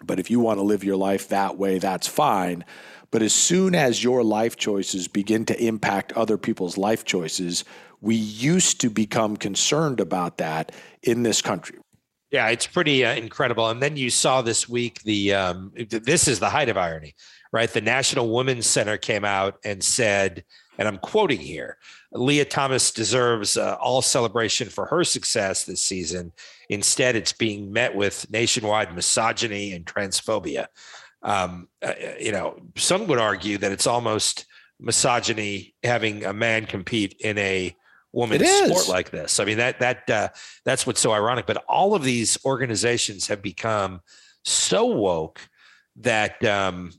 But 0.04 0.20
if 0.20 0.30
you 0.30 0.40
want 0.40 0.60
to 0.60 0.64
live 0.64 0.84
your 0.84 0.98
life 0.98 1.30
that 1.30 1.58
way, 1.58 1.80
that's 1.80 2.08
fine. 2.08 2.66
But 3.12 3.22
as 3.22 3.34
soon 3.34 3.76
as 3.76 4.04
your 4.04 4.24
life 4.24 4.58
choices 4.58 5.08
begin 5.08 5.46
to 5.46 5.64
impact 5.64 6.12
other 6.14 6.38
people's 6.38 6.78
life 6.78 7.06
choices, 7.06 7.64
we 8.02 8.16
used 8.16 8.82
to 8.82 8.90
become 8.90 9.38
concerned 9.38 10.00
about 10.00 10.38
that 10.40 10.72
in 11.02 11.24
this 11.24 11.42
country. 11.42 11.80
Yeah, 12.32 12.50
it's 12.50 12.68
pretty 12.68 13.06
uh, 13.06 13.16
incredible. 13.16 13.70
And 13.70 13.82
then 13.82 13.96
you 13.96 14.10
saw 14.10 14.42
this 14.42 14.68
week 14.68 15.02
the 15.04 15.34
um, 15.34 15.72
this 15.90 16.28
is 16.28 16.40
the 16.40 16.50
height 16.50 16.70
of 16.70 16.78
irony, 16.78 17.16
right? 17.54 17.70
The 17.70 17.82
National 17.82 18.34
Women's 18.34 18.68
Center 18.68 18.98
came 18.98 19.24
out 19.24 19.60
and 19.64 19.82
said, 19.82 20.44
and 20.78 20.88
I'm 20.88 20.98
quoting 20.98 21.40
here: 21.40 21.78
Lia 22.12 22.44
Thomas 22.44 22.92
deserves 22.92 23.56
uh, 23.56 23.78
all 23.80 24.02
celebration 24.02 24.68
for 24.68 24.86
her 24.88 25.04
success 25.06 25.64
this 25.64 25.82
season. 25.82 26.34
Instead, 26.70 27.16
it's 27.16 27.32
being 27.32 27.72
met 27.72 27.96
with 27.96 28.30
nationwide 28.30 28.94
misogyny 28.94 29.72
and 29.72 29.86
transphobia 29.86 30.68
um, 31.24 31.68
uh, 31.82 31.94
you 32.20 32.32
know, 32.32 32.60
some 32.76 33.08
would 33.08 33.20
argue 33.20 33.58
that 33.58 33.72
it's 33.72 33.88
almost 33.88 34.46
misogyny 34.80 35.74
having 35.84 36.24
a 36.24 36.34
man 36.34 36.66
compete 36.66 37.16
in 37.20 37.38
a 37.38 37.76
women's 38.12 38.50
sport 38.50 38.88
like 38.88 39.12
this. 39.12 39.40
I 39.40 39.46
mean, 39.46 39.58
that 39.58 39.80
that 39.80 40.10
uh, 40.10 40.30
that's 40.66 40.88
what's 40.88 41.02
so 41.02 41.12
ironic. 41.12 41.46
But 41.46 41.64
all 41.68 41.96
of 41.96 42.04
these 42.04 42.38
organizations 42.46 43.28
have 43.28 43.42
become 43.42 44.02
so 44.44 44.86
woke 44.86 45.42
that 45.98 46.44
um, 46.46 46.92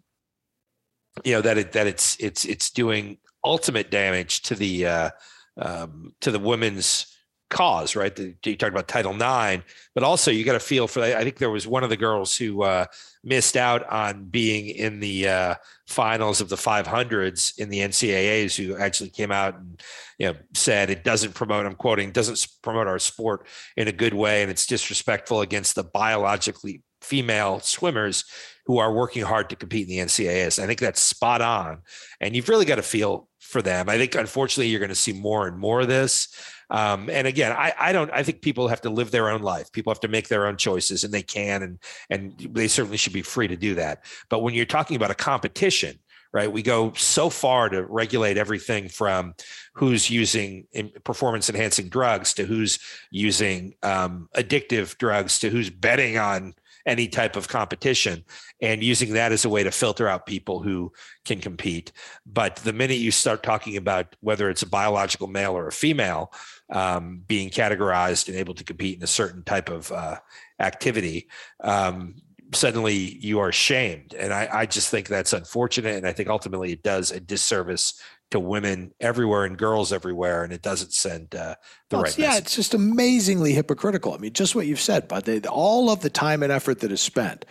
you 1.24 1.32
know 1.32 1.40
that 1.40 1.59
it 1.59 1.72
that 1.72 1.86
it's 1.86 2.16
it's 2.20 2.44
it's 2.44 2.70
doing 2.70 3.18
ultimate 3.44 3.90
damage 3.90 4.42
to 4.42 4.54
the 4.54 4.86
uh, 4.86 5.11
um, 5.56 6.14
to 6.20 6.30
the 6.30 6.38
women's 6.38 7.06
cause, 7.51 7.96
right? 7.96 8.14
The, 8.14 8.34
you 8.44 8.57
talked 8.57 8.72
about 8.72 8.88
Title 8.88 9.12
IX, 9.14 9.64
but 9.94 10.05
also 10.05 10.30
you 10.30 10.44
got 10.44 10.53
to 10.53 10.61
feel 10.61 10.86
for. 10.86 11.03
I 11.03 11.22
think 11.22 11.38
there 11.38 11.51
was 11.51 11.66
one 11.66 11.82
of 11.82 11.90
the 11.90 11.96
girls 11.96 12.36
who 12.36 12.62
uh, 12.62 12.86
missed 13.24 13.57
out 13.57 13.88
on 13.88 14.24
being 14.26 14.68
in 14.68 15.01
the 15.01 15.28
uh, 15.28 15.55
finals 15.86 16.40
of 16.40 16.49
the 16.49 16.57
500s 16.57 17.59
in 17.59 17.68
the 17.70 17.80
NCAA's, 17.80 18.57
who 18.57 18.76
actually 18.76 19.11
came 19.11 19.32
out 19.32 19.55
and 19.57 19.80
you 20.18 20.26
know 20.26 20.34
said 20.55 20.90
it 20.90 21.05
doesn't 21.05 21.34
promote. 21.34 21.66
I'm 21.66 21.74
quoting, 21.74 22.12
doesn't 22.12 22.46
promote 22.62 22.86
our 22.86 22.99
sport 22.99 23.46
in 23.76 23.88
a 23.88 23.92
good 23.92 24.14
way, 24.14 24.42
and 24.42 24.51
it's 24.51 24.66
disrespectful 24.66 25.40
against 25.40 25.74
the 25.74 25.84
biologically 25.84 26.82
female 27.01 27.61
swimmers 27.61 28.24
who 28.66 28.78
are 28.78 28.92
working 28.92 29.22
hard 29.22 29.49
to 29.49 29.57
compete 29.57 29.88
in 29.88 29.96
the 29.96 30.05
NCAAs. 30.05 30.62
I 30.62 30.66
think 30.66 30.80
that's 30.80 31.01
spot 31.01 31.40
on, 31.40 31.82
and 32.20 32.36
you've 32.36 32.49
really 32.49 32.66
got 32.66 32.76
to 32.76 32.82
feel 32.82 33.28
for 33.40 33.62
them. 33.62 33.88
I 33.88 33.96
think 33.96 34.14
unfortunately 34.14 34.68
you're 34.68 34.80
going 34.80 34.90
to 34.90 34.94
see 34.94 35.12
more 35.12 35.49
and 35.49 35.59
more 35.59 35.80
of 35.80 35.88
this. 35.88 36.28
Um, 36.70 37.08
and 37.10 37.26
again, 37.26 37.52
I, 37.52 37.72
I 37.78 37.92
don't. 37.92 38.10
I 38.12 38.22
think 38.22 38.42
people 38.42 38.68
have 38.68 38.82
to 38.82 38.90
live 38.90 39.10
their 39.10 39.30
own 39.30 39.42
life. 39.42 39.72
People 39.72 39.92
have 39.92 40.00
to 40.00 40.08
make 40.08 40.28
their 40.28 40.46
own 40.46 40.56
choices, 40.56 41.04
and 41.04 41.12
they 41.12 41.22
can, 41.22 41.62
and 41.62 41.78
and 42.10 42.38
they 42.52 42.68
certainly 42.68 42.98
should 42.98 43.12
be 43.12 43.22
free 43.22 43.48
to 43.48 43.56
do 43.56 43.74
that. 43.76 44.04
But 44.28 44.40
when 44.40 44.54
you're 44.54 44.66
talking 44.66 44.96
about 44.96 45.10
a 45.10 45.14
competition, 45.14 45.98
right? 46.32 46.50
We 46.50 46.62
go 46.62 46.92
so 46.92 47.30
far 47.30 47.68
to 47.70 47.84
regulate 47.84 48.36
everything 48.36 48.88
from 48.88 49.34
who's 49.74 50.10
using 50.10 50.66
performance 51.04 51.48
enhancing 51.48 51.88
drugs 51.88 52.34
to 52.34 52.44
who's 52.44 52.78
using 53.10 53.74
um, 53.82 54.28
addictive 54.34 54.98
drugs 54.98 55.38
to 55.40 55.50
who's 55.50 55.70
betting 55.70 56.18
on 56.18 56.54
any 56.86 57.06
type 57.06 57.36
of 57.36 57.48
competition 57.48 58.24
and 58.62 58.82
using 58.82 59.12
that 59.12 59.30
as 59.30 59.44
a 59.44 59.48
way 59.48 59.62
to 59.62 59.70
filter 59.70 60.08
out 60.08 60.26
people 60.26 60.62
who 60.62 60.90
can 61.24 61.38
compete. 61.38 61.92
But 62.26 62.56
the 62.56 62.72
minute 62.72 62.98
you 62.98 63.10
start 63.10 63.42
talking 63.42 63.76
about 63.76 64.16
whether 64.20 64.48
it's 64.48 64.62
a 64.62 64.68
biological 64.68 65.26
male 65.26 65.52
or 65.52 65.68
a 65.68 65.72
female 65.72 66.32
um, 66.70 67.22
being 67.26 67.50
categorized 67.50 68.28
and 68.28 68.36
able 68.36 68.54
to 68.54 68.64
compete 68.64 68.98
in 68.98 69.02
a 69.02 69.08
certain 69.08 69.42
type 69.42 69.68
of 69.68 69.90
uh, 69.92 70.18
activity, 70.60 71.28
um, 71.62 72.16
suddenly 72.54 72.94
you 72.94 73.38
are 73.38 73.52
shamed. 73.52 74.14
And 74.14 74.32
I, 74.32 74.48
I 74.52 74.66
just 74.66 74.90
think 74.90 75.08
that's 75.08 75.32
unfortunate. 75.32 75.96
And 75.96 76.06
I 76.06 76.12
think 76.12 76.28
ultimately 76.28 76.72
it 76.72 76.82
does 76.82 77.10
a 77.10 77.20
disservice 77.20 78.00
to 78.30 78.40
women 78.40 78.92
everywhere 79.00 79.44
and 79.44 79.56
girls 79.56 79.92
everywhere, 79.92 80.44
and 80.44 80.52
it 80.52 80.60
doesn't 80.60 80.92
send 80.92 81.34
uh, 81.34 81.54
the 81.88 81.96
well, 81.96 82.02
right. 82.02 82.18
Yeah, 82.18 82.28
message. 82.28 82.44
it's 82.44 82.56
just 82.56 82.74
amazingly 82.74 83.52
hypocritical. 83.54 84.12
I 84.12 84.18
mean, 84.18 84.34
just 84.34 84.54
what 84.54 84.66
you've 84.66 84.80
said, 84.80 85.08
but 85.08 85.24
they, 85.24 85.40
all 85.40 85.90
of 85.90 86.00
the 86.00 86.10
time 86.10 86.42
and 86.42 86.52
effort 86.52 86.80
that 86.80 86.92
is 86.92 87.00
spent 87.00 87.46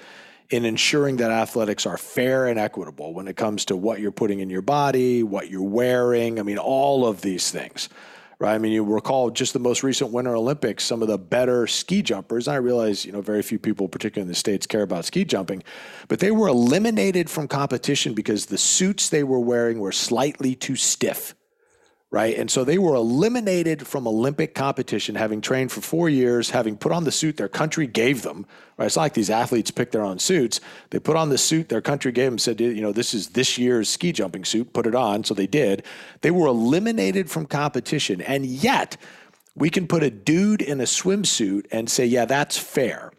in 0.49 0.65
ensuring 0.65 1.18
that 1.18 1.32
athletics 1.32 1.86
are 1.86 1.97
fair 1.97 2.45
and 2.45 2.59
equitable 2.59 3.13
when 3.13 3.28
it 3.28 3.36
comes 3.36 3.65
to 3.65 3.76
what 3.76 3.99
you're 3.99 4.11
putting 4.11 4.39
in 4.39 4.49
your 4.49 4.61
body, 4.61 5.24
what 5.24 5.49
you're 5.49 5.61
wearing. 5.61 6.39
I 6.39 6.43
mean, 6.43 6.57
all 6.57 7.05
of 7.05 7.22
these 7.22 7.51
things 7.51 7.89
right? 8.40 8.54
I 8.54 8.58
mean, 8.58 8.72
you 8.72 8.84
recall 8.84 9.30
just 9.30 9.54
the 9.54 9.60
most 9.60 9.84
recent 9.84 10.12
Winter 10.12 10.36
Olympics, 10.36 10.84
some 10.84 11.02
of 11.02 11.08
the 11.08 11.18
better 11.18 11.68
ski 11.68 12.02
jumpers. 12.02 12.48
I 12.48 12.56
realize, 12.56 13.06
you 13.06 13.12
know, 13.12 13.22
very 13.22 13.42
few 13.42 13.60
people, 13.60 13.88
particularly 13.88 14.24
in 14.24 14.30
the 14.30 14.36
States, 14.36 14.68
care 14.68 14.84
about 14.84 15.06
ski 15.06 15.26
jumping, 15.26 15.64
but 16.08 16.20
they 16.20 16.32
were 16.32 16.48
eliminated 16.48 17.30
from 17.30 17.48
competition 17.48 18.14
because 18.14 18.48
the 18.48 18.58
suits 18.58 19.10
they 19.10 19.24
were 19.24 19.40
wearing 19.40 19.80
were 19.80 19.92
slightly 19.92 20.56
too 20.56 20.76
stiff 20.76 21.36
right? 22.10 22.38
And 22.38 22.49
so 22.49 22.64
they 22.64 22.78
were 22.78 22.95
eliminated 22.95 23.86
from 23.86 24.08
Olympic 24.08 24.55
competition, 24.55 25.16
having 25.16 25.41
trained 25.41 25.72
for 25.72 25.82
four 25.82 26.08
years, 26.10 26.51
having 26.51 26.78
put 26.78 26.93
on 26.93 27.03
the 27.03 27.12
suit 27.12 27.36
their 27.36 27.49
country 27.49 27.86
gave 27.86 28.22
them. 28.22 28.45
Right? 28.78 28.86
It's 28.86 28.95
not 28.95 29.03
like 29.03 29.14
these 29.14 29.30
athletes 29.30 29.72
pick 29.72 29.91
their 29.91 30.03
own 30.03 30.20
suits. 30.20 30.62
They 30.91 30.99
put 30.99 31.18
on 31.18 31.30
the 31.30 31.38
suit 31.38 31.68
their 31.68 31.82
country 31.82 32.14
gave 32.14 32.32
them, 32.32 32.39
said, 32.39 32.62
you 32.62 32.82
know, 32.82 32.93
this 32.93 33.14
is 33.14 33.30
this 33.30 33.58
year's 33.58 33.89
ski 33.89 34.14
jumping 34.14 34.45
suit, 34.45 34.72
put 34.72 34.88
it 34.88 34.95
on. 34.95 35.26
So 35.26 35.34
they 35.34 35.47
did. 35.47 35.84
They 36.22 36.32
were 36.32 36.47
eliminated 36.47 37.30
from 37.30 37.45
competition. 37.45 38.22
And 38.22 38.45
yet, 38.45 38.95
we 39.55 39.70
can 39.70 39.88
put 39.88 40.03
a 40.03 40.10
dude 40.10 40.62
in 40.62 40.80
a 40.80 40.86
swimsuit 40.86 41.66
and 41.72 41.89
say, 41.89 42.05
yeah, 42.05 42.26
that's 42.26 42.58
fair. 42.58 43.12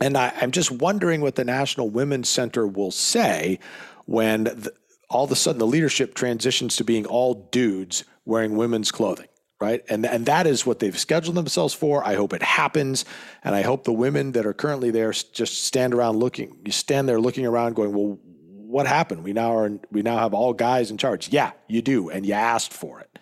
And 0.00 0.16
I, 0.16 0.32
am 0.40 0.50
just 0.50 0.70
wondering 0.70 1.20
what 1.20 1.36
the 1.36 1.44
National 1.44 1.88
Women's 1.88 2.28
Center 2.28 2.66
will 2.66 2.90
say 2.90 3.60
when 4.06 4.44
the, 4.44 4.72
all 5.08 5.24
of 5.24 5.32
a 5.32 5.36
sudden 5.36 5.58
the 5.58 5.66
leadership 5.66 6.14
transitions 6.14 6.76
to 6.76 6.84
being 6.84 7.06
all 7.06 7.34
dudes 7.50 8.04
wearing 8.30 8.56
women's 8.56 8.90
clothing 8.90 9.26
right? 9.60 9.84
And 9.90 10.06
and 10.06 10.24
that 10.26 10.46
is 10.46 10.64
what 10.64 10.78
they've 10.78 10.98
scheduled 10.98 11.36
themselves 11.36 11.74
for. 11.74 12.02
I 12.02 12.14
hope 12.14 12.32
it 12.32 12.42
happens, 12.42 13.04
and 13.44 13.54
I 13.54 13.60
hope 13.60 13.84
the 13.84 13.92
women 13.92 14.32
that 14.32 14.46
are 14.46 14.54
currently 14.54 14.90
there 14.90 15.12
just 15.12 15.64
stand 15.64 15.92
around 15.92 16.18
looking. 16.18 16.56
You 16.64 16.72
stand 16.72 17.08
there 17.08 17.20
looking 17.20 17.44
around, 17.44 17.76
going, 17.76 17.92
"Well, 17.92 18.18
what 18.22 18.86
happened? 18.86 19.22
We 19.22 19.34
now 19.34 19.54
are 19.54 19.70
we 19.92 20.02
now 20.02 20.16
have 20.16 20.32
all 20.32 20.54
guys 20.54 20.90
in 20.90 20.96
charge." 20.96 21.28
Yeah, 21.28 21.52
you 21.68 21.82
do, 21.82 22.08
and 22.08 22.24
you 22.24 22.32
asked 22.32 22.72
for 22.72 23.00
it. 23.00 23.18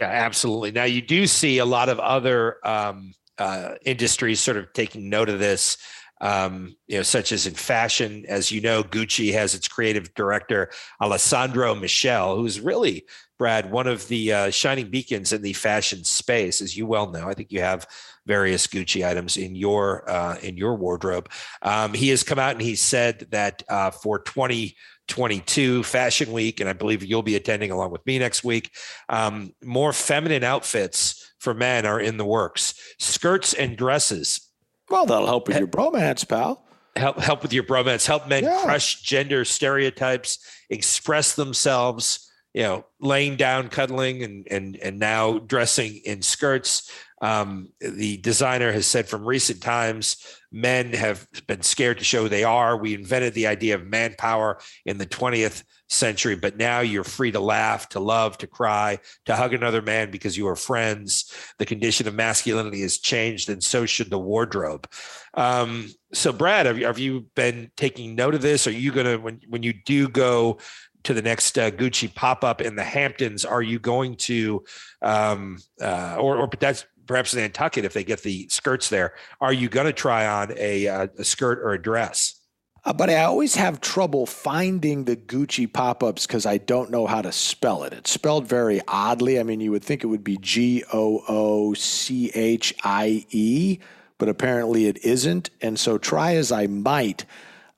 Yeah, 0.00 0.08
absolutely. 0.08 0.72
Now 0.72 0.84
you 0.84 1.00
do 1.00 1.28
see 1.28 1.58
a 1.58 1.64
lot 1.64 1.88
of 1.88 2.00
other 2.00 2.56
um, 2.66 3.14
uh, 3.38 3.74
industries 3.84 4.40
sort 4.40 4.56
of 4.56 4.72
taking 4.72 5.08
note 5.08 5.28
of 5.28 5.38
this 5.38 5.78
um, 6.22 6.76
you 6.86 6.96
know, 6.96 7.02
such 7.02 7.32
as 7.32 7.46
in 7.46 7.54
fashion. 7.54 8.24
As 8.28 8.50
you 8.50 8.60
know, 8.60 8.82
Gucci 8.84 9.32
has 9.32 9.54
its 9.54 9.68
creative 9.68 10.14
director, 10.14 10.70
Alessandro 11.00 11.74
Michele, 11.74 12.36
who's 12.36 12.60
really, 12.60 13.04
Brad, 13.42 13.72
one 13.72 13.88
of 13.88 14.06
the 14.06 14.32
uh, 14.32 14.50
shining 14.50 14.88
beacons 14.88 15.32
in 15.32 15.42
the 15.42 15.52
fashion 15.52 16.04
space, 16.04 16.60
as 16.60 16.76
you 16.76 16.86
well 16.86 17.10
know. 17.10 17.28
I 17.28 17.34
think 17.34 17.50
you 17.50 17.58
have 17.58 17.88
various 18.24 18.68
Gucci 18.68 19.04
items 19.04 19.36
in 19.36 19.56
your 19.56 20.08
uh, 20.08 20.36
in 20.36 20.56
your 20.56 20.76
wardrobe. 20.76 21.28
Um, 21.60 21.92
he 21.92 22.10
has 22.10 22.22
come 22.22 22.38
out 22.38 22.52
and 22.52 22.62
he 22.62 22.76
said 22.76 23.26
that 23.30 23.64
uh, 23.68 23.90
for 23.90 24.20
2022 24.20 25.82
Fashion 25.82 26.30
Week, 26.30 26.60
and 26.60 26.70
I 26.70 26.72
believe 26.72 27.02
you'll 27.02 27.24
be 27.24 27.34
attending 27.34 27.72
along 27.72 27.90
with 27.90 28.06
me 28.06 28.20
next 28.20 28.44
week, 28.44 28.70
um, 29.08 29.52
more 29.60 29.92
feminine 29.92 30.44
outfits 30.44 31.32
for 31.40 31.52
men 31.52 31.84
are 31.84 31.98
in 31.98 32.18
the 32.18 32.24
works. 32.24 32.74
Skirts 33.00 33.54
and 33.54 33.76
dresses 33.76 34.52
well, 34.88 35.04
that'll 35.04 35.26
help 35.26 35.48
with 35.48 35.58
your 35.58 35.66
bromance, 35.66 36.28
pal. 36.28 36.64
Help 36.94 37.18
help 37.18 37.42
with 37.42 37.52
your 37.52 37.64
bromance. 37.64 38.06
Help 38.06 38.28
men 38.28 38.44
yeah. 38.44 38.62
crush 38.62 39.00
gender 39.00 39.44
stereotypes, 39.44 40.38
express 40.70 41.34
themselves. 41.34 42.28
You 42.54 42.62
know, 42.62 42.86
laying 43.00 43.36
down, 43.36 43.68
cuddling, 43.68 44.22
and 44.22 44.46
and 44.50 44.76
and 44.76 44.98
now 44.98 45.38
dressing 45.38 46.00
in 46.04 46.22
skirts. 46.22 46.90
Um, 47.22 47.68
the 47.80 48.16
designer 48.16 48.72
has 48.72 48.84
said 48.84 49.08
from 49.08 49.24
recent 49.24 49.62
times, 49.62 50.16
men 50.50 50.92
have 50.92 51.28
been 51.46 51.62
scared 51.62 51.98
to 51.98 52.04
show 52.04 52.26
they 52.26 52.42
are. 52.42 52.76
We 52.76 52.94
invented 52.94 53.32
the 53.34 53.46
idea 53.46 53.76
of 53.76 53.86
manpower 53.86 54.58
in 54.84 54.98
the 54.98 55.06
20th 55.06 55.62
century, 55.88 56.34
but 56.34 56.56
now 56.56 56.80
you're 56.80 57.04
free 57.04 57.30
to 57.30 57.38
laugh, 57.38 57.88
to 57.90 58.00
love, 58.00 58.38
to 58.38 58.48
cry, 58.48 58.98
to 59.26 59.36
hug 59.36 59.54
another 59.54 59.82
man 59.82 60.10
because 60.10 60.36
you 60.36 60.48
are 60.48 60.56
friends. 60.56 61.32
The 61.58 61.66
condition 61.66 62.08
of 62.08 62.14
masculinity 62.14 62.82
has 62.82 62.98
changed, 62.98 63.48
and 63.48 63.62
so 63.62 63.86
should 63.86 64.10
the 64.10 64.18
wardrobe. 64.18 64.88
Um, 65.34 65.90
so, 66.12 66.32
Brad, 66.32 66.66
have 66.66 66.78
you, 66.78 66.86
have 66.86 66.98
you 66.98 67.26
been 67.34 67.70
taking 67.76 68.14
note 68.14 68.34
of 68.34 68.42
this? 68.42 68.66
Are 68.66 68.72
you 68.72 68.90
going 68.90 69.06
to, 69.06 69.16
when, 69.16 69.40
when 69.48 69.62
you 69.62 69.72
do 69.72 70.08
go 70.08 70.58
to 71.04 71.14
the 71.14 71.22
next 71.22 71.58
uh, 71.58 71.70
Gucci 71.70 72.12
pop 72.14 72.44
up 72.44 72.60
in 72.60 72.76
the 72.76 72.84
Hamptons, 72.84 73.44
are 73.44 73.62
you 73.62 73.78
going 73.78 74.16
to, 74.16 74.64
um, 75.00 75.58
uh, 75.80 76.16
or, 76.18 76.36
or 76.36 76.50
that's 76.58 76.84
perhaps 77.06 77.34
Nantucket 77.34 77.84
if 77.84 77.92
they 77.92 78.04
get 78.04 78.22
the 78.22 78.48
skirts 78.48 78.88
there, 78.88 79.14
are 79.40 79.52
you 79.52 79.68
going 79.68 79.86
to 79.86 79.92
try 79.92 80.26
on 80.26 80.52
a, 80.56 80.88
uh, 80.88 81.06
a 81.18 81.24
skirt 81.24 81.58
or 81.58 81.72
a 81.72 81.82
dress? 81.82 82.38
Uh, 82.84 82.92
but 82.92 83.08
I 83.08 83.22
always 83.22 83.54
have 83.54 83.80
trouble 83.80 84.26
finding 84.26 85.04
the 85.04 85.16
Gucci 85.16 85.72
pop 85.72 86.02
ups 86.02 86.26
because 86.26 86.46
I 86.46 86.58
don't 86.58 86.90
know 86.90 87.06
how 87.06 87.22
to 87.22 87.30
spell 87.30 87.84
it. 87.84 87.92
It's 87.92 88.10
spelled 88.10 88.48
very 88.48 88.80
oddly. 88.88 89.38
I 89.38 89.44
mean, 89.44 89.60
you 89.60 89.70
would 89.70 89.84
think 89.84 90.02
it 90.02 90.08
would 90.08 90.24
be 90.24 90.36
G 90.38 90.82
O 90.92 91.22
O 91.28 91.74
C 91.74 92.30
H 92.34 92.74
I 92.82 93.24
E, 93.30 93.78
but 94.18 94.28
apparently 94.28 94.86
it 94.86 94.98
isn't. 95.04 95.50
And 95.60 95.78
so, 95.78 95.96
try 95.96 96.34
as 96.34 96.50
I 96.50 96.66
might, 96.66 97.24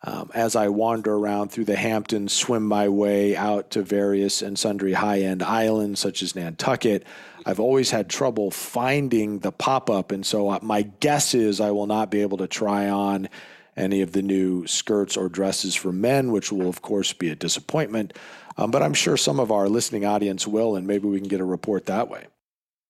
um, 0.07 0.31
as 0.35 0.55
I 0.55 0.69
wander 0.69 1.15
around 1.15 1.51
through 1.51 1.65
the 1.65 1.77
Hamptons, 1.77 2.33
swim 2.33 2.63
my 2.63 2.89
way 2.89 3.35
out 3.35 3.71
to 3.71 3.83
various 3.83 4.43
and 4.43 4.59
sundry 4.59 4.93
high 4.93 5.21
end 5.21 5.43
islands 5.43 5.99
such 5.99 6.23
as 6.23 6.37
Nantucket, 6.37 7.05
I've 7.47 7.61
always 7.61 7.91
had 7.91 8.11
trouble 8.11 8.51
finding 8.51 9.39
the 9.39 9.51
pop 9.53 9.89
up. 9.89 10.13
And 10.13 10.25
so, 10.25 10.51
uh, 10.51 10.59
my 10.63 10.83
guess 10.83 11.35
is 11.35 11.61
I 11.61 11.71
will 11.71 11.87
not 11.87 12.11
be 12.11 12.21
able 12.21 12.39
to 12.39 12.47
try 12.47 12.89
on 12.89 13.31
any 13.77 14.03
of 14.03 14.13
the 14.13 14.23
new 14.23 14.67
skirts 14.67 15.17
or 15.17 15.29
dresses 15.31 15.75
for 15.75 15.91
men, 15.91 16.33
which 16.33 16.53
will, 16.53 16.69
of 16.69 16.83
course, 16.83 17.13
be 17.15 17.31
a 17.31 17.35
disappointment. 17.35 18.13
Um, 18.57 18.71
but 18.71 18.83
I'm 18.83 18.95
sure 18.95 19.17
some 19.17 19.41
of 19.41 19.51
our 19.51 19.69
listening 19.69 20.05
audience 20.05 20.47
will, 20.47 20.77
and 20.77 20.87
maybe 20.87 21.09
we 21.09 21.19
can 21.19 21.29
get 21.29 21.41
a 21.41 21.45
report 21.45 21.87
that 21.87 22.09
way. 22.09 22.27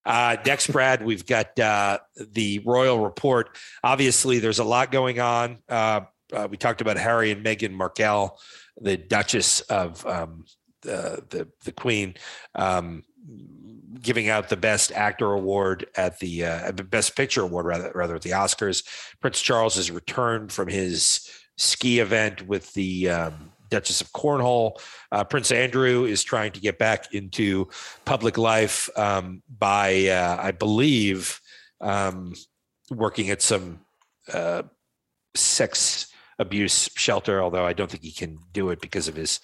Uh, 0.05 0.37
next, 0.45 0.71
Brad, 0.71 1.03
we've 1.03 1.25
got 1.25 1.59
uh, 1.59 1.99
the 2.17 2.61
Royal 2.67 3.03
Report. 3.03 3.57
Obviously, 3.83 4.39
there's 4.39 4.59
a 4.59 4.65
lot 4.65 4.93
going 4.93 5.21
on. 5.21 5.59
Uh, 5.69 6.03
uh 6.33 6.49
we 6.51 6.57
talked 6.57 6.81
about 6.81 6.97
Harry 6.97 7.31
and 7.31 7.45
Meghan 7.45 7.73
Markle, 7.73 8.39
the 8.81 8.97
Duchess 8.97 9.61
of 9.63 10.05
um, 10.07 10.45
the, 10.83 11.25
the, 11.31 11.49
the 11.65 11.73
Queen. 11.73 12.15
Um, 12.55 13.05
giving 14.01 14.29
out 14.29 14.49
the 14.49 14.57
best 14.57 14.93
actor 14.93 15.33
award 15.33 15.87
at 15.97 16.19
the 16.19 16.45
uh, 16.45 16.73
best 16.73 17.17
picture 17.17 17.43
award 17.43 17.65
rather 17.65 17.91
rather 17.95 18.15
at 18.17 18.23
the 18.23 18.31
Oscars. 18.31 18.85
Prince 19.21 19.41
Charles 19.41 19.77
has 19.77 19.91
returned 19.91 20.53
from 20.53 20.69
his 20.69 21.29
ski 21.57 22.01
event 22.01 22.47
with 22.47 22.73
the 22.75 23.09
um, 23.09 23.53
Duchess 23.71 24.01
of 24.01 24.13
Cornwall. 24.13 24.81
Uh, 25.11 25.25
Prince 25.25 25.51
Andrew 25.51 26.05
is 26.05 26.23
trying 26.23 26.53
to 26.53 26.61
get 26.61 26.79
back 26.79 27.13
into 27.13 27.69
public 28.05 28.39
life 28.39 28.89
um, 28.97 29.43
by, 29.59 30.09
uh, 30.09 30.37
I 30.41 30.53
believe, 30.53 31.41
um, 31.81 32.35
working 32.91 33.31
at 33.31 33.43
some 33.43 33.81
uh, 34.33 34.63
sex 35.35 36.09
abuse 36.39 36.89
shelter. 36.97 37.43
Although 37.43 37.67
I 37.67 37.73
don't 37.73 37.91
think 37.91 38.03
he 38.03 38.13
can 38.13 38.39
do 38.53 38.71
it 38.71 38.81
because 38.81 39.09
of 39.09 39.17
his 39.17 39.41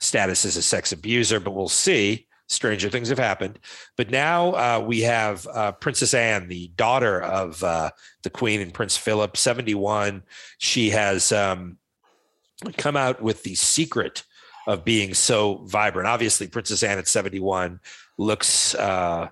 status 0.00 0.44
as 0.44 0.56
a 0.56 0.62
sex 0.62 0.92
abuser, 0.92 1.40
but 1.40 1.52
we'll 1.52 1.68
see 1.68 2.26
stranger 2.46 2.90
things 2.90 3.08
have 3.08 3.18
happened. 3.18 3.58
But 3.96 4.10
now 4.10 4.52
uh, 4.52 4.84
we 4.86 5.00
have 5.02 5.46
uh, 5.46 5.72
Princess 5.72 6.14
Anne, 6.14 6.48
the 6.48 6.68
daughter 6.76 7.22
of 7.22 7.62
uh, 7.62 7.90
the 8.22 8.30
Queen 8.30 8.60
and 8.60 8.72
Prince 8.72 8.96
Philip, 8.96 9.36
71. 9.36 10.22
She 10.58 10.90
has 10.90 11.32
um, 11.32 11.78
come 12.76 12.96
out 12.96 13.22
with 13.22 13.42
the 13.42 13.54
secret 13.54 14.24
of 14.66 14.84
being 14.84 15.14
so 15.14 15.62
vibrant. 15.64 16.08
Obviously, 16.08 16.46
Princess 16.46 16.82
Anne 16.82 16.98
at 16.98 17.08
71 17.08 17.80
looks 18.18 18.74
uh, 18.74 19.28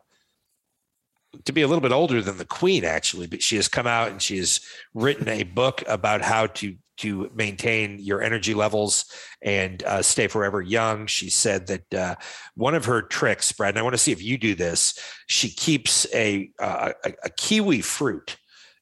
to 1.45 1.53
be 1.53 1.63
a 1.63 1.67
little 1.67 1.81
bit 1.81 1.93
older 1.93 2.21
than 2.21 2.37
the 2.37 2.45
Queen, 2.45 2.85
actually, 2.85 3.27
but 3.27 3.43
she 3.43 3.57
has 3.57 3.69
come 3.69 3.87
out 3.87 4.11
and 4.11 4.21
she 4.21 4.37
has 4.39 4.61
written 4.95 5.29
a 5.29 5.45
book 5.45 5.83
about 5.87 6.23
how 6.23 6.47
to 6.47 6.77
to 6.99 7.31
maintain 7.35 7.99
your 7.99 8.23
energy 8.23 8.55
levels 8.55 9.07
and 9.43 9.83
uh, 9.85 10.03
stay 10.03 10.29
forever 10.29 10.61
young. 10.61 11.07
She 11.07 11.31
said 11.31 11.67
that 11.69 11.95
uh, 11.95 12.15
one 12.55 12.75
of 12.75 12.85
her 12.85 13.03
tricks, 13.03 13.51
Brad, 13.53 13.71
and 13.71 13.79
I 13.79 13.83
want 13.83 13.95
to 13.95 13.99
see 13.99 14.13
if 14.13 14.23
you 14.23 14.39
do 14.39 14.55
this. 14.55 14.99
She 15.27 15.49
keeps 15.49 16.07
a, 16.15 16.51
uh, 16.59 16.93
a, 17.05 17.13
a 17.25 17.31
kiwi 17.31 17.81
fruit 17.81 18.37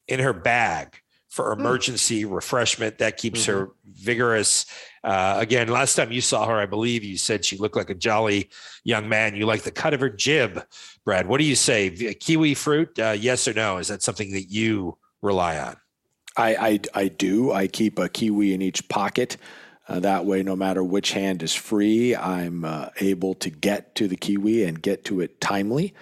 in 0.07 0.19
her 0.19 0.33
bag 0.33 0.99
for 1.29 1.53
hmm. 1.53 1.61
emergency 1.61 2.25
mm. 2.25 2.31
refreshment. 2.31 2.99
That 2.99 3.17
keeps 3.17 3.41
mm-hmm. 3.41 3.59
her 3.59 3.69
vigorous. 3.85 4.65
Uh, 5.03 5.37
again, 5.39 5.69
last 5.69 5.95
time 5.95 6.11
you 6.11 6.21
saw 6.21 6.45
her, 6.45 6.59
I 6.59 6.65
believe 6.67 7.03
you 7.03 7.17
said 7.17 7.43
she 7.43 7.57
looked 7.57 7.77
like 7.77 7.89
a 7.89 7.95
jolly 7.95 8.49
young 8.83 9.09
man. 9.09 9.35
You 9.35 9.45
like 9.45 9.63
the 9.63 9.71
cut 9.71 9.93
of 9.93 10.01
her 10.01 10.09
jib, 10.09 10.63
Brad. 11.05 11.27
What 11.27 11.39
do 11.39 11.45
you 11.45 11.55
say? 11.55 11.89
Kiwi 11.89 12.53
fruit, 12.53 12.99
uh, 12.99 13.15
yes 13.17 13.47
or 13.47 13.53
no? 13.53 13.77
Is 13.77 13.87
that 13.87 14.03
something 14.03 14.31
that 14.33 14.51
you 14.51 14.97
rely 15.21 15.57
on? 15.57 15.77
I, 16.37 16.55
I, 16.55 16.79
I 16.93 17.07
do. 17.07 17.51
I 17.51 17.67
keep 17.67 17.99
a 17.99 18.09
kiwi 18.09 18.53
in 18.53 18.61
each 18.61 18.87
pocket. 18.87 19.37
Uh, 19.87 19.99
that 19.99 20.25
way, 20.25 20.43
no 20.43 20.55
matter 20.55 20.83
which 20.83 21.11
hand 21.11 21.43
is 21.43 21.53
free, 21.53 22.15
I'm 22.15 22.63
uh, 22.63 22.89
able 22.99 23.33
to 23.35 23.49
get 23.49 23.95
to 23.95 24.07
the 24.07 24.15
kiwi 24.15 24.63
and 24.63 24.81
get 24.81 25.03
to 25.05 25.19
it 25.19 25.41
timely. 25.41 25.93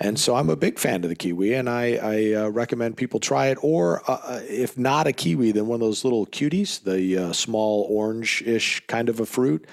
And 0.00 0.18
so 0.18 0.34
I'm 0.34 0.50
a 0.50 0.56
big 0.56 0.78
fan 0.78 1.04
of 1.04 1.10
the 1.10 1.14
kiwi, 1.14 1.54
and 1.54 1.68
I, 1.68 1.94
I 1.96 2.32
uh, 2.32 2.48
recommend 2.48 2.96
people 2.96 3.20
try 3.20 3.46
it. 3.46 3.58
Or 3.62 4.02
uh, 4.10 4.18
uh, 4.22 4.40
if 4.48 4.78
not 4.78 5.06
a 5.06 5.12
kiwi, 5.12 5.52
then 5.52 5.66
one 5.66 5.76
of 5.76 5.86
those 5.86 6.04
little 6.04 6.26
cuties, 6.26 6.82
the 6.82 7.16
uh, 7.16 7.32
small 7.32 7.86
orange-ish 7.90 8.86
kind 8.86 9.08
of 9.08 9.20
a 9.20 9.26
fruit, 9.26 9.66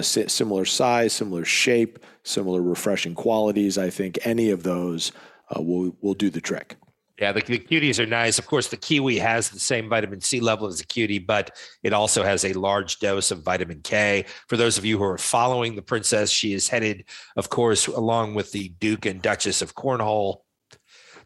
similar 0.00 0.64
size, 0.64 1.12
similar 1.12 1.44
shape, 1.44 1.98
similar 2.22 2.62
refreshing 2.62 3.14
qualities. 3.14 3.78
I 3.78 3.90
think 3.90 4.18
any 4.24 4.50
of 4.50 4.62
those 4.62 5.12
will 5.56 5.96
will 6.00 6.14
do 6.14 6.30
the 6.30 6.40
trick. 6.40 6.76
Yeah, 7.20 7.30
the, 7.30 7.42
the, 7.42 7.60
cuties 7.60 8.00
are 8.00 8.06
nice. 8.06 8.40
Of 8.40 8.46
course, 8.46 8.68
the 8.68 8.76
kiwi 8.76 9.18
has 9.18 9.48
the 9.48 9.60
same 9.60 9.88
vitamin 9.88 10.20
C 10.20 10.40
level 10.40 10.66
as 10.66 10.78
the 10.78 10.84
cutie, 10.84 11.20
but 11.20 11.56
it 11.84 11.92
also 11.92 12.24
has 12.24 12.44
a 12.44 12.52
large 12.54 12.98
dose 12.98 13.30
of 13.30 13.44
vitamin 13.44 13.82
K. 13.82 14.24
For 14.48 14.56
those 14.56 14.78
of 14.78 14.84
you 14.84 14.98
who 14.98 15.04
are 15.04 15.18
following 15.18 15.76
the 15.76 15.82
princess, 15.82 16.30
she 16.30 16.54
is 16.54 16.68
headed, 16.68 17.04
of 17.36 17.50
course, 17.50 17.86
along 17.86 18.34
with 18.34 18.50
the 18.50 18.70
Duke 18.80 19.06
and 19.06 19.22
Duchess 19.22 19.62
of 19.62 19.76
Cornwall 19.76 20.44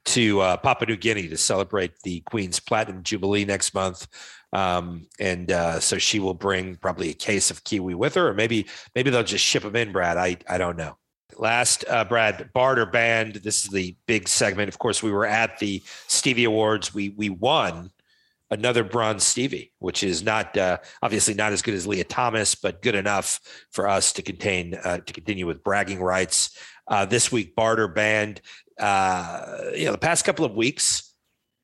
to 0.05 0.41
uh, 0.41 0.57
Papua 0.59 0.89
New 0.89 0.97
Guinea 0.97 1.29
to 1.29 1.39
celebrate 1.39 1.93
the 2.03 2.21
Queen's 2.21 2.61
Platinum 2.61 3.03
Jubilee 3.03 3.47
next 3.47 3.73
month. 3.73 4.07
Um, 4.53 5.07
and 5.19 5.51
uh, 5.51 5.81
so 5.81 5.97
she 5.97 6.21
will 6.21 6.35
bring 6.35 6.77
probably 6.77 7.11
a 7.11 7.15
case 7.15 7.51
of 7.51 7.65
kiwi 7.65 7.95
with 7.95 8.15
her, 8.15 8.29
or 8.29 8.35
maybe 8.35 8.67
maybe 8.95 9.11
they'll 9.11 9.23
just 9.23 9.45
ship 9.45 9.63
them 9.63 9.77
in, 9.77 9.93
Brad. 9.93 10.17
I 10.19 10.37
I 10.49 10.59
don't 10.59 10.77
know. 10.77 10.97
Last, 11.39 11.85
uh, 11.89 12.05
Brad, 12.05 12.51
Barter 12.53 12.85
Band. 12.85 13.37
This 13.37 13.65
is 13.65 13.71
the 13.71 13.97
big 14.07 14.27
segment. 14.27 14.69
Of 14.69 14.79
course, 14.79 15.03
we 15.03 15.13
were 15.13 15.27
at 15.27 15.59
the 15.59 15.83
Stevie 16.09 16.45
Awards. 16.45 16.93
We 16.93 17.11
we 17.11 17.31
won 17.31 17.91
another 18.51 18.83
bronze 18.83 19.25
Stevie, 19.25 19.73
which 19.79 20.03
is 20.03 20.23
not 20.23 20.57
uh, 20.57 20.79
obviously 21.03 21.35
not 21.35 21.53
as 21.53 21.63
good 21.63 21.75
as 21.75 21.87
Lia 21.87 22.05
Thomas, 22.05 22.55
but 22.55 22.83
good 22.83 22.95
enough 22.95 23.41
for 23.71 23.89
us 23.89 24.13
to 24.15 24.23
contain 24.23 24.75
uh, 24.75 24.99
to 24.99 25.13
continue 25.13 25.47
with 25.47 25.63
bragging 25.63 26.01
rights. 26.01 26.59
Uh, 26.89 27.05
this 27.05 27.31
week, 27.31 27.55
Barter 27.55 27.89
Band. 27.89 28.41
Uh, 28.79 29.71
you 29.75 29.85
know, 29.85 29.93
the 29.93 29.99
past 29.99 30.25
couple 30.25 30.45
of 30.45 30.55
weeks, 30.55 31.15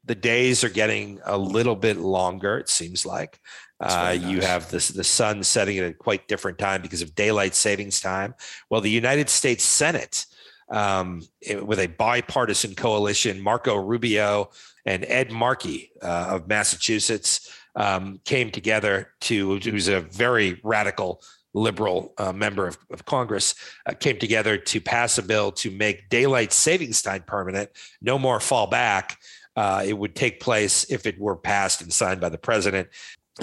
the 0.05 0.15
days 0.15 0.63
are 0.65 0.69
getting 0.69 1.21
a 1.25 1.39
little 1.39 1.77
bit 1.77 1.97
longer. 1.97 2.59
It 2.59 2.69
seems 2.69 3.07
like. 3.07 3.41
Uh, 3.85 4.15
nice. 4.15 4.23
You 4.23 4.41
have 4.41 4.71
the, 4.71 4.93
the 4.95 5.05
sun 5.05 5.43
setting 5.43 5.79
at 5.79 5.91
a 5.91 5.93
quite 5.93 6.27
different 6.27 6.59
time 6.59 6.81
because 6.81 7.03
of 7.03 7.15
daylight 7.15 7.55
savings 7.55 8.01
time. 8.01 8.35
Well, 8.71 8.81
the 8.81 8.91
United 8.91 9.29
States 9.29 9.63
Senate, 9.63 10.25
um, 10.71 11.21
it, 11.43 11.67
with 11.67 11.79
a 11.79 11.89
bipartisan 11.89 12.75
coalition, 12.75 13.43
Marco 13.43 13.77
Rubio 13.77 14.51
and 14.87 15.05
Ed 15.07 15.31
Markey 15.31 15.93
uh, 16.03 16.29
of 16.31 16.49
Massachusetts 16.49 17.53
um, 17.77 18.21
came 18.25 18.51
together 18.51 19.13
to, 19.21 19.59
who's 19.59 19.89
a 19.89 20.01
very 20.01 20.61
radical 20.65 21.21
liberal 21.53 22.15
uh, 22.17 22.33
member 22.33 22.67
of, 22.67 22.79
of 22.91 23.05
Congress, 23.05 23.55
uh, 23.85 23.93
came 23.93 24.19
together 24.19 24.57
to 24.57 24.81
pass 24.81 25.19
a 25.19 25.23
bill 25.23 25.53
to 25.53 25.71
make 25.71 26.09
daylight 26.09 26.55
savings 26.55 27.03
time 27.03 27.23
permanent, 27.27 27.69
no 28.01 28.19
more 28.19 28.39
fallback. 28.39 29.17
Uh, 29.57 29.85
it 29.87 29.93
would 29.93 30.17
take 30.17 30.41
place 30.41 30.85
if 30.91 31.07
it 31.07 31.19
were 31.19 31.37
passed 31.37 31.83
and 31.83 31.93
signed 31.93 32.21
by 32.21 32.31
the 32.31 32.39
president 32.39 32.89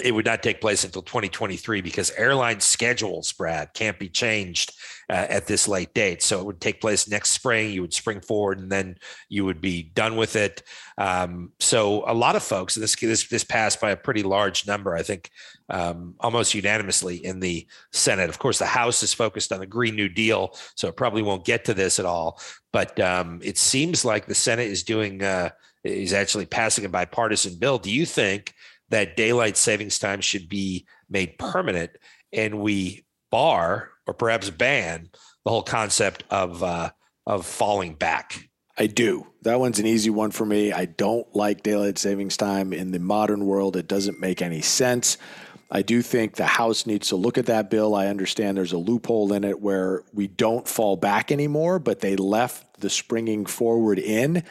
it 0.02 0.14
would 0.14 0.26
not 0.26 0.42
take 0.42 0.62
place 0.62 0.86
until 0.86 1.02
2023 1.02 1.82
because 1.82 2.12
airline 2.12 2.62
schedules, 2.62 3.34
Brad, 3.34 3.74
can't 3.74 4.00
be 4.00 4.08
changed 4.08 4.74
uh, 5.10 5.28
at 5.30 5.48
this 5.48 5.68
late 5.68 5.94
date. 5.94 6.24
So 6.24 6.40
it 6.40 6.46
would 6.46 6.62
take 6.62 6.80
place 6.80 7.10
next 7.10 7.32
spring. 7.32 7.72
You 7.72 7.82
would 7.82 7.94
spring 7.94 8.22
forward, 8.22 8.60
and 8.60 8.72
then 8.72 8.96
you 9.28 9.44
would 9.44 9.60
be 9.60 9.84
done 9.84 10.16
with 10.16 10.38
it. 10.38 10.64
Um, 10.98 11.52
so 11.60 12.06
a 12.08 12.14
lot 12.14 12.38
of 12.38 12.44
folks, 12.44 12.76
this 12.76 12.96
this 12.96 13.28
this 13.28 13.44
passed 13.44 13.82
by 13.82 13.92
a 13.92 13.98
pretty 13.98 14.24
large 14.24 14.66
number, 14.66 14.96
I 14.96 15.04
think, 15.04 15.30
um, 15.70 16.16
almost 16.22 16.54
unanimously 16.54 17.18
in 17.18 17.42
the 17.42 17.68
Senate. 17.92 18.30
Of 18.30 18.40
course, 18.40 18.60
the 18.60 18.66
House 18.66 19.04
is 19.04 19.14
focused 19.14 19.52
on 19.52 19.60
the 19.60 19.68
Green 19.68 19.98
New 19.98 20.08
Deal, 20.08 20.56
so 20.76 20.88
it 20.88 20.96
probably 20.96 21.22
won't 21.22 21.44
get 21.44 21.66
to 21.66 21.74
this 21.74 22.00
at 22.00 22.06
all. 22.06 22.40
But 22.72 22.98
um, 23.02 23.42
it 23.44 23.58
seems 23.58 24.06
like 24.06 24.26
the 24.26 24.36
Senate 24.36 24.70
is 24.70 24.84
doing. 24.84 25.22
Uh, 25.22 25.50
is 25.84 26.14
actually 26.14 26.46
passing 26.46 26.86
a 26.86 26.90
bipartisan 26.90 27.56
bill. 27.58 27.80
Do 27.80 27.90
you 27.90 28.06
think 28.06 28.54
that 28.92 29.18
daylight 29.18 29.58
savings 29.58 29.98
time 30.00 30.22
should 30.22 30.48
be 30.48 30.86
made 31.10 31.38
permanent 31.38 31.92
and 32.32 32.60
we 32.62 33.06
bar 33.32 33.90
or 34.06 34.14
perhaps 34.14 34.50
ban 34.50 35.10
the 35.44 35.50
whole 35.50 35.64
concept 35.64 36.24
of 36.30 36.62
uh, 36.62 36.92
of 37.26 37.46
falling 37.46 37.96
back. 37.96 38.50
I 38.78 38.88
do. 38.88 39.28
That 39.44 39.60
one's 39.60 39.80
an 39.80 39.86
easy 39.86 40.10
one 40.10 40.32
for 40.32 40.46
me. 40.46 40.72
I 40.72 40.86
don't 40.86 41.28
like 41.36 41.64
daylight 41.64 41.98
savings 41.98 42.38
time 42.38 42.74
in 42.74 42.92
the 42.92 43.00
modern 43.00 43.46
world. 43.46 43.76
It 43.76 43.88
doesn't 43.88 44.20
make 44.20 44.42
any 44.42 44.62
sense. 44.62 45.18
I 45.70 45.82
do 45.82 46.02
think 46.02 46.36
the 46.36 46.46
House 46.46 46.86
needs 46.86 47.10
to 47.10 47.16
look 47.16 47.38
at 47.38 47.46
that 47.46 47.70
bill. 47.70 47.96
I 47.96 48.08
understand 48.08 48.58
there's 48.58 48.74
a 48.74 48.78
loophole 48.78 49.32
in 49.34 49.44
it 49.44 49.62
where 49.62 50.04
we 50.14 50.28
don't 50.28 50.68
fall 50.68 50.98
back 50.98 51.32
anymore, 51.32 51.80
but 51.80 52.02
they 52.02 52.16
left 52.18 52.82
the 52.82 52.90
springing 52.90 53.46
forward 53.46 54.00
in. 54.00 54.44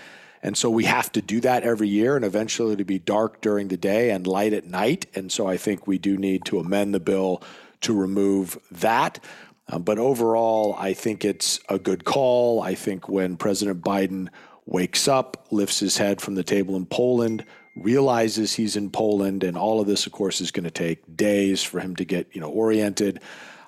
And 0.42 0.56
so 0.56 0.70
we 0.70 0.84
have 0.84 1.12
to 1.12 1.22
do 1.22 1.40
that 1.40 1.64
every 1.64 1.88
year 1.88 2.16
and 2.16 2.24
eventually 2.24 2.76
to 2.76 2.84
be 2.84 2.98
dark 2.98 3.40
during 3.40 3.68
the 3.68 3.76
day 3.76 4.10
and 4.10 4.26
light 4.26 4.52
at 4.52 4.64
night. 4.64 5.06
And 5.14 5.30
so 5.30 5.46
I 5.46 5.56
think 5.56 5.86
we 5.86 5.98
do 5.98 6.16
need 6.16 6.44
to 6.46 6.58
amend 6.58 6.94
the 6.94 7.00
bill 7.00 7.42
to 7.82 7.94
remove 7.94 8.58
that. 8.70 9.22
Uh, 9.68 9.78
but 9.78 9.98
overall, 9.98 10.74
I 10.78 10.94
think 10.94 11.24
it's 11.24 11.60
a 11.68 11.78
good 11.78 12.04
call. 12.04 12.62
I 12.62 12.74
think 12.74 13.08
when 13.08 13.36
President 13.36 13.82
Biden 13.82 14.28
wakes 14.66 15.08
up, 15.08 15.46
lifts 15.50 15.80
his 15.80 15.98
head 15.98 16.20
from 16.20 16.34
the 16.34 16.42
table 16.42 16.76
in 16.76 16.86
Poland, 16.86 17.44
realizes 17.76 18.54
he's 18.54 18.76
in 18.76 18.90
Poland, 18.90 19.44
and 19.44 19.56
all 19.56 19.80
of 19.80 19.86
this, 19.86 20.06
of 20.06 20.12
course, 20.12 20.40
is 20.40 20.50
going 20.50 20.64
to 20.64 20.70
take 20.70 21.16
days 21.16 21.62
for 21.62 21.80
him 21.80 21.94
to 21.96 22.04
get 22.04 22.28
you 22.32 22.40
know 22.40 22.50
oriented. 22.50 23.20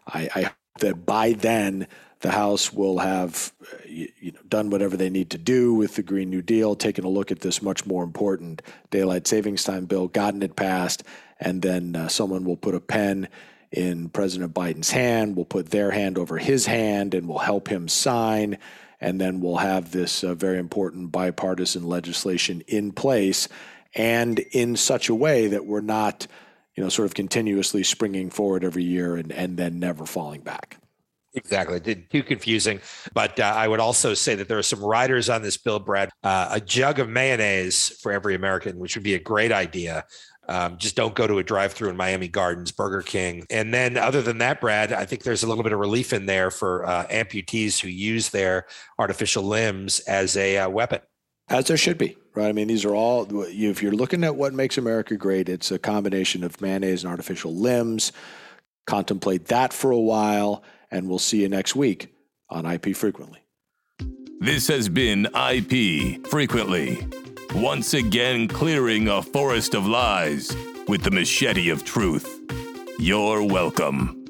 I, 0.07 0.29
I 0.35 0.43
hope 0.43 0.55
that 0.81 1.07
by 1.07 1.33
then 1.33 1.87
the 2.23 2.31
House 2.31 2.73
will 2.73 2.99
have 2.99 3.53
you, 3.87 4.09
know, 4.23 4.41
done 4.49 4.71
whatever 4.71 4.97
they 4.97 5.11
need 5.11 5.31
to 5.31 5.39
do 5.39 5.75
with 5.75 5.97
the 5.97 6.03
Green 6.03 6.31
New 6.31 6.41
Deal, 6.41 6.75
taken 6.75 7.05
a 7.05 7.09
look 7.09 7.31
at 7.31 7.41
this 7.41 7.61
much 7.61 7.85
more 7.85 8.05
important 8.05 8.63
daylight 8.91 9.27
savings 9.27 9.65
time 9.65 9.85
bill, 9.85 10.09
gotten 10.09 10.43
it 10.43 10.57
passed, 10.57 11.03
and 11.41 11.63
then 11.63 11.97
uh, 11.97 12.09
someone 12.09 12.45
will 12.45 12.57
put 12.57 12.75
a 12.75 12.81
pen 12.81 13.29
in 13.73 14.09
President 14.09 14.55
Biden's 14.55 14.91
hand, 14.91 15.35
will 15.35 15.45
put 15.45 15.71
their 15.71 15.91
hand 15.91 16.17
over 16.17 16.39
his 16.39 16.67
hand, 16.67 17.13
and 17.15 17.27
will 17.27 17.39
help 17.39 17.69
him 17.69 17.89
sign. 17.89 18.57
And 19.01 19.21
then 19.21 19.41
we'll 19.41 19.57
have 19.57 19.91
this 19.91 20.23
uh, 20.23 20.35
very 20.35 20.59
important 20.59 21.11
bipartisan 21.11 21.89
legislation 21.89 22.63
in 22.69 22.93
place 22.93 23.49
and 23.95 24.39
in 24.39 24.77
such 24.77 25.09
a 25.09 25.15
way 25.15 25.49
that 25.49 25.67
we're 25.67 25.81
not, 25.81 26.29
you 26.77 26.85
know, 26.85 26.89
sort 26.89 27.07
of 27.07 27.15
continuously 27.15 27.83
springing 27.83 28.31
forward 28.31 28.63
every 28.63 28.85
year 28.85 29.17
and, 29.17 29.33
and 29.33 29.57
then 29.57 29.81
never 29.81 30.07
falling 30.07 30.43
back. 30.43 30.77
Exactly. 31.35 31.81
Too 32.11 32.23
confusing. 32.23 32.81
But 33.15 33.41
uh, 33.41 33.45
I 33.45 33.67
would 33.67 33.81
also 33.81 34.15
say 34.15 34.35
that 34.35 34.49
there 34.49 34.59
are 34.59 34.63
some 34.63 34.85
riders 34.85 35.31
on 35.31 35.43
this 35.43 35.57
bill, 35.57 35.79
Brad. 35.79 36.11
Uh, 36.23 36.49
a 36.53 36.61
jug 36.61 36.99
of 36.99 37.09
mayonnaise 37.09 37.89
for 38.01 38.13
every 38.13 38.35
American, 38.35 38.79
which 38.79 38.97
would 38.97 39.05
be 39.05 39.15
a 39.15 39.19
great 39.19 39.53
idea. 39.53 40.05
Um, 40.49 40.77
just 40.77 40.97
don't 40.97 41.15
go 41.15 41.27
to 41.27 41.39
a 41.39 41.43
drive 41.43 41.73
through 41.73 41.89
in 41.91 41.97
Miami 41.97 42.29
Gardens, 42.29 42.73
Burger 42.73 43.01
King. 43.01 43.47
And 43.49 43.73
then, 43.73 43.97
other 43.97 44.21
than 44.21 44.39
that, 44.39 44.61
Brad, 44.61 44.93
I 44.93 45.05
think 45.05 45.23
there's 45.23 45.43
a 45.43 45.47
little 45.47 45.63
bit 45.63 45.73
of 45.73 45.79
relief 45.79 46.13
in 46.13 46.27
there 46.27 46.51
for 46.51 46.85
uh, 46.85 47.07
amputees 47.07 47.81
who 47.81 47.89
use 47.89 48.31
their 48.31 48.67
artificial 48.99 49.45
limbs 49.45 50.01
as 50.01 50.37
a 50.37 50.59
uh, 50.59 50.69
weapon. 50.69 51.01
As 51.49 51.67
there 51.67 51.77
should 51.77 51.99
be, 51.99 52.17
right? 52.35 52.49
I 52.49 52.53
mean, 52.53 52.69
these 52.69 52.85
are 52.85 52.95
all, 52.95 53.27
if 53.47 53.83
you're 53.83 53.93
looking 53.93 54.25
at 54.25 54.37
what 54.37 54.53
makes 54.53 54.79
America 54.79 55.17
great, 55.17 55.49
it's 55.49 55.71
a 55.71 55.79
combination 55.79 56.45
of 56.45 56.61
mayonnaise 56.61 57.05
and 57.05 57.11
artificial 57.11 57.55
limbs. 57.55 58.13
Contemplate 58.87 59.47
that 59.47 59.73
for 59.73 59.91
a 59.91 59.99
while 59.99 60.65
and 60.93 61.09
we'll 61.09 61.19
see 61.19 61.43
you 61.43 61.49
next 61.49 61.75
week 61.75 62.15
on 62.49 62.65
IP 62.65 62.95
Frequently. 62.95 63.41
This 64.41 64.69
has 64.69 64.89
been 64.89 65.27
IP 65.35 66.25
Frequently, 66.29 67.05
once 67.55 67.95
again 67.95 68.47
clearing 68.47 69.09
a 69.09 69.23
forest 69.23 69.75
of 69.75 69.87
lies 69.87 70.55
with 70.87 71.03
the 71.03 71.11
machete 71.11 71.71
of 71.71 71.85
truth. 71.85 72.41
You're 72.99 73.43
welcome. 73.43 74.22